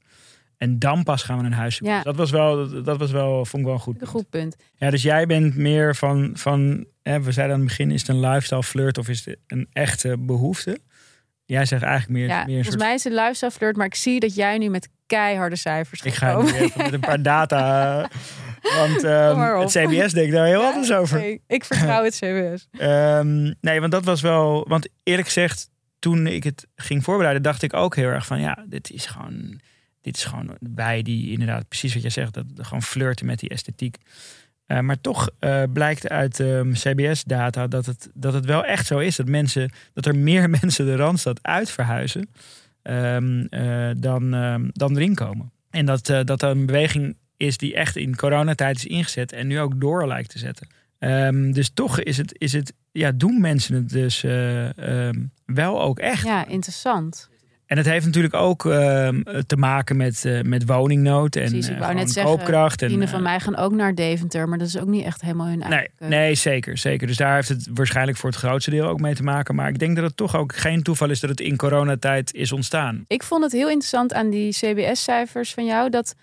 En 0.57 0.79
dan 0.79 1.03
pas 1.03 1.23
gaan 1.23 1.38
we 1.38 1.44
een 1.44 1.53
huis 1.53 1.77
zoeken. 1.77 1.97
Ja. 1.97 2.03
Dus 2.03 2.12
dat 2.12 2.16
was 2.16 2.31
wel, 2.31 2.83
dat 2.83 2.99
was 2.99 3.11
wel, 3.11 3.44
vond 3.44 3.59
ik 3.62 3.64
wel 3.64 3.75
een 3.75 3.81
goed. 3.81 3.94
Een 3.94 3.99
punt. 4.01 4.11
goed 4.11 4.31
punt. 4.31 4.57
Ja, 4.77 4.90
dus 4.90 5.03
jij 5.03 5.27
bent 5.27 5.57
meer 5.57 5.97
van, 5.97 6.31
van 6.35 6.87
hè, 7.03 7.21
we 7.23 7.33
zeiden 7.33 7.55
aan 7.57 7.61
het 7.62 7.68
begin, 7.71 7.90
is 7.90 8.01
het 8.01 8.11
een 8.11 8.21
lifestyle 8.21 8.62
flirt 8.62 8.99
of 8.99 9.09
is 9.09 9.25
het 9.25 9.38
een 9.47 9.68
echte 9.73 10.18
behoefte? 10.18 10.79
Jij 11.48 11.64
zegt 11.64 11.82
eigenlijk 11.82 12.18
meer, 12.18 12.28
Ja, 12.28 12.37
meer 12.37 12.46
volgens 12.46 12.66
soort... 12.66 12.78
mij 12.78 12.94
is 12.94 13.04
het 13.04 13.12
lifestyle 13.12 13.50
flirt, 13.50 13.76
maar 13.76 13.87
ik 13.87 13.94
zie 13.94 14.20
dat 14.20 14.34
jij 14.34 14.58
nu 14.58 14.68
met 14.68 14.88
keiharde 15.06 15.56
cijfers 15.56 16.02
Ik 16.02 16.14
ga 16.14 16.42
nu 16.42 16.52
even 16.52 16.82
met 16.82 16.92
een 16.92 17.00
paar 17.00 17.22
data, 17.22 18.00
want 18.78 19.04
ehm, 19.04 19.61
het 19.61 19.70
CBS 19.70 20.12
denkt 20.12 20.32
daar 20.32 20.46
heel 20.46 20.62
anders 20.62 20.92
over. 20.92 21.18
Nee, 21.18 21.42
ik 21.46 21.64
vertrouw 21.64 22.04
het 22.04 22.14
CBS. 22.14 22.68
Ehm, 22.78 23.52
nee, 23.61 23.80
want 23.80 23.92
dat 23.92 24.04
was 24.04 24.20
wel. 24.20 24.68
Want 24.68 24.88
eerlijk 25.02 25.26
gezegd, 25.26 25.70
toen 25.98 26.26
ik 26.26 26.44
het 26.44 26.66
ging 26.76 27.04
voorbereiden, 27.04 27.42
dacht 27.42 27.62
ik 27.62 27.74
ook 27.74 27.96
heel 27.96 28.08
erg 28.08 28.26
van 28.26 28.40
ja, 28.40 28.64
dit 28.68 28.90
is 28.90 29.06
gewoon. 29.06 29.61
Dit 30.00 30.16
is 30.16 30.24
gewoon 30.24 30.56
bij 30.61 31.02
die 31.02 31.30
inderdaad, 31.30 31.68
precies 31.68 31.92
wat 31.92 32.02
jij 32.02 32.11
zegt, 32.11 32.34
dat 32.34 32.44
gewoon 32.56 32.82
flirten 32.82 33.26
met 33.26 33.38
die 33.38 33.48
esthetiek. 33.48 33.96
Eh, 34.68 34.81
maar 34.81 35.00
toch 35.00 35.31
eh, 35.38 35.62
blijkt 35.72 36.09
uit 36.09 36.40
ehm, 36.40 36.72
CBS-data 36.72 37.66
dat 37.66 37.87
het, 37.87 38.11
dat 38.14 38.33
het 38.33 38.44
wel 38.44 38.64
echt 38.64 38.87
zo 38.87 38.98
is 38.98 39.16
dat 39.16 39.26
mensen, 39.26 39.70
dat 39.92 40.07
er 40.07 40.16
meer 40.16 40.50
mensen 40.61 40.87
de 40.87 40.96
randstad 40.96 41.38
uit 41.42 41.70
verhuizen 41.70 42.28
ehm, 42.83 43.46
eh, 43.50 43.90
dan, 43.96 44.35
ehm, 44.35 44.68
dan 44.72 44.96
erin 44.96 45.14
komen. 45.14 45.52
En 45.70 45.87
dat, 45.87 46.07
dat 46.24 46.42
er 46.42 46.50
een 46.50 46.66
beweging 46.66 47.16
is 47.37 47.57
die 47.57 47.74
echt 47.74 47.96
in 47.96 48.16
coronatijd 48.16 48.76
is 48.76 48.87
ingezet 48.87 49.33
en 49.33 49.46
nu 49.46 49.61
ook 49.61 49.81
door 49.81 50.07
lijkt 50.07 50.31
te 50.31 50.38
zetten. 50.38 50.68
Dus 51.52 51.70
toch 51.74 52.00
is 52.00 52.16
het, 52.16 52.35
is 52.38 52.52
het, 52.52 52.72
ja, 52.92 53.12
doen 53.12 53.40
mensen 53.40 53.74
het 53.74 53.88
dus 53.88 54.20
wel 55.44 55.83
ook 55.83 55.98
echt. 55.98 56.24
Ja, 56.24 56.46
interessant. 56.46 57.28
En 57.68 57.76
het 57.76 57.87
heeft 57.87 58.07
natuurlijk 58.07 58.35
ook 58.35 58.66
ehm, 58.66 59.22
te 59.46 59.57
maken 59.57 59.96
met, 59.96 60.24
eh, 60.24 60.42
met 60.42 60.66
woningnood 60.66 61.37
en 61.37 61.42
Precies, 61.42 61.66
ik 61.66 61.72
eh, 61.72 61.78
wou 61.78 61.90
gewoon 61.90 62.04
net 62.04 62.12
zeggen, 62.12 62.37
koopkracht. 62.37 62.83
En, 62.83 62.88
Vrienden 62.88 63.09
van 63.09 63.18
eh, 63.18 63.24
mij 63.24 63.40
gaan 63.40 63.57
ook 63.57 63.72
naar 63.72 63.94
Deventer, 63.94 64.48
maar 64.48 64.59
dat 64.59 64.66
is 64.66 64.78
ook 64.78 64.87
niet 64.87 65.04
echt 65.04 65.20
helemaal 65.20 65.46
hun 65.46 65.62
eigen 65.62 65.90
Nee, 65.98 66.11
nee, 66.11 66.35
zeker, 66.35 66.78
zeker. 66.78 67.07
Dus 67.07 67.16
daar 67.16 67.35
heeft 67.35 67.48
het 67.48 67.68
waarschijnlijk 67.74 68.18
voor 68.18 68.31
het 68.31 68.38
grootste 68.38 68.70
deel 68.70 68.87
ook 68.87 69.00
mee 69.00 69.14
te 69.14 69.22
maken. 69.22 69.54
Maar 69.54 69.68
ik 69.68 69.78
denk 69.78 69.96
dat 69.96 70.04
het 70.04 70.16
toch 70.16 70.37
ook 70.37 70.57
geen 70.57 70.83
toeval 70.83 71.11
is 71.11 71.20
dat 71.20 71.31
het 71.31 71.40
in 71.40 71.57
coronatijd 71.57 72.35
is 72.35 72.52
ontstaan. 72.52 73.04
Ik 73.07 73.22
vond 73.22 73.42
het 73.42 73.52
heel 73.52 73.68
interessant 73.68 74.12
aan 74.12 74.31
die 74.31 74.52
CBS-cijfers 74.52 75.54
van 75.54 75.64
jou 75.64 75.90
dat 75.90 76.14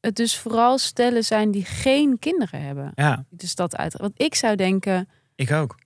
het 0.00 0.16
dus 0.16 0.38
vooral 0.38 0.78
stellen 0.78 1.24
zijn 1.24 1.50
die 1.50 1.64
geen 1.64 2.18
kinderen 2.18 2.62
hebben. 2.62 2.92
Ja, 2.94 3.24
de 3.28 3.46
stad 3.46 3.76
uit. 3.76 3.96
Want 3.96 4.12
ik 4.16 4.34
zou 4.34 4.56
denken, 4.56 5.08
ik 5.34 5.52
ook. 5.52 5.78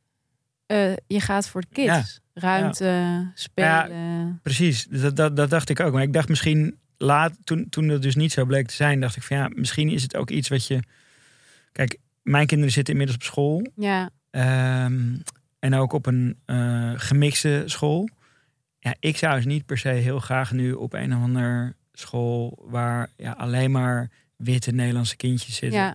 je 1.07 1.21
gaat 1.21 1.49
voor 1.49 1.61
de 1.61 1.67
kids. 1.73 2.23
Ruimte, 2.35 3.31
spelen. 3.35 4.41
Precies, 4.43 4.87
dat, 4.87 5.17
dat, 5.17 5.37
dat 5.37 5.51
dacht 5.51 5.69
ik 5.69 5.81
ook. 5.81 5.93
Maar 5.93 6.03
ik 6.03 6.13
dacht 6.13 6.29
misschien 6.29 6.79
laat, 6.97 7.37
toen, 7.45 7.69
toen 7.69 7.89
dat 7.89 8.03
dus 8.03 8.15
niet 8.15 8.33
zo 8.33 8.45
bleek 8.45 8.67
te 8.67 8.75
zijn, 8.75 9.01
dacht 9.01 9.17
ik 9.17 9.23
van 9.23 9.37
ja, 9.37 9.49
misschien 9.55 9.89
is 9.89 10.03
het 10.03 10.17
ook 10.17 10.31
iets 10.31 10.49
wat 10.49 10.67
je. 10.67 10.81
Kijk, 11.73 11.99
mijn 12.23 12.47
kinderen 12.47 12.73
zitten 12.73 12.93
inmiddels 12.93 13.19
op 13.19 13.27
school. 13.27 13.67
Ja, 13.77 14.11
ehm, 14.31 15.17
en 15.59 15.75
ook 15.75 15.93
op 15.93 16.07
een 16.07 16.39
eh, 16.45 16.93
gemixte 16.97 17.63
school. 17.67 18.09
Ja, 18.79 18.95
ik 18.99 19.17
zou 19.17 19.35
dus 19.35 19.45
niet 19.45 19.67
per 19.67 19.79
se 19.79 19.89
heel 19.89 20.21
graag 20.21 20.53
nu 20.53 20.73
op 20.73 20.93
een 20.93 21.15
of 21.17 21.23
ander 21.23 21.75
school 21.93 22.65
waar 22.69 23.11
ja, 23.17 23.33
alleen 23.33 23.71
maar 23.71 24.11
witte 24.37 24.71
Nederlandse 24.71 25.17
kindjes 25.17 25.57
zitten. 25.57 25.81
ja. 25.81 25.95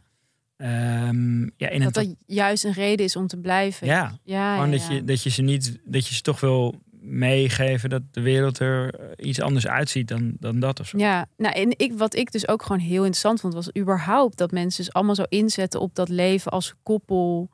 Ehm, 0.60 1.41
ja, 1.58 1.69
in 1.69 1.82
dat 1.82 1.93
dat 1.93 2.15
juist 2.26 2.63
een 2.63 2.72
reden 2.74 3.06
is 3.06 3.15
om 3.15 3.28
te 3.28 3.38
blijven. 3.38 3.88
ja, 3.88 4.17
ja, 4.24 4.54
gewoon 4.54 4.69
ja, 4.72 4.78
dat 4.78 4.88
ja. 4.88 4.93
je, 4.93 5.04
dat 5.04 5.24
je 5.24 5.30
ze 5.30 5.41
niet, 5.41 5.80
dat 5.84 6.08
je 6.08 6.15
ze 6.15 6.22
toch 6.22 6.39
wil 6.39 6.76
meegeven 7.02 7.89
dat 7.89 8.02
de 8.12 8.22
wereld 8.22 8.60
er 8.60 8.93
eh, 8.93 9.28
iets 9.28 9.41
anders 9.41 9.67
uitziet 9.67 10.08
dan, 10.08 10.34
dan 10.39 10.60
dat 10.60 10.80
of 10.80 10.88
zo. 10.88 10.98
Ja, 10.98 11.26
nou, 11.38 11.54
en 11.56 11.74
ik, 11.78 11.93
wat 11.98 12.15
ik 12.15 12.32
dus 12.32 12.48
ook 12.48 12.62
gewoon 12.62 12.80
heel 12.82 12.95
interessant 12.98 13.39
vond, 13.39 13.54
was 13.54 13.69
überhaupt 13.78 14.38
dat 14.38 14.52
mensen 14.52 14.84
dus 14.84 14.93
allemaal 14.93 15.15
zo 15.15 15.24
inzetten 15.30 15.80
op 15.80 15.95
dat 15.95 16.10
leven 16.10 16.52
als 16.52 16.74
koppel 16.84 17.50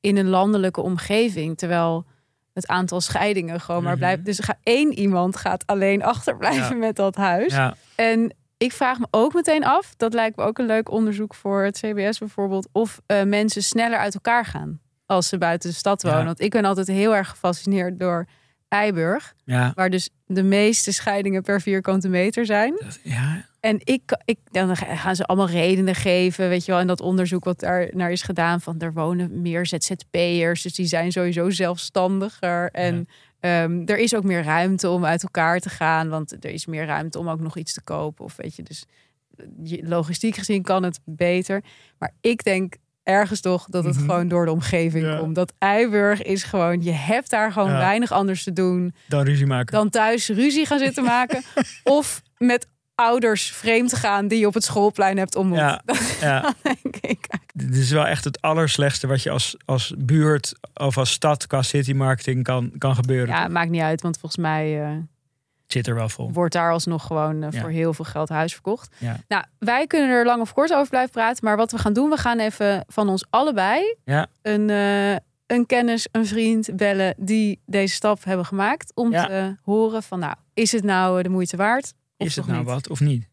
in 0.00 0.16
een 0.16 0.28
landelijke 0.28 0.80
omgeving. 0.80 1.58
Terwijl 1.58 2.06
het 2.52 2.66
aantal 2.66 3.00
scheidingen 3.00 3.60
gewoon 3.60 3.82
maar 3.82 3.90
Mhm. 3.92 4.00
blijft. 4.00 4.24
Dus 4.24 4.40
één 4.62 4.92
iemand 4.98 5.36
gaat 5.36 5.66
alleen 5.66 6.02
achterblijven 6.02 6.74
Ja. 6.74 6.86
met 6.86 6.96
dat 6.96 7.16
huis. 7.16 7.52
Ja, 7.52 7.74
En 7.94 8.34
ik 8.62 8.72
vraag 8.72 8.98
me 8.98 9.06
ook 9.10 9.34
meteen 9.34 9.64
af, 9.64 9.94
dat 9.96 10.14
lijkt 10.14 10.36
me 10.36 10.42
ook 10.44 10.58
een 10.58 10.66
leuk 10.66 10.90
onderzoek 10.90 11.34
voor 11.34 11.62
het 11.64 11.78
CBS 11.78 12.18
bijvoorbeeld, 12.18 12.68
of 12.72 13.00
eh, 13.06 13.22
mensen 13.22 13.62
sneller 13.62 13.98
uit 13.98 14.14
elkaar 14.14 14.44
gaan 14.44 14.80
als 15.06 15.28
ze 15.28 15.38
buiten 15.38 15.70
de 15.70 15.76
stad 15.76 16.02
wonen. 16.02 16.18
Ja. 16.18 16.24
Want 16.24 16.40
ik 16.40 16.50
ben 16.50 16.64
altijd 16.64 16.86
heel 16.86 17.14
erg 17.16 17.28
gefascineerd 17.28 17.98
door 18.00 18.26
Eiburg, 18.68 19.34
ja, 19.44 19.72
waar 19.74 19.90
dus 19.90 20.08
de 20.26 20.42
meeste 20.42 20.92
scheidingen 20.92 21.42
per 21.42 21.60
vierkante 21.60 22.08
meter 22.08 22.46
zijn. 22.46 22.74
dat- 22.80 22.98
ja, 23.02 23.44
En 23.60 23.80
ik, 23.84 24.02
ik, 24.24 24.38
dan 24.50 24.76
gaan 24.76 25.16
ze 25.16 25.24
allemaal 25.24 25.48
redenen 25.48 25.94
geven, 25.94 26.48
weet 26.48 26.64
je 26.64 26.70
wel. 26.72 26.80
En 26.80 26.86
dat 26.86 27.00
onderzoek 27.00 27.44
wat 27.44 27.60
daar 27.60 27.88
naar 27.92 28.10
is 28.10 28.22
gedaan 28.22 28.60
van 28.60 28.80
er 28.80 28.92
wonen 28.92 29.42
meer 29.42 29.66
ZZP'ers, 29.66 30.62
dus 30.62 30.74
die 30.74 30.86
zijn 30.86 31.12
sowieso 31.12 31.50
zelfstandiger. 31.50 32.70
En 32.70 33.08
ehm, 33.42 33.82
er 33.86 33.98
is 33.98 34.14
ook 34.14 34.24
meer 34.24 34.42
ruimte 34.42 34.88
om 34.88 35.04
uit 35.04 35.22
elkaar 35.22 35.60
te 35.60 35.68
gaan, 35.68 36.08
want 36.08 36.44
er 36.44 36.50
is 36.50 36.66
meer 36.66 36.86
ruimte 36.86 37.18
om 37.18 37.28
ook 37.28 37.40
nog 37.40 37.56
iets 37.56 37.72
te 37.72 37.82
kopen. 37.82 38.24
Of 38.24 38.36
weet 38.36 38.56
je, 38.56 38.62
dus 38.62 38.84
je- 39.62 39.88
logistiek 39.88 40.36
gezien 40.36 40.62
kan 40.62 40.82
het 40.82 41.00
beter. 41.04 41.62
Maar 41.98 42.12
ik 42.20 42.44
denk 42.44 42.74
ergens 43.02 43.40
toch 43.40 43.66
dat 43.68 43.84
het 43.84 43.94
Mhm. 43.94 44.04
gewoon 44.04 44.28
door 44.28 44.44
de 44.44 44.50
omgeving 44.52 45.04
Ja. 45.04 45.18
komt. 45.18 45.34
Dat 45.34 45.52
Eiburg 45.58 46.22
is 46.22 46.42
gewoon, 46.42 46.82
je 46.82 46.90
hebt 46.92 47.30
daar 47.30 47.52
gewoon 47.52 47.70
Ja. 47.70 47.78
weinig 47.78 48.12
anders 48.12 48.44
te 48.44 48.52
doen 48.52 48.94
dan 49.08 49.24
ruzie 49.24 49.46
maken. 49.46 49.74
dan 49.74 49.90
thuis 49.90 50.28
ruzie 50.28 50.66
gaan 50.66 50.78
zitten 50.78 51.04
maken. 51.04 51.42
of 51.84 52.22
met 52.38 52.66
ouders 52.94 53.52
vreemd 53.52 53.88
te 53.88 53.96
gaan 53.96 54.28
die 54.28 54.38
je 54.38 54.46
op 54.46 54.54
het 54.54 54.64
schoolplein 54.64 55.18
hebt 55.18 55.36
ontmoet. 55.36 55.58
Ja, 55.58 55.82
ja. 56.20 56.52
Denk 56.62 56.96
ik. 56.96 57.26
Dit 57.54 57.76
is 57.76 57.90
wel 57.90 58.06
echt 58.06 58.24
het 58.24 58.40
allerslechtste 58.40 59.06
wat 59.06 59.22
je 59.22 59.30
als, 59.30 59.56
als 59.64 59.94
buurt 59.98 60.54
of 60.74 60.98
als 60.98 61.10
stad 61.12 61.46
qua 61.46 61.62
city 61.62 61.92
marketing 61.92 62.42
kan, 62.44 62.72
kan 62.78 62.94
gebeuren. 62.94 63.34
Ja, 63.34 63.48
maakt 63.48 63.70
niet 63.70 63.80
uit, 63.82 64.02
want 64.02 64.18
volgens 64.18 64.40
mij 64.42 64.82
eh, 64.84 64.96
zit 65.66 65.86
er 65.86 65.94
wel 65.94 66.08
vol. 66.08 66.32
wordt 66.32 66.52
daar 66.54 66.72
alsnog 66.72 67.06
gewoon 67.06 67.42
eh, 67.42 67.50
Ja. 67.50 67.60
voor 67.60 67.70
heel 67.70 67.94
veel 67.94 68.04
geld 68.04 68.28
huis 68.28 68.52
verkocht. 68.52 68.94
Ja. 68.98 69.16
Nou, 69.28 69.44
wij 69.58 69.86
kunnen 69.86 70.08
er 70.10 70.24
lang 70.24 70.40
of 70.40 70.52
kort 70.52 70.72
over 70.72 70.88
blijven 70.88 71.10
praten, 71.10 71.44
maar 71.44 71.56
wat 71.56 71.72
we 71.72 71.78
gaan 71.78 71.92
doen, 71.92 72.10
we 72.10 72.16
gaan 72.16 72.38
even 72.38 72.84
van 72.88 73.08
ons 73.08 73.24
allebei 73.30 73.96
Ja. 74.04 74.26
een, 74.42 74.70
eh, 74.70 75.16
een 75.46 75.66
kennis, 75.66 76.08
een 76.12 76.26
vriend 76.26 76.76
bellen 76.76 77.14
die 77.18 77.60
deze 77.66 77.94
stap 77.94 78.24
hebben 78.24 78.46
gemaakt 78.46 78.92
om 78.94 79.10
te 79.10 79.56
horen 79.62 80.02
van, 80.02 80.18
nou, 80.18 80.34
is 80.54 80.72
het 80.72 80.84
nou 80.84 81.22
de 81.22 81.28
moeite 81.28 81.56
waard? 81.56 81.92
Of 82.22 82.28
Is 82.28 82.36
het 82.36 82.46
nou 82.46 82.58
niet? 82.58 82.66
wat 82.66 82.88
of 82.88 83.00
niet? 83.00 83.30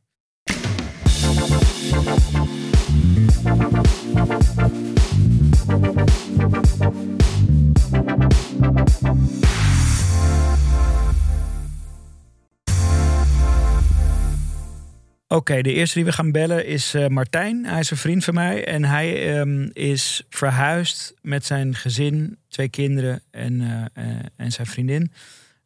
Oké, 15.28 15.62
de 15.62 15.74
eerste 15.74 15.96
die 15.96 16.06
we 16.06 16.12
gaan 16.12 16.32
bellen 16.32 16.66
is 16.66 16.94
eh, 16.94 17.08
Martijn. 17.08 17.66
Hij 17.66 17.80
is 17.80 17.92
een 17.92 17.98
vriend 17.98 18.24
van 18.24 18.34
mij 18.34 18.66
en 18.66 18.84
hij 18.84 19.38
ehm, 19.38 19.70
is 19.74 20.26
verhuisd 20.30 21.14
met 21.22 21.46
zijn 21.46 21.76
gezin, 21.76 22.38
twee 22.48 22.70
kinderen 22.70 23.22
en, 23.32 23.62
eh, 23.62 24.04
eh, 24.04 24.20
en 24.36 24.52
zijn 24.52 24.68
vriendin. 24.68 25.12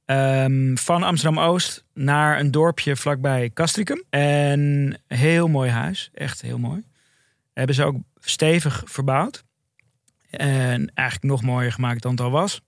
Ehm, 0.06 0.76
van 0.76 1.04
Amsterdam 1.04 1.44
Oost 1.44 1.86
naar 1.94 2.40
een 2.40 2.52
dorpje 2.52 2.96
vlakbij 2.96 3.50
Castricum. 3.54 4.04
En 4.10 4.94
heel 5.08 5.48
mooi 5.48 5.70
huis, 5.70 6.10
echt 6.14 6.42
heel 6.42 6.58
mooi. 6.58 6.84
Hebben 7.54 7.76
ze 7.76 7.84
ook 7.84 7.96
stevig 8.20 8.84
verbouwd. 8.86 9.44
En 10.30 10.92
eigenlijk 10.94 11.32
nog 11.32 11.42
mooier 11.42 11.72
gemaakt 11.72 12.02
dan 12.02 12.12
het 12.12 12.22
al 12.22 12.32
was. 12.32 12.62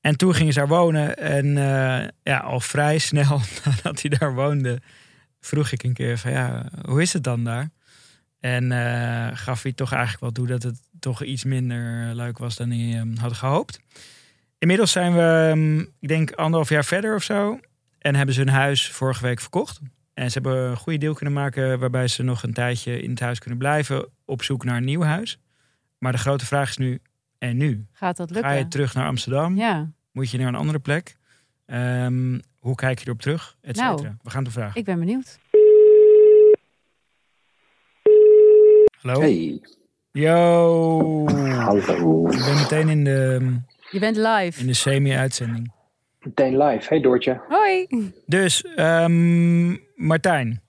En 0.00 0.16
toen 0.16 0.34
gingen 0.34 0.52
ze 0.52 0.58
daar 0.58 0.68
wonen. 0.68 1.16
En 1.16 1.46
eh, 1.46 2.08
ja, 2.22 2.38
al 2.38 2.60
vrij 2.60 2.98
snel 3.08 3.40
nadat 3.64 4.02
hij 4.02 4.18
daar 4.18 4.34
woonde, 4.34 4.80
vroeg 5.40 5.72
ik 5.72 5.82
een 5.82 5.92
keer 5.92 6.18
van 6.18 6.30
ja, 6.30 6.70
hoe 6.84 7.02
is 7.02 7.12
het 7.12 7.24
dan 7.24 7.44
daar? 7.44 7.70
En 8.40 8.72
eh, 8.72 9.36
gaf 9.36 9.62
hij 9.62 9.72
toch 9.72 9.92
eigenlijk 9.92 10.22
wel 10.22 10.32
toe 10.32 10.46
dat 10.46 10.62
het 10.62 10.80
toch 11.00 11.22
iets 11.22 11.44
minder 11.44 12.14
leuk 12.14 12.38
was 12.38 12.56
dan 12.56 12.70
hij 12.70 12.98
ehm, 12.98 13.16
had 13.16 13.32
gehoopt. 13.32 13.80
Inmiddels 14.60 14.92
zijn 14.92 15.14
we, 15.14 15.48
ehm, 15.50 15.78
ik 15.80 16.08
denk, 16.08 16.32
anderhalf 16.32 16.68
jaar 16.68 16.84
verder 16.84 17.14
of 17.14 17.22
zo. 17.22 17.58
En 17.98 18.14
hebben 18.14 18.34
ze 18.34 18.40
hun 18.40 18.48
huis 18.48 18.90
vorige 18.90 19.22
week 19.22 19.40
verkocht. 19.40 19.80
En 20.14 20.30
ze 20.30 20.38
hebben 20.42 20.62
een 20.70 20.76
goede 20.76 20.98
deal 20.98 21.14
kunnen 21.14 21.34
maken 21.34 21.78
waarbij 21.78 22.08
ze 22.08 22.22
nog 22.22 22.42
een 22.42 22.52
tijdje 22.52 23.02
in 23.02 23.10
het 23.10 23.20
huis 23.20 23.38
kunnen 23.38 23.58
blijven 23.58 24.08
op 24.24 24.42
zoek 24.42 24.64
naar 24.64 24.76
een 24.76 24.84
nieuw 24.84 25.02
huis. 25.02 25.40
Maar 25.98 26.12
de 26.12 26.18
grote 26.18 26.46
vraag 26.46 26.68
is 26.68 26.76
nu, 26.76 26.98
en 27.38 27.56
nu? 27.56 27.86
Gaat 27.92 28.16
dat 28.16 28.30
lukken? 28.30 28.50
Ga 28.50 28.56
je 28.56 28.68
terug 28.68 28.94
naar 28.94 29.06
Amsterdam? 29.06 29.56
Ja, 29.56 29.90
Moet 30.12 30.30
je 30.30 30.38
naar 30.38 30.48
een 30.48 30.54
andere 30.54 30.78
plek? 30.78 31.16
Ehm, 31.66 32.38
hoe 32.58 32.74
kijk 32.74 32.98
je 32.98 33.06
erop 33.06 33.20
terug? 33.20 33.56
Et 33.60 33.76
Nou, 33.76 33.96
cetera. 33.96 34.16
we 34.22 34.30
gaan 34.30 34.44
het 34.44 34.52
vragen. 34.52 34.80
ik 34.80 34.84
ben 34.84 34.98
benieuwd. 34.98 35.38
Hallo? 39.00 39.20
Hey, 39.20 39.60
Yo! 40.12 41.26
hallo. 41.28 42.28
Ik 42.30 42.38
ben 42.44 42.54
meteen 42.54 42.88
in 42.88 43.04
de, 43.04 43.56
Je 43.90 43.98
bent 43.98 44.16
live. 44.16 44.60
in 44.60 44.66
de 44.66 44.74
semi-uitzending. 44.74 45.72
Meteen 46.20 46.56
live. 46.62 46.88
Hey 46.88 47.00
Doortje. 47.00 47.40
Hoi. 47.48 47.86
Dus, 48.26 48.64
ehm, 48.64 49.76
Martijn, 49.94 50.62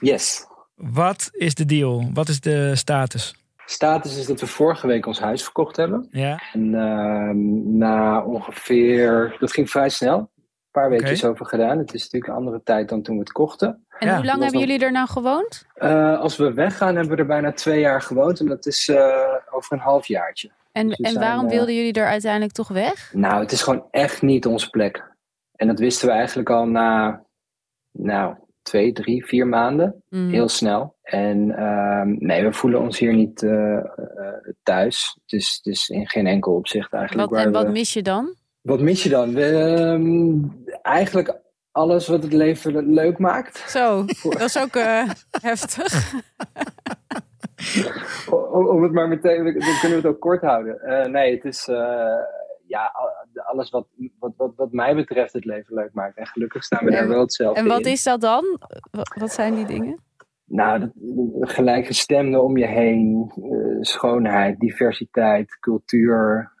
Yes. 0.00 0.46
wat 0.74 1.28
is 1.32 1.54
de 1.54 1.64
deal? 1.64 2.10
Wat 2.14 2.28
is 2.28 2.40
de 2.40 2.76
status? 2.76 3.34
Status 3.66 4.18
is 4.18 4.26
dat 4.26 4.40
we 4.40 4.46
vorige 4.46 4.86
week 4.86 5.06
ons 5.06 5.20
huis 5.20 5.42
verkocht 5.42 5.76
hebben. 5.76 6.08
Ja, 6.10 6.42
En 6.52 6.74
ehm, 6.74 7.76
na 7.78 8.22
ongeveer, 8.24 9.36
dat 9.38 9.52
ging 9.52 9.70
vrij 9.70 9.88
snel. 9.88 10.18
Een 10.18 10.82
paar 10.82 10.90
weekjes 10.90 11.24
over 11.24 11.46
gedaan. 11.46 11.78
Het 11.78 11.94
is 11.94 12.02
natuurlijk 12.02 12.32
een 12.32 12.38
andere 12.38 12.60
tijd 12.64 12.88
dan 12.88 13.02
toen 13.02 13.14
we 13.14 13.20
het 13.20 13.32
kochten. 13.32 13.68
En 13.98 14.08
Ja, 14.08 14.16
hoe 14.16 14.24
lang 14.24 14.42
hebben 14.42 14.60
nog- 14.60 14.68
jullie 14.68 14.84
er 14.84 14.92
nou 14.92 15.08
gewoond? 15.08 15.66
Eh, 15.74 16.18
als 16.20 16.36
we 16.36 16.52
weggaan 16.52 16.94
hebben 16.96 17.14
we 17.14 17.20
er 17.20 17.26
bijna 17.26 17.52
twee 17.52 17.80
jaar 17.80 18.02
gewoond. 18.02 18.40
En 18.40 18.46
dat 18.46 18.66
is 18.66 18.88
eh, 18.88 19.34
over 19.50 19.72
een 19.72 19.82
half 19.82 20.06
jaartje. 20.06 20.50
En, 20.72 20.88
Dus 20.88 20.96
en 20.96 21.10
zijn, 21.10 21.24
waarom 21.24 21.44
eh, 21.44 21.50
wilden 21.50 21.74
jullie 21.74 21.92
er 21.92 22.06
uiteindelijk 22.06 22.52
toch 22.52 22.68
weg? 22.68 23.10
Nou, 23.14 23.40
het 23.40 23.52
is 23.52 23.62
gewoon 23.62 23.84
echt 23.90 24.22
niet 24.22 24.46
onze 24.46 24.70
plek. 24.70 25.04
En 25.56 25.66
dat 25.66 25.78
wisten 25.78 26.08
we 26.08 26.14
eigenlijk 26.14 26.50
al 26.50 26.66
na, 26.66 27.22
nou, 27.90 28.34
twee, 28.62 28.92
drie, 28.92 29.26
vier 29.26 29.46
maanden. 29.46 30.02
Mm. 30.08 30.30
Heel 30.30 30.48
snel. 30.48 30.96
En 31.02 31.56
ehm, 31.56 32.14
nee, 32.18 32.42
we 32.44 32.52
voelen 32.52 32.80
ons 32.80 32.98
hier 32.98 33.14
niet 33.14 33.42
eh, 33.42 33.76
eh, 33.76 33.84
thuis. 34.62 35.18
Het 35.22 35.32
is, 35.32 35.60
het 35.62 35.74
is 35.74 35.88
in 35.88 36.08
geen 36.08 36.26
enkel 36.26 36.52
opzicht 36.54 36.92
eigenlijk. 36.92 37.30
Wat, 37.30 37.44
en 37.44 37.52
wat 37.52 37.64
we- 37.66 37.70
mis 37.70 37.92
je 37.92 38.02
dan? 38.02 38.34
wat 38.60 38.80
mis 38.80 39.02
je 39.02 39.08
dan? 39.08 39.34
We, 39.34 39.50
ehm, 39.50 40.34
eigenlijk 40.82 41.38
alles 41.72 42.06
wat 42.06 42.22
het 42.22 42.32
leven 42.32 42.92
leuk 42.92 43.18
maakt. 43.18 43.64
Zo, 43.68 44.04
dat 44.22 44.40
is 44.40 44.58
ook 44.58 44.76
eh, 44.76 45.10
heftig. 45.42 46.12
om, 48.30 48.68
om 48.68 48.82
het 48.82 48.92
maar 48.92 49.08
meteen, 49.08 49.44
dan 49.44 49.52
kunnen 49.80 49.80
we 49.80 49.94
het 49.94 50.06
ook 50.06 50.20
kort 50.20 50.42
houden. 50.42 50.80
Uh, 50.84 51.04
nee, 51.04 51.34
het 51.34 51.44
is 51.44 51.68
uh, 51.68 51.76
ja, 52.66 52.92
alles 53.34 53.70
wat, 53.70 53.86
wat, 54.18 54.32
wat, 54.36 54.52
wat 54.56 54.72
mij 54.72 54.94
betreft 54.94 55.32
het 55.32 55.44
leven 55.44 55.74
leuk 55.74 55.92
maakt. 55.92 56.16
En 56.16 56.26
gelukkig 56.26 56.64
staan 56.64 56.84
we 56.84 56.90
daar 56.90 57.08
wel 57.08 57.20
hetzelfde 57.20 57.60
En 57.60 57.66
wat 57.66 57.86
in. 57.86 57.92
is 57.92 58.02
dat 58.02 58.20
dan? 58.20 58.60
Wat 59.14 59.32
zijn 59.32 59.54
die 59.54 59.66
dingen? 59.66 60.00
Nou, 60.44 60.80
dat, 60.80 60.90
gelijkgestemden 61.40 62.42
om 62.42 62.56
je 62.56 62.66
heen, 62.66 63.32
uh, 63.36 63.76
schoonheid, 63.80 64.58
diversiteit, 64.58 65.58
cultuur, 65.58 66.52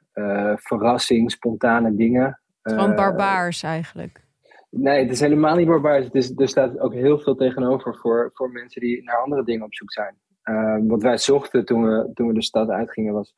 verrassing, 0.54 1.30
spontane 1.30 1.96
dingen. 1.96 2.40
Gewoon 2.62 2.94
barbaars 2.94 3.62
eigenlijk. 3.62 4.24
Nee, 4.70 5.02
het 5.02 5.10
is 5.10 5.20
helemaal 5.20 5.56
niet 5.56 5.66
barbaars. 5.66 6.04
Het 6.04 6.14
is, 6.14 6.32
er 6.36 6.48
staat 6.48 6.78
ook 6.78 6.94
heel 6.94 7.18
veel 7.18 7.34
tegenover 7.34 7.96
voor, 7.96 8.30
voor 8.34 8.50
mensen 8.50 8.80
die 8.80 9.02
naar 9.02 9.22
andere 9.22 9.44
dingen 9.44 9.64
op 9.64 9.74
zoek 9.74 9.92
zijn. 9.92 10.16
Uh, 10.50 10.76
wat 10.86 11.02
wij 11.02 11.18
zochten 11.18 11.64
toen 11.64 11.82
we, 11.82 12.10
toen 12.14 12.26
we 12.26 12.34
de 12.34 12.42
stad 12.42 12.68
uitgingen 12.68 13.12
was 13.12 13.34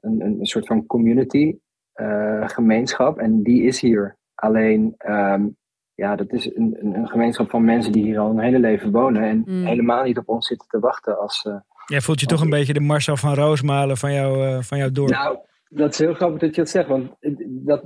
een, 0.00 0.20
een, 0.20 0.40
een 0.40 0.46
soort 0.46 0.66
van 0.66 0.86
community, 0.86 1.58
uh, 1.94 2.48
gemeenschap. 2.48 3.18
En 3.18 3.42
die 3.42 3.62
is 3.62 3.80
hier. 3.80 4.16
Alleen, 4.34 4.94
um, 5.06 5.56
ja, 5.94 6.16
dat 6.16 6.32
is 6.32 6.54
een, 6.54 6.76
een, 6.80 6.94
een, 6.94 7.08
gemeenschap 7.08 7.50
van 7.50 7.64
mensen 7.64 7.92
die 7.92 8.02
hier 8.02 8.18
al 8.18 8.30
een 8.30 8.38
hele 8.38 8.58
leven 8.58 8.90
wonen. 8.90 9.22
En 9.22 9.42
mm. 9.46 9.64
helemaal 9.64 10.04
niet 10.04 10.18
op 10.18 10.28
ons 10.28 10.46
zitten 10.46 10.68
te 10.68 10.78
wachten 10.78 11.18
als... 11.18 11.44
Uh, 11.44 11.56
Jij 11.86 12.00
voelt 12.00 12.20
je 12.20 12.26
toch 12.26 12.40
een 12.40 12.50
beetje 12.50 12.72
de 12.72 12.80
Marcel 12.80 13.16
van 13.16 13.34
Roosmalen 13.34 13.96
van, 13.96 14.12
jou, 14.12 14.62
van 14.64 14.78
jouw 14.78 14.90
dorp. 14.90 15.10
Nou, 15.10 15.38
dat 15.68 15.92
is 15.92 15.98
heel 15.98 16.14
grappig 16.14 16.40
dat 16.40 16.54
je 16.54 16.60
dat 16.60 16.70
zegt, 16.70 16.88
want 16.88 17.10
het, 17.20 17.44
dat, 17.48 17.82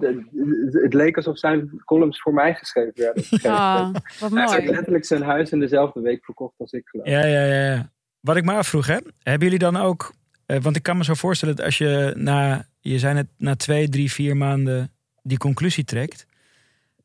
het 0.71 0.95
leek 0.95 1.17
alsof 1.17 1.39
zijn 1.39 1.83
columns 1.85 2.21
voor 2.21 2.35
mij 2.35 2.55
geschreven 2.55 2.93
werden. 2.95 3.25
Ah, 3.43 3.95
wat 4.21 4.31
mooi. 4.31 4.45
Hij 4.45 4.57
heeft 4.57 4.71
letterlijk 4.71 5.05
zijn 5.05 5.23
huis 5.23 5.51
in 5.51 5.61
dezelfde 5.61 6.01
week 6.01 6.25
verkocht 6.25 6.55
als 6.59 6.73
ik 6.73 6.89
geloof. 6.89 7.07
Ja, 7.07 7.27
ja, 7.27 7.45
ja. 7.45 7.91
Wat 8.23 8.37
ik 8.37 8.45
me 8.45 8.53
afvroeg, 8.53 8.87
hè? 8.87 8.97
hebben 9.23 9.43
jullie 9.49 9.59
dan 9.59 9.77
ook, 9.77 10.13
eh, 10.47 10.59
want 10.61 10.77
ik 10.77 10.83
kan 10.83 10.97
me 10.97 11.05
zo 11.05 11.15
voorstellen 11.15 11.57
dat 11.57 11.65
als 11.65 11.79
je 11.79 12.13
na, 12.17 12.65
je 12.81 12.99
zijn 12.99 13.17
het 13.17 13.27
na 13.37 13.57
twee, 13.57 13.89
drie, 13.89 14.13
vier 14.13 14.37
maanden 14.37 14.93
die 15.23 15.39
conclusie 15.39 15.85
trekt, 15.85 16.27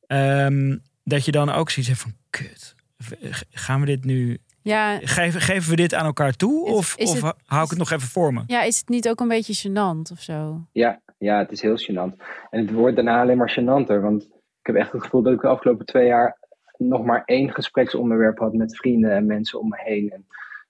um, 0.07 0.81
dat 1.03 1.25
je 1.25 1.31
dan 1.31 1.49
ook 1.49 1.69
zoiets 1.69 1.91
hebt 1.91 2.01
van, 2.01 2.13
kut, 2.29 2.75
gaan 3.49 3.79
we 3.79 3.85
dit 3.85 4.05
nu 4.05 4.37
ja. 4.61 4.99
Geven, 5.03 5.41
geven 5.41 5.69
we 5.69 5.75
dit 5.75 5.93
aan 5.93 6.05
elkaar 6.05 6.33
toe? 6.33 6.67
Is- 6.67 6.73
of 6.73 6.95
is 6.97 7.09
of 7.09 7.21
het- 7.21 7.35
hou 7.45 7.63
ik 7.63 7.69
het 7.69 7.79
nog 7.79 7.91
even 7.91 8.07
voor 8.07 8.33
me? 8.33 8.43
Ja, 8.47 8.63
is 8.63 8.77
het 8.77 8.89
niet 8.89 9.09
ook 9.09 9.19
een 9.19 9.27
beetje 9.27 9.69
gênant 9.69 10.11
of 10.11 10.21
zo? 10.21 10.67
Ja, 10.71 11.01
ja, 11.17 11.37
het 11.39 11.51
is 11.51 11.61
heel 11.61 11.77
gênant. 11.79 12.21
En 12.49 12.59
het 12.61 12.71
wordt 12.71 12.95
daarna 12.95 13.21
alleen 13.21 13.37
maar 13.37 13.57
gênanter. 13.59 14.01
Want 14.01 14.23
ik 14.23 14.65
heb 14.65 14.75
echt 14.75 14.91
het 14.91 15.03
gevoel 15.03 15.21
dat 15.21 15.33
ik 15.33 15.41
de 15.41 15.47
afgelopen 15.47 15.85
twee 15.85 16.07
jaar 16.07 16.37
nog 16.77 17.03
maar 17.05 17.23
één 17.25 17.53
gespreksonderwerp 17.53 18.37
had 18.39 18.53
met 18.53 18.77
vrienden 18.77 19.11
en 19.11 19.25
mensen 19.25 19.59
om 19.59 19.69
me 19.69 19.77
heen. 19.79 20.09
En 20.11 20.25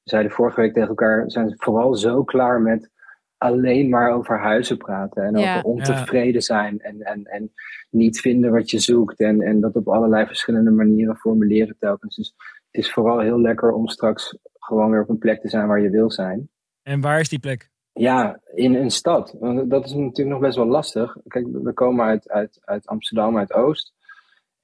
zeiden 0.09 0.31
vorige 0.31 0.61
week 0.61 0.73
tegen 0.73 0.89
elkaar, 0.89 1.31
zijn 1.31 1.53
vooral 1.57 1.95
zo 1.95 2.23
klaar 2.23 2.61
met 2.61 2.89
alleen 3.37 3.89
maar 3.89 4.11
over 4.11 4.39
huizen 4.39 4.77
praten. 4.77 5.23
En 5.23 5.37
Ja. 5.37 5.57
over 5.57 5.69
ontevreden 5.69 6.41
zijn 6.41 6.79
en, 6.79 7.01
en, 7.01 7.23
en 7.23 7.53
niet 7.89 8.19
vinden 8.19 8.51
wat 8.51 8.69
je 8.69 8.79
zoekt. 8.79 9.19
En, 9.19 9.41
en 9.41 9.59
dat 9.59 9.75
op 9.75 9.87
allerlei 9.87 10.25
verschillende 10.25 10.71
manieren 10.71 11.17
formuleren 11.17 11.75
telkens. 11.79 12.15
Dus 12.15 12.33
het 12.71 12.83
is 12.85 12.93
vooral 12.93 13.19
heel 13.19 13.41
lekker 13.41 13.71
om 13.71 13.87
straks 13.87 14.37
gewoon 14.59 14.91
weer 14.91 15.01
op 15.01 15.09
een 15.09 15.17
plek 15.17 15.41
te 15.41 15.49
zijn 15.49 15.67
waar 15.67 15.81
je 15.81 15.89
wil 15.89 16.11
zijn. 16.11 16.49
En 16.83 17.01
waar 17.01 17.19
is 17.19 17.29
die 17.29 17.39
plek? 17.39 17.69
Ja, 17.93 18.39
in 18.53 18.75
een 18.75 18.91
stad. 18.91 19.35
Want 19.39 19.69
dat 19.69 19.85
is 19.85 19.93
natuurlijk 19.93 20.29
nog 20.29 20.39
best 20.39 20.55
wel 20.57 20.67
lastig. 20.67 21.17
Kijk, 21.27 21.47
we 21.51 21.73
komen 21.73 22.05
uit, 22.05 22.29
uit, 22.29 22.59
uit 22.65 22.87
Amsterdam, 22.87 23.37
uit 23.37 23.53
Oost. 23.53 23.93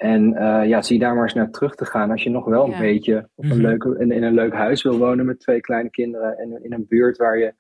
En 0.04 0.34
eh, 0.36 0.68
ja, 0.68 0.82
zie 0.82 1.00
daar 1.00 1.14
maar 1.14 1.24
eens 1.24 1.34
naar 1.34 1.50
terug 1.52 1.76
te 1.76 1.86
gaan. 1.86 2.12
Als 2.12 2.24
je 2.24 2.30
nog 2.30 2.46
wel 2.46 2.64
een 2.66 2.72
Ja. 2.72 2.80
beetje 2.80 3.30
op 3.36 3.44
een 3.44 3.50
Mhm. 3.50 3.62
leuke, 3.62 3.96
in, 4.00 4.12
in 4.12 4.24
een 4.24 4.34
leuk 4.34 4.54
huis 4.54 4.84
wil 4.84 4.98
wonen 4.98 5.26
met 5.26 5.40
twee 5.40 5.62
kleine 5.62 5.90
kinderen. 5.90 6.38
En 6.38 6.64
in 6.64 6.74
een 6.74 6.86
buurt 6.88 7.18
waar 7.18 7.38
je, 7.38 7.54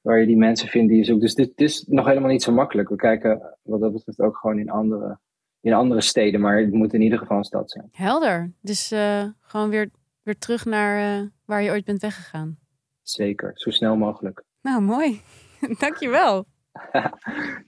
waar 0.00 0.18
je 0.20 0.26
die 0.26 0.36
mensen 0.36 0.68
vindt 0.68 0.88
die 0.88 0.98
je 0.98 1.04
zoekt. 1.04 1.20
Dus 1.20 1.34
dit, 1.34 1.52
dit 1.56 1.68
is 1.68 1.84
nog 1.88 2.06
helemaal 2.06 2.30
niet 2.30 2.42
zo 2.42 2.52
makkelijk. 2.52 2.88
We 2.88 2.96
kijken 2.96 3.56
wat 3.62 3.80
dat 3.80 3.92
betreft 3.92 4.20
ook 4.20 4.36
gewoon 4.36 4.58
in 4.58 4.70
andere, 4.70 5.18
in 5.60 5.72
andere 5.72 6.00
steden. 6.00 6.40
Maar 6.40 6.58
het 6.60 6.72
moet 6.72 6.94
in 6.94 7.02
ieder 7.02 7.18
geval 7.18 7.36
een 7.36 7.44
stad 7.44 7.70
zijn. 7.70 7.88
Helder. 7.92 8.52
Dus 8.60 8.90
eh, 8.92 9.24
gewoon 9.40 9.70
weer, 9.70 9.90
weer 10.22 10.38
terug 10.38 10.64
naar 10.64 11.18
eh, 11.20 11.26
waar 11.44 11.62
je 11.62 11.70
ooit 11.70 11.84
bent 11.84 12.00
weggegaan. 12.02 12.58
Zeker, 13.02 13.50
zo 13.54 13.70
snel 13.70 13.96
mogelijk. 13.96 14.42
Nou, 14.62 14.82
mooi. 14.82 15.20
Dankjewel. 15.78 16.44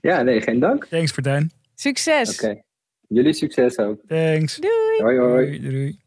Ja, 0.01 0.21
nee, 0.21 0.41
geen 0.41 0.59
dank. 0.59 0.85
Thanks, 0.85 1.15
Martijn. 1.17 1.51
Succes. 1.75 2.43
Oké. 2.43 2.61
Jullie 3.09 3.33
succes 3.33 3.77
ook. 3.77 3.99
Thanks. 4.07 4.55
Doei. 4.57 5.01
Hoi 5.01 5.17
hoi. 5.17 5.59
Doei, 5.59 5.71
doei. 5.71 5.99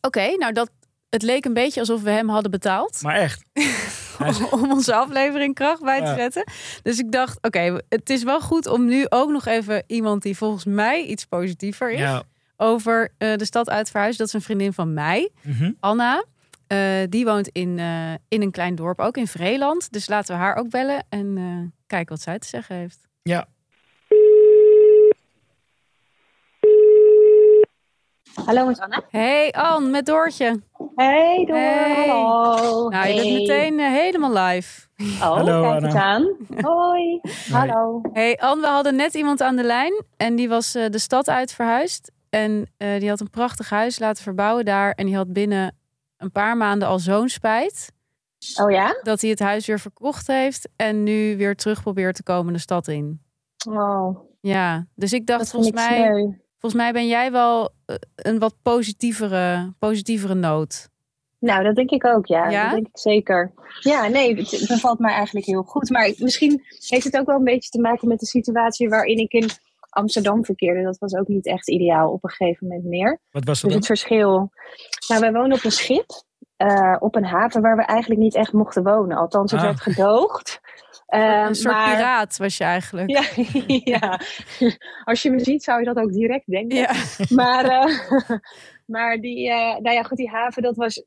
Oké, 0.00 0.36
nou 0.36 0.52
dat... 0.52 0.70
Het 1.08 1.22
leek 1.22 1.44
een 1.44 1.54
beetje 1.54 1.80
alsof 1.80 2.02
we 2.02 2.10
hem 2.10 2.28
hadden 2.28 2.50
betaald. 2.50 3.02
Maar 3.02 3.14
echt. 3.14 3.42
Om 4.50 4.70
onze 4.70 4.94
aflevering 4.94 5.54
kracht 5.54 5.82
bij 5.82 5.98
te 5.98 6.04
Ja. 6.06 6.14
zetten. 6.14 6.44
Dus 6.82 6.98
ik 6.98 7.12
dacht, 7.12 7.38
oké, 7.46 7.80
het 7.88 8.10
is 8.10 8.22
wel 8.22 8.40
goed 8.40 8.66
om 8.66 8.84
nu 8.84 9.06
ook 9.08 9.30
nog 9.30 9.46
even 9.46 9.84
iemand 9.86 10.22
die 10.22 10.36
volgens 10.36 10.64
mij 10.64 11.02
iets 11.04 11.24
positiever 11.24 11.90
is 11.90 11.98
Ja. 11.98 12.22
over 12.56 13.12
eh, 13.18 13.36
de 13.36 13.44
stad 13.44 13.70
uit 13.70 13.90
verhuizen. 13.90 14.18
Dat 14.18 14.26
is 14.28 14.32
een 14.34 14.40
vriendin 14.46 14.72
van 14.72 14.94
mij, 14.94 15.30
Mhm. 15.42 15.72
Anna. 15.80 16.24
Eh, 16.66 16.78
die 17.08 17.24
woont 17.24 17.48
in, 17.48 17.78
eh, 17.78 18.12
in 18.28 18.42
een 18.42 18.50
klein 18.50 18.74
dorp, 18.74 18.98
ook 19.00 19.16
in 19.16 19.26
Vreeland. 19.26 19.92
Dus 19.92 20.08
laten 20.08 20.34
we 20.34 20.40
haar 20.40 20.56
ook 20.56 20.70
bellen 20.70 21.04
en 21.08 21.36
eh, 21.36 21.78
kijken 21.86 22.14
wat 22.14 22.22
zij 22.22 22.38
te 22.38 22.46
zeggen 22.48 22.76
heeft. 22.76 22.98
Ja. 23.22 23.48
Hallo 28.44 28.66
met 28.66 28.80
Anna. 28.80 29.02
Hey 29.10 29.50
Ann, 29.52 29.90
met 29.90 30.06
Doortje. 30.06 30.62
Hey 30.94 31.44
Door, 31.46 31.56
Hey. 31.56 32.08
hallo. 32.08 32.88
Nou, 32.88 33.08
je 33.08 33.14
bent 33.14 33.32
meteen 33.32 33.78
eh, 33.78 33.86
helemaal 33.92 34.32
live. 34.32 34.86
Oh, 34.96 35.20
Hallo, 35.20 35.62
kijk 35.62 35.84
Anna. 35.84 36.00
aan. 36.02 36.36
Hoi. 36.60 37.20
Hallo. 37.52 38.00
Hey 38.12 38.36
Ann, 38.36 38.60
we 38.60 38.66
hadden 38.66 38.96
net 38.96 39.14
iemand 39.14 39.40
aan 39.42 39.56
de 39.56 39.62
lijn 39.64 40.04
en 40.16 40.36
die 40.36 40.48
was 40.48 40.74
eh, 40.74 40.90
de 40.90 40.98
stad 40.98 41.28
uit 41.28 41.52
verhuisd. 41.52 42.12
En 42.30 42.70
eh, 42.76 42.98
die 43.00 43.08
had 43.08 43.20
een 43.20 43.30
prachtig 43.30 43.70
huis 43.70 43.98
laten 43.98 44.22
verbouwen 44.22 44.64
daar. 44.64 44.90
En 44.92 45.06
die 45.06 45.16
had 45.16 45.32
binnen 45.32 45.76
een 46.16 46.32
paar 46.32 46.56
maanden 46.56 46.88
al 46.88 46.98
zo'n 46.98 47.28
spijt 47.28 47.92
Oh 48.62 48.70
ja? 48.70 48.98
dat 49.02 49.20
hij 49.20 49.30
het 49.30 49.38
huis 49.40 49.66
weer 49.66 49.78
verkocht 49.80 50.26
heeft. 50.26 50.68
En 50.76 51.02
nu 51.02 51.36
weer 51.36 51.56
terug 51.56 51.82
probeert 51.82 52.14
te 52.16 52.22
komen 52.22 52.52
de 52.52 52.58
stad 52.58 52.88
in. 52.88 53.20
Oh, 53.70 54.18
Ja, 54.40 54.86
dus 54.94 55.12
ik 55.12 55.26
dacht 55.26 55.50
volgens 55.50 55.72
mij, 55.72 55.96
sneu. 55.96 56.32
Volgens 56.58 56.82
mij 56.82 56.92
ben 56.92 57.06
jij 57.06 57.32
wel 57.32 57.70
eh, 57.86 57.96
een 58.14 58.38
wat 58.38 58.54
positievere, 58.62 59.72
positievere 59.78 60.34
noot. 60.34 60.88
Nou, 61.38 61.62
dat 61.64 61.74
denk 61.76 61.90
ik 61.90 62.04
ook, 62.06 62.26
ja. 62.26 62.48
Ja? 62.50 62.62
Dat 62.62 62.72
denk 62.74 62.86
ik 62.86 62.98
zeker. 62.98 63.52
Ja, 63.80 64.06
nee, 64.08 64.34
het 64.36 64.64
bevalt 64.68 64.98
mij 64.98 65.12
eigenlijk 65.12 65.46
heel 65.46 65.62
goed. 65.62 65.90
Maar 65.90 66.12
misschien 66.18 66.62
heeft 66.88 67.04
het 67.04 67.16
ook 67.18 67.26
wel 67.26 67.36
een 67.36 67.44
beetje 67.44 67.70
te 67.70 67.80
maken 67.80 68.08
met 68.08 68.20
de 68.20 68.26
situatie 68.26 68.88
waarin 68.88 69.18
ik 69.18 69.32
in 69.32 69.48
Amsterdam 69.88 70.44
verkeerde. 70.44 70.82
Dat 70.82 70.98
was 70.98 71.14
ook 71.14 71.28
niet 71.28 71.46
echt 71.46 71.68
ideaal 71.70 72.10
op 72.12 72.24
een 72.24 72.30
gegeven 72.30 72.66
moment 72.66 72.84
meer. 72.86 73.20
Wat 73.30 73.44
was 73.44 73.44
dat 73.44 73.54
Dus 73.54 73.60
dan? 73.62 73.70
het 73.72 73.86
verschil. 73.86 74.50
Nou, 75.08 75.20
wij 75.20 75.32
wonen 75.32 75.56
op 75.56 75.64
een 75.64 75.72
schip. 75.72 76.24
eh, 76.56 76.96
op 76.98 77.14
een 77.16 77.24
haven 77.24 77.62
waar 77.62 77.76
we 77.76 77.82
eigenlijk 77.84 78.20
niet 78.20 78.34
echt 78.34 78.52
mochten 78.52 78.82
wonen. 78.82 79.16
Althans, 79.16 79.50
het 79.50 79.60
Ah. 79.60 79.66
werd 79.66 79.80
gedoogd. 79.80 80.60
Ehm, 81.06 81.46
een 81.46 81.54
soort 81.54 81.74
maar- 81.74 81.96
piraat 81.96 82.36
was 82.36 82.56
je 82.56 82.64
eigenlijk. 82.64 83.10
Ja, 83.10 83.22
ja, 83.98 84.20
als 85.04 85.22
je 85.22 85.30
me 85.30 85.40
ziet 85.40 85.62
zou 85.62 85.78
je 85.78 85.84
dat 85.84 85.96
ook 85.96 86.12
direct 86.12 86.50
denken. 86.50 86.78
Ja. 86.78 86.92
Maar, 87.28 87.64
eh, 87.64 88.30
maar 88.94 89.16
die, 89.20 89.50
eh, 89.50 89.78
nou 89.78 89.90
ja, 89.90 90.02
goed, 90.02 90.16
die 90.16 90.30
haven, 90.30 90.62
dat 90.62 90.76
was, 90.76 91.04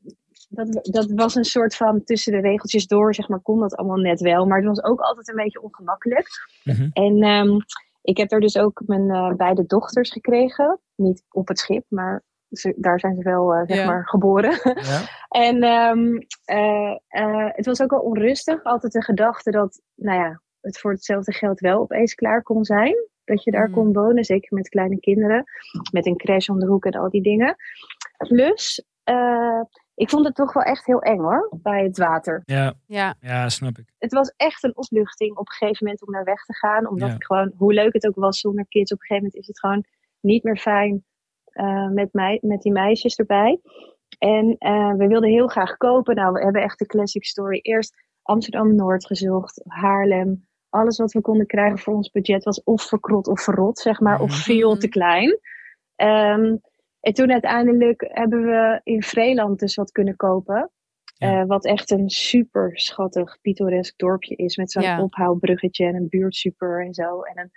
dat, 0.48 0.88
dat 0.90 1.10
was 1.14 1.34
een 1.34 1.44
soort 1.44 1.76
van 1.76 2.04
tussen 2.04 2.32
de 2.32 2.40
regeltjes 2.40 2.86
door, 2.86 3.14
zeg 3.14 3.28
maar, 3.28 3.40
kon 3.40 3.60
dat 3.60 3.76
allemaal 3.76 3.96
net 3.96 4.20
wel. 4.20 4.46
Maar 4.46 4.58
het 4.58 4.66
was 4.66 4.82
ook 4.82 5.00
altijd 5.00 5.28
een 5.28 5.44
beetje 5.44 5.62
ongemakkelijk. 5.62 6.28
Mhm. 6.64 6.88
En 6.92 7.22
ehm, 7.22 7.58
ik 8.02 8.16
heb 8.16 8.32
er 8.32 8.40
dus 8.40 8.56
ook 8.56 8.82
mijn 8.86 9.10
eh, 9.10 9.34
beide 9.34 9.66
dochters 9.66 10.10
gekregen. 10.10 10.80
Niet 10.94 11.24
op 11.30 11.48
het 11.48 11.58
schip, 11.58 11.84
maar 11.88 12.22
ze, 12.50 12.74
daar 12.76 13.00
zijn 13.00 13.16
ze 13.16 13.22
wel, 13.22 13.54
eh, 13.54 13.62
zeg 13.66 13.76
Ja. 13.76 13.86
maar, 13.86 14.08
geboren. 14.08 14.50
Ja. 14.74 15.00
En 15.28 15.62
ehm, 15.62 16.18
eh, 16.44 16.96
eh, 17.08 17.48
het 17.52 17.66
was 17.66 17.82
ook 17.82 17.90
wel 17.90 18.00
onrustig. 18.00 18.64
Altijd 18.64 18.92
de 18.92 19.02
gedachte 19.02 19.50
dat, 19.50 19.80
nou 19.94 20.18
ja, 20.20 20.40
het 20.60 20.78
voor 20.78 20.90
hetzelfde 20.90 21.32
geld 21.32 21.60
wel 21.60 21.80
opeens 21.80 22.14
klaar 22.14 22.42
kon 22.42 22.64
zijn. 22.64 22.94
Dat 23.24 23.44
je 23.44 23.50
daar 23.50 23.68
Mm. 23.68 23.74
kon 23.74 23.92
wonen, 23.92 24.24
zeker 24.24 24.54
met 24.54 24.68
kleine 24.68 25.00
kinderen. 25.00 25.44
Met 25.92 26.06
een 26.06 26.16
crash 26.16 26.48
om 26.48 26.58
de 26.58 26.66
hoek 26.66 26.84
en 26.84 26.92
al 27.00 27.10
die 27.10 27.22
dingen. 27.22 27.56
Plus, 28.28 28.84
eh, 29.04 29.60
ik 29.94 30.10
vond 30.10 30.26
het 30.26 30.34
toch 30.34 30.52
wel 30.52 30.62
echt 30.62 30.86
heel 30.86 31.02
eng 31.02 31.18
hoor, 31.18 31.48
bij 31.62 31.82
het 31.84 31.98
water. 31.98 32.42
Ja, 32.44 32.74
ja. 32.86 33.14
ja, 33.20 33.48
snap 33.48 33.78
ik. 33.78 33.84
Het 33.98 34.12
was 34.12 34.32
echt 34.36 34.64
een 34.64 34.76
opluchting 34.76 35.36
op 35.36 35.48
een 35.48 35.52
gegeven 35.54 35.84
moment 35.84 36.06
om 36.06 36.12
naar 36.12 36.24
weg 36.24 36.44
te 36.44 36.54
gaan. 36.54 36.88
Omdat 36.88 37.08
Ja. 37.08 37.14
ik 37.14 37.24
gewoon, 37.24 37.52
hoe 37.56 37.72
leuk 37.72 37.92
het 37.92 38.06
ook 38.06 38.14
was 38.14 38.40
zonder 38.40 38.66
kids, 38.68 38.92
op 38.92 39.00
een 39.00 39.06
gegeven 39.06 39.24
moment 39.24 39.42
is 39.42 39.46
het 39.46 39.58
gewoon 39.60 39.84
niet 40.20 40.42
meer 40.44 40.56
fijn 40.56 41.04
met, 41.92 42.12
mij, 42.12 42.38
met 42.42 42.62
die 42.62 42.72
meisjes 42.72 43.16
erbij. 43.16 43.60
En 44.18 44.56
eh, 44.58 44.92
we 44.94 45.06
wilden 45.06 45.30
heel 45.30 45.46
graag 45.46 45.76
kopen. 45.76 46.14
Nou, 46.14 46.32
we 46.32 46.42
hebben 46.42 46.62
echt 46.62 46.78
de 46.78 46.86
classic 46.86 47.24
story. 47.24 47.58
Eerst 47.62 47.94
Amsterdam-Noord 48.22 49.06
gezocht, 49.06 49.62
Haarlem. 49.66 50.48
Alles 50.68 50.98
wat 50.98 51.12
we 51.12 51.20
konden 51.20 51.46
krijgen 51.46 51.78
voor 51.78 51.94
ons 51.94 52.10
budget 52.10 52.44
was 52.44 52.62
of 52.62 52.82
verkrot 52.82 53.26
of 53.28 53.40
verrot, 53.42 53.78
zeg 53.78 54.00
maar. 54.00 54.20
Of 54.20 54.30
Mhm. 54.30 54.38
veel 54.40 54.76
te 54.76 54.88
klein. 54.88 55.38
Ehm, 55.96 56.56
en 57.00 57.12
toen 57.12 57.32
uiteindelijk 57.32 58.08
hebben 58.12 58.42
we 58.42 58.80
in 58.82 59.02
Vreeland 59.02 59.58
dus 59.58 59.74
wat 59.74 59.92
kunnen 59.92 60.16
kopen. 60.16 60.70
Ja. 61.14 61.40
Eh, 61.40 61.46
wat 61.46 61.64
echt 61.64 61.90
een 61.90 62.10
super 62.10 62.78
schattig, 62.78 63.40
pittoresk 63.40 63.98
dorpje 63.98 64.36
is. 64.36 64.56
Met 64.56 64.72
zo'n 64.72 64.82
Ja. 64.82 65.02
ophaalbruggetje 65.02 65.86
en 65.86 65.94
een 65.94 66.08
buurtsuper 66.08 66.84
en 66.84 66.94
zo. 66.94 67.20
En 67.20 67.38
een 67.38 67.50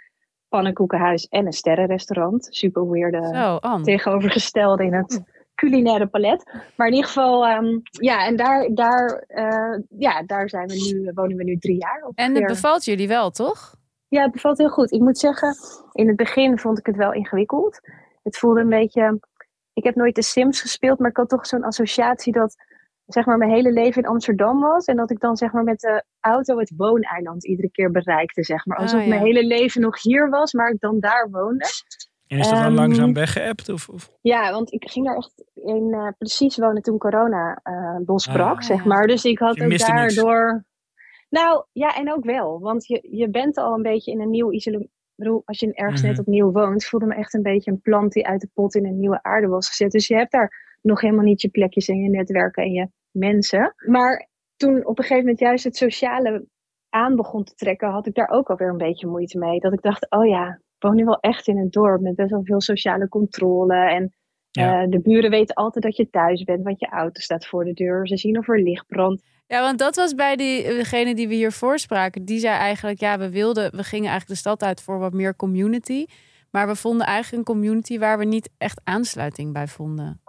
pannenkoekenhuis 0.57 1.27
en 1.27 1.45
een 1.45 1.53
sterrenrestaurant. 1.53 2.47
Super 2.49 2.89
weirde 2.89 3.29
Zo, 3.33 3.55
Anne. 3.55 3.83
tegenovergestelde 3.83 4.83
in 4.83 4.93
het 4.93 5.21
culinaire 5.55 6.07
palet. 6.07 6.43
Maar 6.75 6.87
in 6.87 6.93
ieder 6.93 7.07
geval, 7.09 7.45
ehm, 7.45 7.79
ja, 7.89 8.25
en 8.25 8.35
daar, 8.35 8.69
daar, 8.73 9.23
eh, 9.27 9.79
ja, 9.97 10.23
daar 10.23 10.49
zijn 10.49 10.67
we 10.67 10.91
nu, 10.93 11.11
wonen 11.13 11.37
we 11.37 11.43
nu 11.43 11.57
drie 11.57 11.77
jaar 11.79 11.97
En 11.97 12.03
ongeveer. 12.05 12.35
het 12.35 12.45
bevalt 12.61 12.85
jullie 12.85 13.07
wel, 13.07 13.29
toch? 13.29 13.75
Ja, 14.07 14.21
het 14.21 14.31
bevalt 14.31 14.57
heel 14.57 14.69
goed. 14.69 14.91
Ik 14.91 14.99
moet 15.01 15.17
zeggen, 15.17 15.55
in 15.91 16.07
het 16.07 16.15
begin 16.15 16.59
vond 16.59 16.77
ik 16.79 16.85
het 16.85 16.95
wel 16.95 17.13
ingewikkeld. 17.13 17.79
Het 18.23 18.37
voelde 18.37 18.59
een 18.59 18.69
beetje. 18.69 19.19
Ik 19.73 19.83
heb 19.83 19.95
nooit 19.95 20.15
de 20.15 20.21
Sims 20.21 20.61
gespeeld, 20.61 20.99
maar 20.99 21.09
ik 21.09 21.17
had 21.17 21.29
toch 21.29 21.47
zo'n 21.47 21.63
associatie 21.63 22.33
dat 22.33 22.55
zeg 23.05 23.25
maar 23.25 23.37
mijn 23.37 23.51
hele 23.51 23.71
leven 23.71 24.01
in 24.03 24.07
Amsterdam 24.09 24.59
was. 24.59 24.85
En 24.85 24.95
dat 24.95 25.11
ik 25.11 25.19
dan 25.19 25.37
zeg 25.37 25.51
maar 25.51 25.63
met 25.63 25.79
de 25.79 26.03
auto 26.19 26.57
het 26.57 26.73
wooneiland 26.77 27.45
iedere 27.45 27.69
keer 27.71 27.91
bereikte. 27.91 28.43
Zeg 28.43 28.65
maar. 28.65 28.77
Alsof 28.77 28.99
Ah, 28.99 29.05
ja. 29.05 29.09
mijn 29.13 29.25
hele 29.25 29.45
leven 29.45 29.81
nog 29.81 30.01
hier 30.01 30.29
was, 30.29 30.53
maar 30.53 30.69
ik 30.71 30.79
dan 30.79 30.99
daar 30.99 31.27
woonde. 31.31 31.65
En 32.27 32.37
is 32.39 32.45
dat 32.47 32.55
dan 32.55 32.65
Ehm, 32.65 32.73
langzaam 32.73 33.13
weggeëpt? 33.13 33.69
Of, 33.69 33.89
of? 33.89 34.09
Ja, 34.21 34.51
want 34.51 34.71
ik 34.73 34.89
ging 34.89 35.05
daar 35.05 35.15
echt 35.15 35.43
in 35.53 35.93
eh, 35.93 36.07
precies 36.17 36.57
wonen 36.57 36.81
toen 36.81 36.97
corona 36.97 37.59
eh 37.63 37.95
losbrak, 38.05 38.55
Ah, 38.57 38.61
zeg 38.61 38.85
maar. 38.85 39.07
Dus 39.07 39.23
ik 39.23 39.39
had 39.39 39.61
ook 39.61 39.67
niks. 39.67 39.87
daardoor... 39.87 40.65
Nou, 41.29 41.65
ja, 41.71 41.95
en 41.95 42.11
ook 42.13 42.23
wel. 42.25 42.59
Want 42.59 42.87
je, 42.87 43.07
je 43.11 43.29
bent 43.29 43.57
al 43.57 43.73
een 43.73 43.81
beetje 43.81 44.11
in 44.11 44.21
een 44.21 44.29
nieuw 44.29 44.51
isolement. 44.51 44.89
Ik 44.89 45.23
bedoel, 45.23 45.41
als 45.45 45.59
je 45.59 45.73
ergens 45.73 46.01
Mhm. 46.01 46.09
net 46.09 46.19
opnieuw 46.19 46.51
woont, 46.51 46.85
voelde 46.85 47.05
me 47.05 47.13
echt 47.15 47.33
een 47.33 47.41
beetje 47.41 47.71
een 47.71 47.81
plant 47.81 48.11
die 48.11 48.27
uit 48.27 48.41
de 48.41 48.49
pot 48.53 48.75
in 48.75 48.85
een 48.85 48.99
nieuwe 48.99 49.23
aarde 49.23 49.47
was 49.47 49.67
gezet. 49.67 49.91
Dus 49.91 50.07
je 50.07 50.15
hebt 50.15 50.31
daar 50.31 50.72
nog 50.83 51.01
helemaal 51.01 51.23
niet 51.25 51.41
je 51.41 51.49
plekjes 51.49 51.87
en 51.87 51.97
je 52.01 52.09
netwerken 52.09 52.63
en 52.63 52.71
je 52.71 52.87
mensen. 53.11 53.73
Maar 53.87 54.27
toen 54.55 54.75
op 54.85 54.97
een 54.97 55.03
gegeven 55.03 55.17
moment 55.23 55.39
juist 55.39 55.63
het 55.63 55.75
sociale 55.77 56.45
aan 56.89 57.15
begon 57.15 57.43
te 57.43 57.53
trekken, 57.55 57.89
had 57.89 58.07
ik 58.07 58.13
daar 58.15 58.29
ook 58.29 58.49
alweer 58.49 58.69
een 58.69 58.77
beetje 58.77 59.07
moeite 59.07 59.37
mee. 59.37 59.59
Dat 59.59 59.73
ik 59.73 59.81
dacht, 59.81 60.09
oh 60.09 60.27
ja, 60.27 60.47
ik 60.49 60.89
woon 60.89 60.95
nu 60.95 61.03
wel 61.05 61.19
echt 61.19 61.47
in 61.47 61.57
een 61.57 61.69
dorp 61.69 62.01
met 62.01 62.15
best 62.15 62.31
wel 62.31 62.43
veel 62.43 62.61
sociale 62.61 63.07
controle. 63.07 63.75
En 63.89 64.13
Ja. 64.51 64.81
eh, 64.81 64.89
de 64.89 64.99
buren 65.01 65.29
weten 65.29 65.55
altijd 65.55 65.83
dat 65.83 65.95
je 65.95 66.09
thuis 66.09 66.43
bent, 66.43 66.63
want 66.63 66.79
je 66.79 66.87
auto 66.87 67.19
staat 67.21 67.45
voor 67.47 67.63
de 67.63 67.73
deur. 67.73 68.07
Ze 68.07 68.17
zien 68.17 68.37
of 68.37 68.47
er 68.49 68.61
licht 68.61 68.87
brandt. 68.87 69.23
Ja, 69.47 69.61
want 69.61 69.79
dat 69.79 69.95
was 69.95 70.13
bij 70.15 70.35
die, 70.35 70.63
degene 70.63 71.15
die 71.15 71.27
we 71.27 71.33
hier 71.33 71.51
voorspraken. 71.51 72.25
Die 72.25 72.39
zei 72.39 72.57
eigenlijk, 72.57 72.99
ja, 72.99 73.17
we 73.17 73.29
wilden, 73.31 73.63
we 73.71 73.83
gingen 73.83 74.09
eigenlijk 74.09 74.27
de 74.27 74.35
stad 74.49 74.63
uit 74.63 74.81
voor 74.81 74.99
wat 74.99 75.13
meer 75.13 75.35
community. 75.35 76.05
Maar 76.51 76.67
we 76.67 76.75
vonden 76.75 77.07
eigenlijk 77.07 77.37
een 77.47 77.53
community 77.55 77.99
waar 77.99 78.17
we 78.17 78.25
niet 78.25 78.49
echt 78.57 78.81
aansluiting 78.83 79.53
bij 79.53 79.67
vonden. 79.67 80.21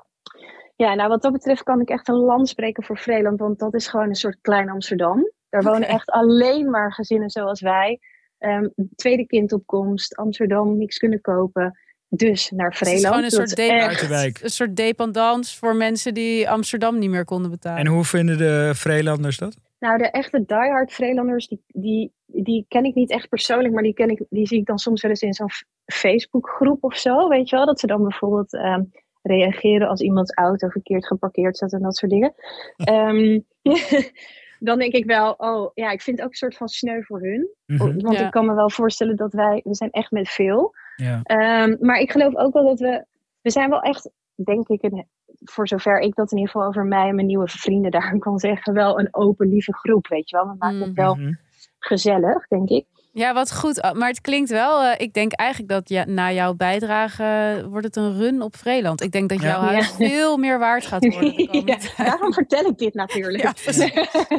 Ja, 0.85 0.95
nou 0.95 1.09
wat 1.09 1.23
dat 1.23 1.33
betreft 1.33 1.63
kan 1.63 1.81
ik 1.81 1.89
echt 1.89 2.09
een 2.09 2.15
land 2.15 2.49
spreken 2.49 2.83
voor 2.85 2.99
Vreeland, 2.99 3.41
want 3.41 3.59
dat 3.59 3.75
is 3.75 3.89
gewoon 3.89 4.09
een 4.09 4.15
soort 4.15 4.39
klein 4.41 4.71
Amsterdam. 4.71 5.31
Daar 5.49 5.63
wonen 5.63 5.89
echt 5.89 6.11
alleen 6.11 6.71
maar 6.71 6.93
gezinnen 6.93 7.31
zoals 7.31 7.61
wij. 7.61 7.99
Ehm, 8.39 8.69
tweede 8.95 9.27
kindopkomst, 9.27 10.17
Amsterdam, 10.17 10.79
niks 10.79 10.99
kunnen 10.99 11.21
kopen. 11.21 11.79
Dus 12.09 12.51
naar 12.51 12.71
Het 12.71 12.81
is 12.81 12.89
Vreeland. 12.89 13.07
gewoon 13.07 13.25
een 13.25 13.31
soort, 13.31 13.49
is 13.49 13.55
de- 13.55 13.63
echt- 13.63 13.87
Buitenwijk. 13.87 14.41
een 14.43 14.51
soort 14.51 14.77
dependance 14.77 15.59
voor 15.59 15.77
mensen 15.77 16.15
die 16.15 16.51
Amsterdam 16.51 16.99
niet 16.99 17.11
meer 17.11 17.25
konden 17.25 17.51
betalen. 17.51 17.79
En 17.81 17.87
hoe 17.87 18.05
vinden 18.05 18.39
de 18.39 18.71
Vreelanders 18.75 19.39
dat? 19.39 19.57
Nou, 19.79 19.99
de 19.99 20.11
echte 20.11 20.45
diehard 20.47 20.93
Vreelanders, 20.93 21.49
die, 21.49 21.63
die, 21.67 22.13
die 22.27 22.65
ken 22.69 22.85
ik 22.85 22.95
niet 22.95 23.11
echt 23.11 23.29
persoonlijk, 23.29 23.75
maar 23.75 23.83
die, 23.83 23.95
ken 23.95 24.09
ik, 24.11 24.23
die 24.29 24.47
zie 24.47 24.59
ik 24.59 24.67
dan 24.67 24.79
soms 24.79 25.03
wel 25.03 25.11
eens 25.11 25.23
in 25.23 25.33
zo'n 25.35 25.49
Facebookgroep 25.93 26.85
of 26.85 26.97
zo, 26.97 27.29
weet 27.29 27.49
je 27.49 27.57
wel? 27.57 27.67
Dat 27.67 27.81
ze 27.81 27.87
dan 27.87 28.03
bijvoorbeeld 28.03 28.53
ehm, 28.55 28.83
reageren 29.25 29.89
als 29.89 30.01
iemands 30.01 30.35
auto 30.35 30.69
verkeerd 30.69 31.07
geparkeerd 31.07 31.57
staat 31.57 31.73
en 31.73 31.83
dat 31.83 31.97
soort 31.97 32.13
dingen. 32.13 32.35
Ehm, 32.77 33.41
dan 34.69 34.79
denk 34.79 34.93
ik 34.93 35.05
wel, 35.05 35.33
oh 35.33 35.71
ja, 35.75 35.91
ik 35.91 36.03
vind 36.03 36.17
het 36.17 36.27
ook 36.27 36.33
een 36.33 36.39
soort 36.39 36.57
van 36.57 36.69
sneu 36.69 37.03
voor 37.03 37.21
hun. 37.21 37.49
Mhm. 37.67 37.99
Want 38.01 38.19
Ja. 38.19 38.25
ik 38.25 38.31
kan 38.31 38.47
me 38.47 38.55
wel 38.55 38.71
voorstellen 38.71 39.17
dat 39.17 39.33
wij, 39.33 39.61
we 39.65 39.75
zijn 39.75 39.91
echt 39.91 40.11
met 40.11 40.29
veel. 40.29 40.75
Ja. 40.97 41.21
Ehm, 41.23 41.77
maar 41.81 41.99
ik 41.99 42.11
geloof 42.11 42.37
ook 42.37 42.53
wel 42.53 42.65
dat 42.65 42.79
we, 42.81 43.05
we 43.41 43.51
zijn 43.51 43.71
wel 43.71 43.81
echt, 43.81 44.11
denk 44.35 44.69
ik, 44.69 44.83
een, 44.83 45.07
voor 45.45 45.69
zover 45.69 45.99
ik 46.01 46.15
dat 46.15 46.31
in 46.33 46.39
ieder 46.39 46.53
geval 46.53 46.69
over 46.69 46.85
mij 46.85 47.09
en 47.09 47.15
mijn 47.15 47.27
nieuwe 47.27 47.49
vrienden 47.49 47.91
daar 47.91 48.19
kan 48.19 48.39
zeggen, 48.39 48.75
wel 48.75 48.99
een 49.01 49.09
open, 49.15 49.49
lieve 49.49 49.75
groep, 49.75 50.09
weet 50.09 50.31
je 50.31 50.37
wel. 50.37 50.47
We 50.47 50.55
maken 50.59 50.77
Mm. 50.77 50.83
het 50.83 50.95
wel 50.95 51.15
Mhm. 51.15 51.33
gezellig, 51.79 52.47
denk 52.49 52.69
ik. 52.69 52.87
Ja, 53.17 53.35
wat 53.35 53.53
goed. 53.55 53.81
Ah, 53.83 53.93
Maar 53.95 54.09
het 54.09 54.21
klinkt 54.21 54.51
wel, 54.51 54.83
eh, 54.83 55.01
ik 55.01 55.13
denk 55.13 55.33
eigenlijk 55.33 55.71
dat 55.71 55.89
ja, 55.89 56.05
na 56.07 56.33
jouw 56.33 56.55
bijdrage 56.55 57.65
wordt 57.71 57.87
het 57.87 57.97
een 57.97 58.17
run 58.17 58.43
op 58.43 58.57
Vreeland. 58.57 59.03
Ik 59.03 59.13
denk 59.13 59.29
dat 59.29 59.41
Ja. 59.41 59.47
jouw 59.49 59.61
huis 59.61 59.89
Ja. 59.89 59.95
veel 60.09 60.37
meer 60.37 60.59
waard 60.59 60.87
gaat 60.87 61.05
worden. 61.07 61.67
Daarom 61.97 62.33
vertel 62.33 62.65
ik 62.65 62.79
dit 62.79 62.95
natuurlijk. 62.95 63.43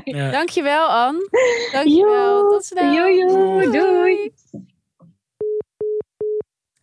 Ja. 0.04 0.32
Dankjewel, 0.32 0.88
Anne. 0.88 1.30
Dankjewel. 1.72 2.40
Joe, 2.42 2.50
Tot 2.52 2.66
snel. 2.66 2.94
joe, 2.94 3.14
joe, 3.16 3.72
doei. 3.72 4.32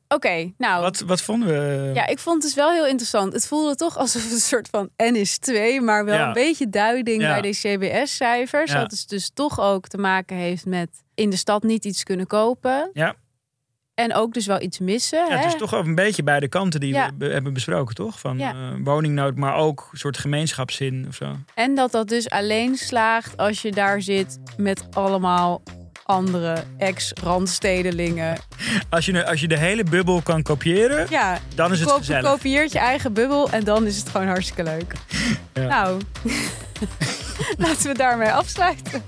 Oké, 0.09 0.53
nou. 0.59 0.83
Wat, 0.83 1.01
wat 1.01 1.23
vonden 1.23 1.49
we? 1.49 1.91
Ja, 1.95 2.07
ik 2.07 2.19
vond 2.19 2.35
het 2.35 2.45
dus 2.45 2.55
wel 2.65 2.71
heel 2.73 2.87
interessant. 2.87 3.33
Het 3.33 3.47
voelde 3.47 3.75
toch 3.75 3.97
alsof 3.99 4.23
het 4.23 4.33
een 4.33 4.39
soort 4.39 4.69
van 4.69 4.89
N 4.97 5.15
is 5.15 5.39
2, 5.39 5.81
maar 5.81 6.05
wel 6.05 6.15
Ja. 6.15 6.27
een 6.27 6.33
beetje 6.33 6.69
duiding 6.69 7.23
Ja. 7.23 7.41
bij 7.41 7.41
de 7.41 7.51
CBS-cijfers. 7.59 8.73
Ja. 8.73 8.81
Dat 8.81 8.91
het 8.91 9.09
dus 9.09 9.31
toch 9.35 9.61
ook 9.61 9.89
te 9.89 9.99
maken 9.99 10.37
heeft 10.37 10.67
met 10.67 10.89
in 11.23 11.31
de 11.31 11.37
stad 11.37 11.63
niet 11.63 11.85
iets 11.85 12.03
kunnen 12.03 12.27
kopen. 12.27 12.91
Ja. 12.93 13.15
En 13.95 14.15
ook 14.15 14.35
dus 14.35 14.47
wel 14.47 14.61
iets 14.61 14.79
missen. 14.79 15.19
Ja, 15.19 15.31
het 15.31 15.41
hè? 15.41 15.47
is 15.47 15.57
toch 15.57 15.75
ook 15.75 15.85
een 15.85 15.95
beetje 15.95 16.23
beide 16.23 16.49
kanten 16.49 16.81
die 16.81 16.93
Ja. 16.93 17.07
we 17.07 17.13
be- 17.15 17.27
hebben 17.33 17.53
besproken, 17.53 17.95
toch? 17.95 18.21
Van 18.21 18.39
Ja. 18.39 18.51
eh, 18.53 18.79
woningnood, 18.85 19.37
maar 19.37 19.55
ook 19.55 19.89
een 19.93 19.99
soort 19.99 20.19
gemeenschapszin 20.19 21.05
of 21.09 21.15
zo. 21.15 21.37
En 21.55 21.75
dat 21.75 21.91
dat 21.93 22.09
dus 22.09 22.31
alleen 22.31 22.77
slaagt 22.77 23.37
als 23.37 23.63
je 23.63 23.73
daar 23.73 24.03
zit 24.03 24.39
met 24.57 24.87
allemaal 24.91 25.63
andere 26.13 26.65
ex-randstedelingen. 26.79 28.37
Als 28.89 29.07
je, 29.07 29.27
als 29.27 29.41
je 29.41 29.49
de 29.49 29.59
hele 29.59 29.85
bubbel 29.85 30.21
kan 30.23 30.43
kopiëren, 30.43 31.07
Ja, 31.11 31.39
dan 31.55 31.73
is 31.73 31.81
het 31.81 31.91
gezellig. 31.91 32.31
kopieert 32.31 32.73
je 32.73 32.79
eigen 32.79 33.13
bubbel 33.13 33.51
en 33.51 33.65
dan 33.65 33.87
is 33.87 33.97
het 33.97 34.09
gewoon 34.09 34.27
hartstikke 34.27 34.63
leuk. 34.63 34.93
Ja. 35.53 35.67
Nou, 35.67 36.01
laten 37.65 37.89
we 37.89 37.95
daarmee 37.95 38.31
afsluiten. 38.33 39.05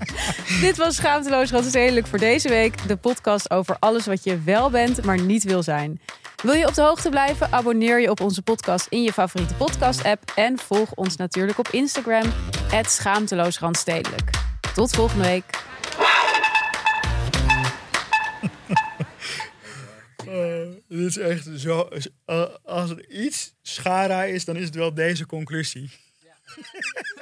Dit 0.61 0.77
was 0.77 0.95
Schaamteloos 0.95 1.51
Randstedelijk 1.51 2.07
voor 2.07 2.19
deze 2.19 2.49
week. 2.49 2.87
De 2.87 2.95
podcast 2.95 3.51
over 3.51 3.75
alles 3.79 4.05
wat 4.05 4.23
je 4.23 4.39
wel 4.41 4.69
bent, 4.69 5.03
maar 5.03 5.21
niet 5.21 5.43
wil 5.43 5.63
zijn. 5.63 6.01
Wil 6.43 6.53
je 6.53 6.67
op 6.67 6.73
de 6.73 6.81
hoogte 6.81 7.09
blijven? 7.09 7.51
Abonneer 7.51 8.01
je 8.01 8.09
op 8.09 8.19
onze 8.21 8.41
podcast 8.41 8.87
in 8.89 9.03
je 9.03 9.13
favoriete 9.13 9.53
podcast-app. 9.53 10.31
En 10.35 10.57
volg 10.59 10.91
ons 10.93 11.15
natuurlijk 11.15 11.57
op 11.57 11.67
Instagram, 11.69 12.23
schaamteloosrandstedelijk. 12.81 14.29
Tot 14.73 14.95
volgende 14.95 15.23
week. 15.27 15.43
Dit 20.87 21.07
is 21.07 21.17
echt 21.17 21.47
zo. 21.55 21.89
Als 22.63 22.89
er 22.89 23.09
iets 23.09 23.53
schara 23.61 24.23
is, 24.23 24.45
dan 24.45 24.55
is 24.55 24.65
het 24.65 24.75
wel 24.75 24.93
deze 24.93 25.25
conclusie. 25.25 25.89